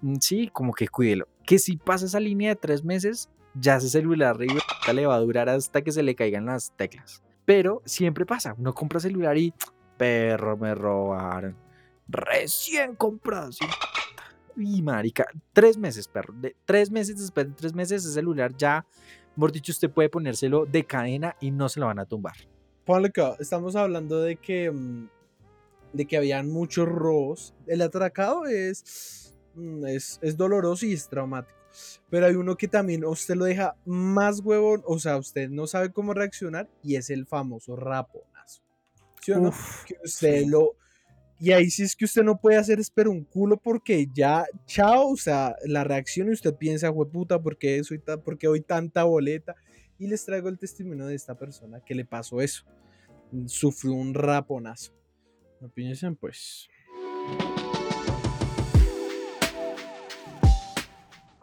Mm, 0.00 0.16
Sí, 0.20 0.48
como 0.52 0.72
que 0.72 0.88
cuídelo. 0.88 1.28
Que 1.44 1.58
si 1.58 1.76
pasa 1.76 2.06
esa 2.06 2.20
línea 2.20 2.50
de 2.50 2.56
tres 2.56 2.84
meses, 2.84 3.28
ya 3.54 3.76
ese 3.76 3.88
celular 3.88 4.36
le 4.38 5.06
va 5.06 5.14
a 5.14 5.20
durar 5.20 5.48
hasta 5.48 5.82
que 5.82 5.92
se 5.92 6.02
le 6.02 6.14
caigan 6.14 6.46
las 6.46 6.72
teclas. 6.76 7.22
Pero 7.44 7.82
siempre 7.84 8.24
pasa, 8.26 8.54
uno 8.56 8.72
compra 8.72 9.00
celular 9.00 9.36
y 9.36 9.52
perro 9.96 10.56
me 10.56 10.74
robaron. 10.74 11.56
Recién 12.08 12.94
comprado. 12.96 13.52
sí, 13.52 13.64
Y 14.56 14.82
marica, 14.82 15.26
tres 15.52 15.78
meses, 15.78 16.08
perro. 16.08 16.34
De, 16.34 16.56
tres 16.64 16.90
meses, 16.90 17.18
después 17.18 17.46
de 17.48 17.54
tres 17.54 17.74
meses, 17.74 18.04
ese 18.04 18.14
celular 18.14 18.54
ya, 18.56 18.84
mejor 19.36 19.52
dicho, 19.52 19.72
usted 19.72 19.90
puede 19.90 20.08
ponérselo 20.08 20.66
de 20.66 20.84
cadena 20.84 21.36
y 21.40 21.50
no 21.50 21.68
se 21.68 21.80
lo 21.80 21.86
van 21.86 21.98
a 21.98 22.06
tumbar. 22.06 22.34
Ponle 22.84 23.12
estamos 23.38 23.76
hablando 23.76 24.20
de 24.20 24.36
que, 24.36 24.70
mm, 24.70 25.08
de 25.92 26.06
que 26.06 26.16
habían 26.16 26.48
muchos 26.48 26.88
robos. 26.88 27.54
El 27.66 27.82
atracado 27.82 28.46
es, 28.46 29.34
mm, 29.54 29.86
es, 29.86 30.18
es 30.22 30.36
doloroso 30.36 30.86
y 30.86 30.94
es 30.94 31.08
traumático. 31.08 31.58
Pero 32.10 32.26
hay 32.26 32.34
uno 32.34 32.56
que 32.56 32.68
también 32.68 33.04
usted 33.04 33.34
lo 33.34 33.44
deja 33.46 33.76
más 33.86 34.40
huevón, 34.40 34.82
o 34.84 34.98
sea, 34.98 35.16
usted 35.16 35.48
no 35.48 35.66
sabe 35.66 35.90
cómo 35.90 36.12
reaccionar 36.12 36.68
y 36.82 36.96
es 36.96 37.08
el 37.08 37.26
famoso 37.26 37.76
raponazo. 37.76 38.62
¿Sí 39.22 39.32
o 39.32 39.40
no? 39.40 39.48
Uf, 39.48 39.84
que 39.84 39.96
usted 40.04 40.42
sí. 40.42 40.48
lo... 40.48 40.76
Y 41.38 41.50
ahí 41.50 41.70
sí 41.70 41.82
es 41.82 41.96
que 41.96 42.04
usted 42.04 42.22
no 42.22 42.38
puede 42.38 42.56
hacer 42.56 42.78
espero 42.78 43.10
un 43.10 43.24
culo 43.24 43.56
porque 43.56 44.06
ya, 44.14 44.44
chao, 44.66 45.08
o 45.08 45.16
sea, 45.16 45.56
la 45.64 45.82
reacción 45.82 46.28
y 46.28 46.32
usted 46.32 46.54
piensa, 46.54 46.92
puta, 46.92 47.40
¿por 47.42 47.56
qué, 47.56 47.82
soy 47.82 47.98
ta- 47.98 48.18
por 48.20 48.38
qué 48.38 48.46
hoy 48.46 48.60
tanta 48.60 49.04
boleta? 49.04 49.56
Y 49.98 50.06
les 50.06 50.24
traigo 50.24 50.48
el 50.48 50.58
testimonio 50.58 51.06
de 51.06 51.14
esta 51.14 51.36
persona 51.36 51.80
que 51.80 51.94
le 51.94 52.04
pasó 52.04 52.40
eso. 52.40 52.64
Sufrió 53.46 53.92
un 53.92 54.14
raponazo. 54.14 54.92
Piensen, 55.74 56.16
pues. 56.16 56.68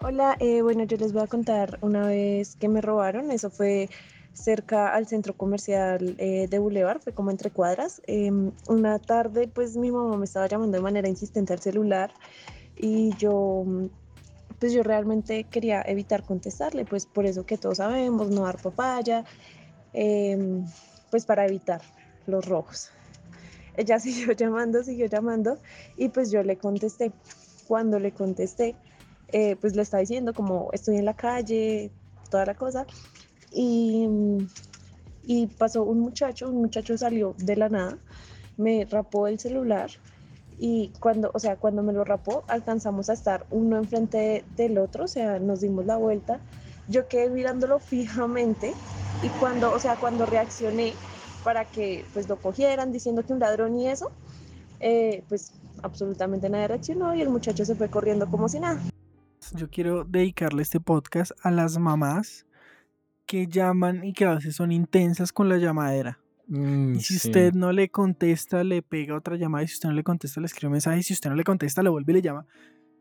Hola, 0.02 0.36
eh, 0.40 0.62
bueno, 0.62 0.84
yo 0.86 0.98
les 0.98 1.14
voy 1.14 1.24
a 1.24 1.28
contar 1.28 1.78
una 1.82 2.08
vez 2.08 2.56
que 2.56 2.68
me 2.70 2.82
robaron, 2.82 3.32
eso 3.32 3.50
fue 3.50 3.90
cerca 4.34 4.94
al 4.94 5.08
centro 5.08 5.36
comercial 5.36 6.16
eh, 6.18 6.48
de 6.50 6.60
Boulevard, 6.60 7.02
fue 7.02 7.14
como 7.14 7.32
entre 7.32 7.52
cuadras. 7.52 8.02
Em, 8.08 8.52
una 8.68 9.00
tarde, 9.00 9.48
pues 9.48 9.76
mi 9.78 9.92
mamá 9.92 10.18
me 10.18 10.26
estaba 10.26 10.48
llamando 10.48 10.78
de 10.78 10.84
manera 10.84 11.10
insistente 11.10 11.54
al 11.54 11.60
celular 11.60 12.14
y 12.78 13.16
yo, 13.18 13.64
mm, 13.66 13.86
pues 14.60 14.74
yo 14.74 14.84
realmente 14.84 15.46
quería 15.46 15.82
evitar 15.86 16.24
contestarle, 16.24 16.86
pues 16.86 17.06
por 17.06 17.26
eso 17.26 17.46
que 17.46 17.58
todos 17.58 17.78
sabemos, 17.78 18.30
no 18.30 18.44
dar 18.44 18.62
papaya, 18.62 19.24
em, 19.94 20.66
pues 21.10 21.26
para 21.26 21.46
evitar 21.46 21.82
los 22.28 22.46
robos. 22.46 22.92
Ella 23.76 24.00
siguió 24.00 24.34
llamando, 24.34 24.84
siguió 24.84 25.08
llamando 25.08 25.60
y 25.98 26.10
pues 26.10 26.32
yo 26.32 26.44
le 26.44 26.58
contesté. 26.58 27.12
Cuando 27.68 28.00
le 28.00 28.12
contesté, 28.12 28.76
eh, 29.32 29.56
pues 29.56 29.76
le 29.76 29.84
estaba 29.84 30.02
diciendo 30.02 30.34
como 30.34 30.70
estoy 30.74 30.98
en 30.98 31.06
la 31.06 31.16
calle, 31.16 31.92
toda 32.30 32.46
la 32.46 32.56
cosa. 32.56 32.86
Y, 33.52 34.08
y 35.24 35.48
pasó 35.48 35.84
un 35.84 36.00
muchacho, 36.00 36.50
un 36.50 36.58
muchacho 36.58 36.98
salió 36.98 37.36
de 37.38 37.56
la 37.56 37.70
nada, 37.70 37.98
me 38.58 38.86
rapó 38.86 39.28
el 39.28 39.40
celular 39.40 39.90
y 40.60 40.92
cuando, 41.00 41.32
o 41.34 41.40
sea, 41.40 41.56
cuando 41.56 41.82
me 41.84 41.94
lo 41.94 42.04
rapó, 42.04 42.44
alcanzamos 42.48 43.10
a 43.10 43.14
estar 43.14 43.46
uno 43.50 43.78
enfrente 43.78 44.18
de- 44.18 44.44
del 44.56 44.78
otro, 44.78 45.06
o 45.06 45.08
sea, 45.08 45.40
nos 45.40 45.62
dimos 45.62 45.86
la 45.86 45.96
vuelta. 45.98 46.40
Yo 46.88 47.08
quedé 47.08 47.30
mirándolo 47.30 47.80
fijamente 47.80 48.74
y 49.24 49.28
cuando, 49.40 49.72
o 49.72 49.80
sea, 49.80 49.96
cuando 49.96 50.26
reaccioné 50.26 50.94
para 51.44 51.66
que 51.66 52.04
pues 52.14 52.28
lo 52.28 52.36
cogieran 52.38 52.92
diciendo 52.92 53.24
que 53.26 53.32
un 53.32 53.40
ladrón 53.40 53.76
y 53.80 53.88
eso, 53.88 54.12
eh, 54.80 55.24
pues 55.30 55.54
absolutamente 55.82 56.50
nadie 56.50 56.68
reaccionó 56.68 57.16
y 57.16 57.22
el 57.22 57.30
muchacho 57.30 57.64
se 57.64 57.76
fue 57.76 57.90
corriendo 57.90 58.30
como 58.30 58.50
si 58.50 58.60
nada. 58.60 58.82
Yo 59.54 59.70
quiero 59.70 60.04
dedicarle 60.04 60.62
este 60.62 60.80
podcast 60.80 61.32
a 61.42 61.52
las 61.52 61.78
mamás 61.78 62.46
que 63.26 63.48
llaman 63.48 64.04
y 64.04 64.14
que 64.14 64.26
a 64.26 64.36
veces 64.36 64.56
son 64.56 64.72
intensas 64.72 65.32
con 65.32 65.48
la 65.48 65.58
llamadera. 65.58 66.20
Mm, 66.50 66.96
Y 66.96 67.00
si 67.02 67.18
sí. 67.20 67.30
usted 67.30 67.54
no 67.54 67.72
le 67.72 67.90
contesta, 67.90 68.64
le 68.64 68.82
pega 68.82 69.16
otra 69.16 69.36
llamada. 69.38 69.64
Y 69.64 69.68
si 69.68 69.76
usted 69.76 69.90
no 69.90 69.96
le 69.96 70.04
contesta, 70.04 70.42
le 70.42 70.48
escribe 70.48 70.68
un 70.68 70.74
mensaje. 70.74 71.00
Y 71.00 71.04
si 71.04 71.14
usted 71.14 71.30
no 71.30 71.36
le 71.36 71.44
contesta, 71.44 71.84
le 71.84 71.90
vuelve 71.90 72.12
y 72.12 72.16
le 72.16 72.22
llama. 72.22 72.46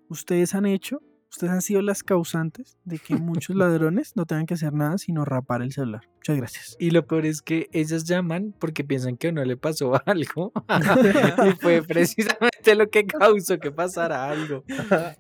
Ustedes 0.09 0.55
han 0.55 0.67
hecho, 0.67 1.03
ustedes 1.31 1.53
han 1.53 1.63
sido 1.63 1.83
las 1.83 2.03
causantes 2.03 2.79
de 2.85 2.99
que 2.99 3.17
muchos 3.17 3.57
ladrones 3.57 4.17
no 4.17 4.27
tengan 4.27 4.47
que 4.47 4.55
hacer 4.55 4.73
nada 4.73 4.99
sino 4.99 5.25
rapar 5.25 5.63
el 5.63 5.73
celular. 5.73 6.09
Muchas 6.17 6.37
gracias. 6.37 6.77
Y 6.79 6.91
lo 6.91 7.07
peor 7.07 7.27
es 7.27 7.43
que 7.43 7.69
ellas 7.73 8.05
llaman 8.05 8.55
porque 8.59 8.85
piensan 8.85 9.17
que 9.17 9.33
no 9.33 9.45
le 9.45 9.57
pasó 9.57 9.93
algo. 10.07 10.53
y 11.47 11.51
fue 11.61 11.83
precisamente 11.83 12.75
lo 12.75 12.91
que 12.91 13.07
causó 13.07 13.59
que 13.59 13.71
pasara 13.71 14.29
algo. 14.29 14.65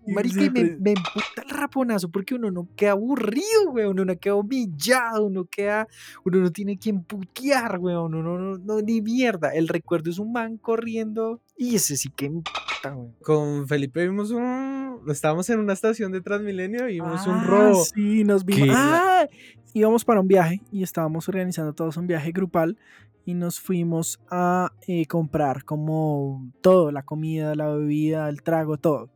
Marica, 0.06 0.44
y 0.44 0.50
me 0.50 0.90
emputa 0.90 1.42
el 1.42 1.50
raponazo 1.50 2.10
porque 2.10 2.34
uno 2.34 2.50
no 2.50 2.68
queda 2.76 2.92
aburrido, 2.92 3.70
weón. 3.72 3.98
Uno 3.98 4.04
no 4.04 4.18
queda 4.18 4.34
humillado, 4.34 5.26
uno 5.26 5.44
queda. 5.44 5.88
Uno 6.24 6.38
no 6.38 6.52
tiene 6.52 6.78
quien 6.78 7.02
putear, 7.02 7.78
weón. 7.78 8.14
Uno 8.14 8.38
no, 8.38 8.58
no, 8.58 8.80
ni 8.80 9.00
mierda. 9.00 9.54
El 9.54 9.68
recuerdo 9.68 10.10
es 10.10 10.18
un 10.18 10.32
man 10.32 10.58
corriendo 10.58 11.40
y 11.56 11.76
ese 11.76 11.96
sí 11.96 12.10
que 12.10 12.26
emputa, 12.26 12.94
weón. 12.94 13.14
Con 13.22 13.68
Felipe 13.68 14.02
vimos 14.02 14.30
un. 14.30 14.77
Estábamos 15.08 15.48
en 15.50 15.60
una 15.60 15.72
estación 15.72 16.12
de 16.12 16.20
Transmilenio 16.20 16.88
y 16.88 16.94
vimos 16.94 17.26
un 17.26 17.34
Ah, 17.34 17.44
robo. 17.46 17.84
Sí, 17.84 18.24
nos 18.24 18.44
vimos. 18.44 18.74
Ah, 18.76 19.26
íbamos 19.74 20.04
para 20.04 20.20
un 20.20 20.28
viaje 20.28 20.60
y 20.72 20.82
estábamos 20.82 21.28
organizando 21.28 21.72
todos 21.72 21.96
un 21.96 22.06
viaje 22.06 22.32
grupal 22.32 22.76
y 23.24 23.34
nos 23.34 23.60
fuimos 23.60 24.20
a 24.30 24.72
eh, 24.86 25.06
comprar 25.06 25.64
como 25.64 26.50
todo, 26.62 26.90
la 26.90 27.02
comida, 27.02 27.54
la 27.54 27.68
bebida, 27.68 28.28
el 28.28 28.42
trago, 28.42 28.78
todo. 28.78 29.10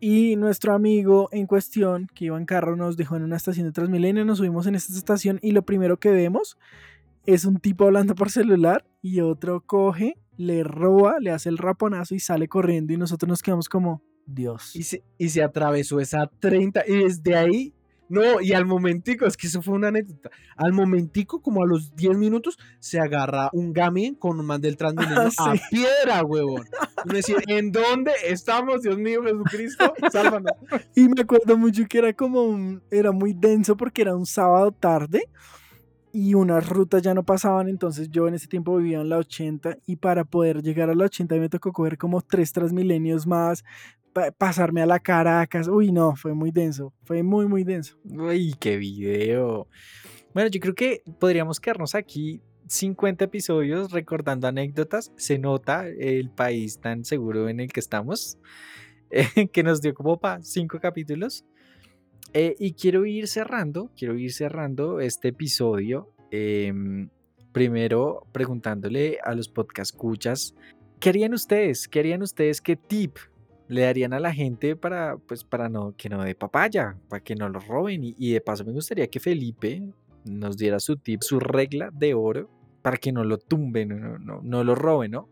Y 0.00 0.36
nuestro 0.36 0.74
amigo 0.74 1.28
en 1.32 1.46
cuestión, 1.46 2.08
que 2.14 2.26
iba 2.26 2.36
en 2.38 2.44
carro, 2.46 2.76
nos 2.76 2.96
dejó 2.96 3.16
en 3.16 3.22
una 3.22 3.36
estación 3.36 3.66
de 3.66 3.72
Transmilenio, 3.72 4.24
nos 4.24 4.38
subimos 4.38 4.66
en 4.66 4.74
esta 4.74 4.92
estación 4.94 5.38
y 5.42 5.52
lo 5.52 5.62
primero 5.62 5.98
que 5.98 6.10
vemos 6.10 6.58
es 7.26 7.44
un 7.46 7.58
tipo 7.58 7.84
hablando 7.84 8.14
por 8.14 8.30
celular 8.30 8.84
y 9.00 9.20
otro 9.20 9.62
coge, 9.62 10.18
le 10.36 10.62
roba, 10.62 11.18
le 11.20 11.30
hace 11.30 11.48
el 11.48 11.58
raponazo 11.58 12.14
y 12.14 12.20
sale 12.20 12.48
corriendo 12.48 12.92
y 12.92 12.96
nosotros 12.98 13.28
nos 13.28 13.42
quedamos 13.42 13.68
como, 13.68 14.02
Dios. 14.26 14.74
Y 14.74 14.82
se, 14.84 15.02
y 15.18 15.28
se 15.28 15.42
atravesó 15.42 16.00
esa 16.00 16.30
30 16.40 16.84
y 16.86 16.96
desde 17.04 17.36
ahí, 17.36 17.74
no, 18.08 18.40
y 18.40 18.52
al 18.52 18.66
momentico, 18.66 19.24
es 19.26 19.36
que 19.36 19.46
eso 19.46 19.62
fue 19.62 19.74
una 19.74 19.88
anécdota, 19.88 20.30
al 20.56 20.72
momentico, 20.72 21.40
como 21.40 21.62
a 21.62 21.66
los 21.66 21.96
10 21.96 22.18
minutos, 22.18 22.58
se 22.78 23.00
agarra 23.00 23.48
un 23.52 23.72
gamín 23.72 24.14
con 24.14 24.38
un 24.38 24.46
man 24.46 24.60
del 24.60 24.76
Transmilenio 24.76 25.30
Ah, 25.38 25.50
a 25.52 25.56
sí. 25.56 25.62
piedra, 25.70 26.22
huevón. 26.22 26.64
Uno 27.04 27.14
decía, 27.14 27.36
¿en 27.48 27.72
dónde 27.72 28.12
estamos, 28.26 28.82
Dios 28.82 28.98
mío, 28.98 29.22
Jesucristo? 29.22 29.92
Sálvanos. 30.12 30.52
Y 30.94 31.08
me 31.08 31.22
acuerdo 31.22 31.56
mucho 31.56 31.84
que 31.88 31.98
era 31.98 32.12
como 32.12 32.42
un, 32.42 32.82
era 32.90 33.10
muy 33.10 33.32
denso 33.32 33.76
porque 33.76 34.02
era 34.02 34.14
un 34.14 34.26
sábado 34.26 34.70
tarde 34.72 35.28
y 36.14 36.34
unas 36.34 36.68
rutas 36.68 37.02
ya 37.02 37.12
no 37.12 37.24
pasaban, 37.24 37.68
entonces 37.68 38.08
yo 38.08 38.28
en 38.28 38.34
ese 38.34 38.46
tiempo 38.46 38.76
vivía 38.76 39.00
en 39.00 39.08
la 39.08 39.18
80 39.18 39.78
y 39.84 39.96
para 39.96 40.24
poder 40.24 40.62
llegar 40.62 40.88
a 40.88 40.94
la 40.94 41.06
80 41.06 41.34
me 41.36 41.48
tocó 41.48 41.72
coger 41.72 41.98
como 41.98 42.20
tres 42.22 42.52
transmilenios 42.52 43.26
más, 43.26 43.64
pa- 44.12 44.30
pasarme 44.30 44.80
a 44.80 44.86
la 44.86 45.00
Caracas, 45.00 45.66
uy 45.66 45.90
no, 45.90 46.14
fue 46.14 46.32
muy 46.32 46.52
denso, 46.52 46.92
fue 47.02 47.22
muy 47.24 47.46
muy 47.46 47.64
denso. 47.64 47.98
Uy, 48.04 48.54
qué 48.60 48.76
video. 48.76 49.66
Bueno, 50.32 50.48
yo 50.50 50.60
creo 50.60 50.74
que 50.74 51.02
podríamos 51.18 51.58
quedarnos 51.58 51.96
aquí 51.96 52.40
50 52.68 53.24
episodios 53.24 53.90
recordando 53.92 54.46
anécdotas. 54.46 55.12
Se 55.16 55.38
nota 55.38 55.86
el 55.88 56.30
país 56.30 56.78
tan 56.80 57.04
seguro 57.04 57.48
en 57.48 57.58
el 57.60 57.72
que 57.72 57.80
estamos, 57.80 58.38
eh, 59.10 59.26
que 59.52 59.62
nos 59.64 59.80
dio 59.82 59.94
como 59.94 60.18
para 60.18 60.42
cinco 60.42 60.78
capítulos. 60.80 61.44
Eh, 62.32 62.56
y 62.58 62.72
quiero 62.72 63.06
ir 63.06 63.28
cerrando, 63.28 63.90
quiero 63.96 64.16
ir 64.16 64.32
cerrando 64.32 65.00
este 65.00 65.28
episodio. 65.28 66.10
em, 66.30 67.08
primero 67.52 68.26
preguntándole 68.32 69.18
a 69.22 69.32
los 69.34 69.48
podcast 69.48 69.94
escuchas, 69.94 70.56
¿qué 70.98 71.10
harían 71.10 71.32
ustedes? 71.32 71.86
¿Qué 71.86 72.00
harían 72.00 72.22
ustedes? 72.22 72.60
¿Qué 72.60 72.74
tip 72.74 73.18
le 73.68 73.82
darían 73.82 74.12
a 74.12 74.18
la 74.18 74.34
gente 74.34 74.74
para, 74.74 75.16
pues, 75.16 75.44
para 75.44 75.68
no, 75.68 75.94
que 75.96 76.08
no 76.08 76.24
dé 76.24 76.34
papaya, 76.34 76.98
para 77.08 77.22
que 77.22 77.36
no 77.36 77.48
lo 77.48 77.60
roben? 77.60 78.02
Y, 78.02 78.16
y 78.18 78.32
de 78.32 78.40
paso 78.40 78.64
me 78.64 78.72
gustaría 78.72 79.06
que 79.06 79.20
Felipe 79.20 79.82
nos 80.24 80.56
diera 80.56 80.80
su 80.80 80.96
tip, 80.96 81.22
su 81.22 81.38
regla 81.38 81.90
de 81.92 82.14
oro 82.14 82.50
para 82.82 82.96
que 82.96 83.12
no 83.12 83.24
lo 83.24 83.38
tumben, 83.38 83.88
no, 83.88 84.18
no, 84.18 84.40
no 84.42 84.64
lo 84.64 84.74
roben, 84.74 85.12
¿no? 85.12 85.28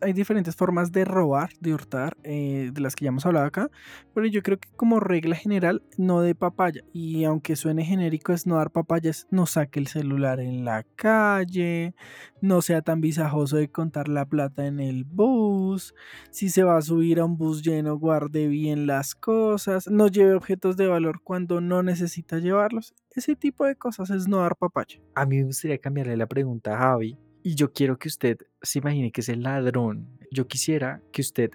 Hay 0.00 0.12
diferentes 0.12 0.56
formas 0.56 0.92
de 0.92 1.04
robar, 1.04 1.50
de 1.60 1.74
hurtar, 1.74 2.16
eh, 2.22 2.70
de 2.72 2.80
las 2.80 2.96
que 2.96 3.04
ya 3.04 3.08
hemos 3.08 3.26
hablado 3.26 3.46
acá, 3.46 3.70
pero 4.14 4.26
yo 4.26 4.42
creo 4.42 4.58
que 4.58 4.68
como 4.76 5.00
regla 5.00 5.36
general 5.36 5.82
no 5.96 6.20
de 6.20 6.34
papaya. 6.34 6.82
Y 6.92 7.24
aunque 7.24 7.56
suene 7.56 7.84
genérico 7.84 8.32
es 8.32 8.46
no 8.46 8.56
dar 8.56 8.70
papayas, 8.70 9.26
no 9.30 9.46
saque 9.46 9.80
el 9.80 9.86
celular 9.86 10.40
en 10.40 10.64
la 10.64 10.84
calle, 10.96 11.94
no 12.40 12.62
sea 12.62 12.82
tan 12.82 13.00
visajoso 13.00 13.56
de 13.56 13.70
contar 13.70 14.08
la 14.08 14.26
plata 14.26 14.66
en 14.66 14.80
el 14.80 15.04
bus, 15.04 15.94
si 16.30 16.48
se 16.48 16.62
va 16.62 16.76
a 16.76 16.82
subir 16.82 17.20
a 17.20 17.24
un 17.24 17.36
bus 17.36 17.62
lleno 17.62 17.98
guarde 17.98 18.48
bien 18.48 18.86
las 18.86 19.14
cosas, 19.14 19.88
no 19.88 20.08
lleve 20.08 20.34
objetos 20.34 20.76
de 20.76 20.86
valor 20.86 21.20
cuando 21.22 21.60
no 21.60 21.82
necesita 21.82 22.38
llevarlos. 22.38 22.94
Ese 23.14 23.36
tipo 23.36 23.64
de 23.64 23.76
cosas 23.76 24.10
es 24.10 24.28
no 24.28 24.38
dar 24.38 24.56
papaya. 24.56 25.00
A 25.14 25.26
mí 25.26 25.38
me 25.38 25.44
gustaría 25.44 25.78
cambiarle 25.78 26.16
la 26.16 26.26
pregunta 26.26 26.74
a 26.74 26.78
Javi 26.78 27.18
y 27.42 27.54
yo 27.54 27.72
quiero 27.72 27.98
que 27.98 28.08
usted 28.08 28.38
se 28.62 28.78
imagine 28.78 29.12
que 29.12 29.20
es 29.20 29.28
el 29.28 29.42
ladrón. 29.42 30.18
Yo 30.30 30.46
quisiera 30.46 31.02
que 31.12 31.22
usted 31.22 31.50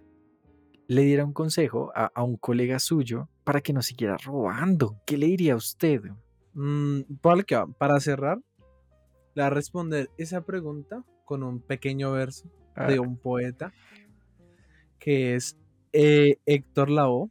le 0.88 1.04
diera 1.04 1.26
un 1.26 1.34
consejo 1.34 1.92
a, 1.96 2.12
a 2.14 2.24
un 2.24 2.38
colega 2.38 2.80
suyo 2.80 3.30
para 3.44 3.62
que 3.62 3.74
no 3.74 3.82
siguiera 3.82 4.18
robando. 4.18 5.02
¿Qué 5.06 5.18
le 5.18 5.28
diría 5.28 5.54
a 5.54 5.58
usted? 5.58 6.02
Mm, 6.54 7.02
va, 7.26 7.68
para 7.78 8.00
cerrar, 8.00 8.38
le 9.36 9.42
voy 9.42 9.44
a 9.44 9.50
responder 9.50 10.10
esa 10.18 10.46
pregunta 10.46 11.04
con 11.26 11.44
un 11.44 11.60
pequeño 11.60 12.14
verso 12.14 12.50
de 12.88 13.00
un 13.00 13.18
poeta 13.18 13.74
que 15.00 15.36
es 15.36 15.58
eh, 15.94 16.40
Héctor 16.46 16.90
Lavoe, 16.90 17.30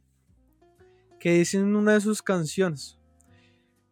que 1.19 1.33
dice 1.33 1.57
en 1.57 1.75
una 1.75 1.93
de 1.93 2.01
sus 2.01 2.21
canciones, 2.21 2.99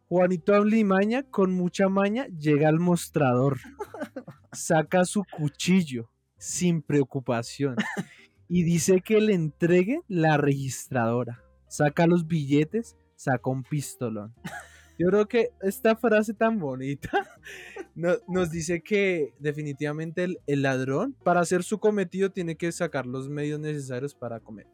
Juanito 0.07 0.53
Ablimaña 0.53 1.23
con 1.23 1.51
mucha 1.51 1.89
maña 1.89 2.27
llega 2.27 2.69
al 2.69 2.79
mostrador, 2.79 3.57
saca 4.53 5.05
su 5.05 5.23
cuchillo 5.37 6.09
sin 6.37 6.81
preocupación 6.81 7.75
y 8.49 8.63
dice 8.63 9.01
que 9.01 9.19
le 9.21 9.33
entregue 9.33 10.01
la 10.07 10.37
registradora, 10.37 11.43
saca 11.67 12.05
los 12.07 12.27
billetes, 12.27 12.95
saca 13.15 13.49
un 13.49 13.63
pistolón. 13.63 14.33
Yo 14.99 15.07
creo 15.07 15.27
que 15.27 15.49
esta 15.61 15.95
frase 15.95 16.33
tan 16.33 16.59
bonita 16.59 17.09
no- 17.95 18.17
nos 18.27 18.51
dice 18.51 18.81
que 18.81 19.33
definitivamente 19.39 20.23
el, 20.23 20.37
el 20.45 20.61
ladrón, 20.61 21.15
para 21.23 21.39
hacer 21.41 21.63
su 21.63 21.79
cometido, 21.79 22.29
tiene 22.31 22.55
que 22.55 22.71
sacar 22.71 23.05
los 23.05 23.27
medios 23.29 23.59
necesarios 23.59 24.13
para 24.13 24.39
cometer. 24.39 24.71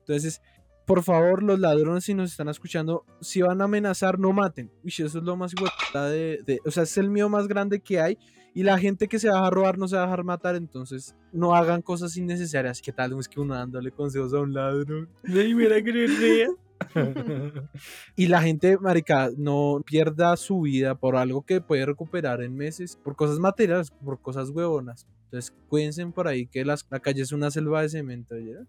Entonces, 0.00 0.42
por 0.86 1.02
favor, 1.02 1.42
los 1.42 1.58
ladrones, 1.58 2.04
si 2.04 2.12
nos 2.12 2.30
están 2.32 2.50
escuchando, 2.50 3.06
si 3.22 3.40
van 3.40 3.62
a 3.62 3.64
amenazar, 3.64 4.18
no 4.18 4.34
maten. 4.34 4.70
Uy, 4.82 4.90
eso 4.98 5.06
es 5.06 5.14
lo 5.24 5.34
más 5.34 5.54
igual 5.54 5.70
de, 6.10 6.40
de- 6.44 6.60
O 6.66 6.70
sea, 6.70 6.82
es 6.82 6.98
el 6.98 7.08
miedo 7.08 7.30
más 7.30 7.48
grande 7.48 7.80
que 7.80 8.00
hay. 8.00 8.18
Y 8.54 8.62
la 8.62 8.78
gente 8.78 9.08
que 9.08 9.18
se 9.18 9.28
va 9.28 9.46
a 9.46 9.50
robar 9.50 9.78
no 9.78 9.88
se 9.88 9.96
va 9.96 10.02
a 10.02 10.06
dejar 10.06 10.22
matar, 10.24 10.54
entonces 10.54 11.16
no 11.32 11.54
hagan 11.56 11.82
cosas 11.82 12.16
innecesarias. 12.16 12.80
¿Qué 12.80 12.92
tal? 12.92 13.18
Es 13.18 13.28
que 13.28 13.40
uno 13.40 13.54
dándole 13.54 13.90
consejos 13.90 14.32
a 14.32 14.40
un 14.40 14.54
ladrón. 14.54 15.08
Mira 15.24 15.82
que. 15.82 16.46
Y 18.16 18.26
la 18.28 18.42
gente, 18.42 18.78
marica, 18.78 19.30
no 19.36 19.80
pierda 19.84 20.36
su 20.36 20.60
vida 20.62 20.94
por 20.94 21.16
algo 21.16 21.42
que 21.42 21.60
puede 21.60 21.84
recuperar 21.86 22.42
en 22.42 22.54
meses, 22.54 22.96
por 23.02 23.16
cosas 23.16 23.38
materiales, 23.38 23.90
por 23.90 24.20
cosas 24.20 24.50
huevonas. 24.50 25.06
Entonces, 25.24 25.52
cuídense 25.68 26.06
por 26.06 26.28
ahí 26.28 26.46
que 26.46 26.64
las- 26.64 26.86
la 26.90 27.00
calle 27.00 27.22
es 27.22 27.32
una 27.32 27.50
selva 27.50 27.82
de 27.82 27.88
cemento, 27.88 28.38
¿ya? 28.38 28.64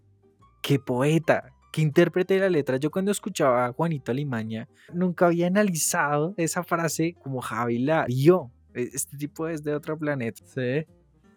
qué 0.62 0.80
poeta, 0.80 1.52
qué 1.72 1.80
intérprete 1.82 2.34
de 2.34 2.40
la 2.40 2.48
letra. 2.48 2.76
Yo 2.78 2.90
cuando 2.90 3.12
escuchaba 3.12 3.66
a 3.66 3.72
Juanito 3.72 4.10
Alimaña, 4.10 4.68
nunca 4.92 5.26
había 5.26 5.46
analizado 5.46 6.34
esa 6.38 6.64
frase 6.64 7.14
como 7.22 7.40
Javi 7.40 7.78
la 7.78 8.04
vio. 8.06 8.50
E- 8.76 8.90
Este 8.92 9.16
tipo 9.16 9.48
es 9.48 9.64
de 9.64 9.74
otro 9.74 9.98
planeta. 9.98 10.42
Sí. 10.44 10.86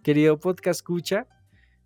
Querido 0.03 0.39
podcast 0.39 0.77
escucha, 0.79 1.25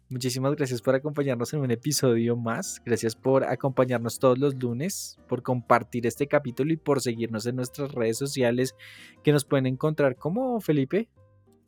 muchísimas 0.10 0.56
gracias 0.56 0.82
por 0.82 0.96
acompañarnos 0.96 1.54
en 1.54 1.62
un 1.62 1.72
episodio 1.72 2.36
más. 2.36 2.82
Gracias 2.86 3.16
por 3.16 3.44
acompañarnos 3.44 4.20
todos 4.20 4.38
los 4.38 4.56
lunes, 4.56 5.18
por 5.30 5.42
compartir 5.44 6.06
este 6.06 6.28
capítulo 6.28 6.74
y 6.74 6.78
por 6.78 7.02
seguirnos 7.02 7.46
en 7.46 7.56
nuestras 7.56 7.92
redes 7.94 8.18
sociales 8.18 8.76
que 9.24 9.32
nos 9.32 9.46
pueden 9.46 9.66
encontrar 9.68 10.16
como 10.16 10.60
Felipe. 10.60 11.08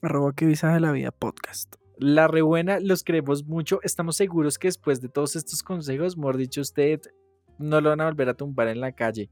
Arroba 0.02 0.34
que 0.34 0.46
visaje 0.46 0.80
la 0.80 0.92
vida 0.92 1.12
podcast. 1.12 1.76
La 1.98 2.28
rebuena, 2.28 2.80
los 2.80 3.04
queremos 3.04 3.46
mucho. 3.46 3.80
Estamos 3.82 4.18
seguros 4.18 4.60
que 4.60 4.68
después 4.68 5.00
de 5.02 5.08
todos 5.10 5.36
estos 5.36 5.64
consejos, 5.64 6.18
mejor 6.18 6.38
dicho, 6.38 6.62
usted 6.62 7.00
no 7.58 7.80
lo 7.82 7.90
van 7.90 8.02
a 8.02 8.06
volver 8.06 8.30
a 8.30 8.34
tumbar 8.34 8.68
en 8.68 8.82
la 8.82 8.92
calle. 8.92 9.30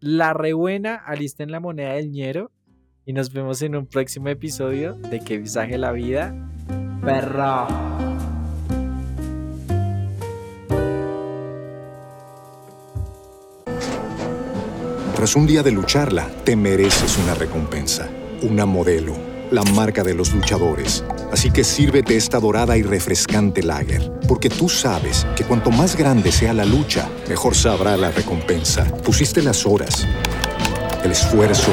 La 0.00 0.32
rebuena, 0.32 0.94
alisten 0.96 1.50
la 1.50 1.60
moneda 1.60 1.92
del 1.92 2.10
ñero 2.10 2.50
y 3.06 3.12
nos 3.12 3.32
vemos 3.32 3.62
en 3.62 3.76
un 3.76 3.86
próximo 3.86 4.28
episodio 4.28 4.94
de 4.94 5.20
Que 5.20 5.38
visaje 5.38 5.78
la 5.78 5.92
vida. 5.92 6.34
Perra. 7.02 7.68
Tras 15.14 15.36
un 15.36 15.46
día 15.46 15.62
de 15.62 15.70
lucharla, 15.70 16.28
te 16.44 16.56
mereces 16.56 17.16
una 17.18 17.34
recompensa, 17.34 18.10
una 18.42 18.66
modelo, 18.66 19.14
la 19.52 19.62
marca 19.62 20.02
de 20.02 20.14
los 20.14 20.34
luchadores. 20.34 21.04
Así 21.32 21.52
que 21.52 21.62
sírvete 21.62 22.16
esta 22.16 22.40
dorada 22.40 22.76
y 22.76 22.82
refrescante 22.82 23.62
lager, 23.62 24.12
porque 24.28 24.50
tú 24.50 24.68
sabes 24.68 25.26
que 25.36 25.44
cuanto 25.44 25.70
más 25.70 25.96
grande 25.96 26.32
sea 26.32 26.52
la 26.52 26.64
lucha, 26.64 27.08
mejor 27.28 27.54
sabrá 27.54 27.96
la 27.96 28.10
recompensa. 28.10 28.84
Pusiste 29.04 29.42
las 29.42 29.64
horas, 29.64 30.06
el 31.02 31.12
esfuerzo, 31.12 31.72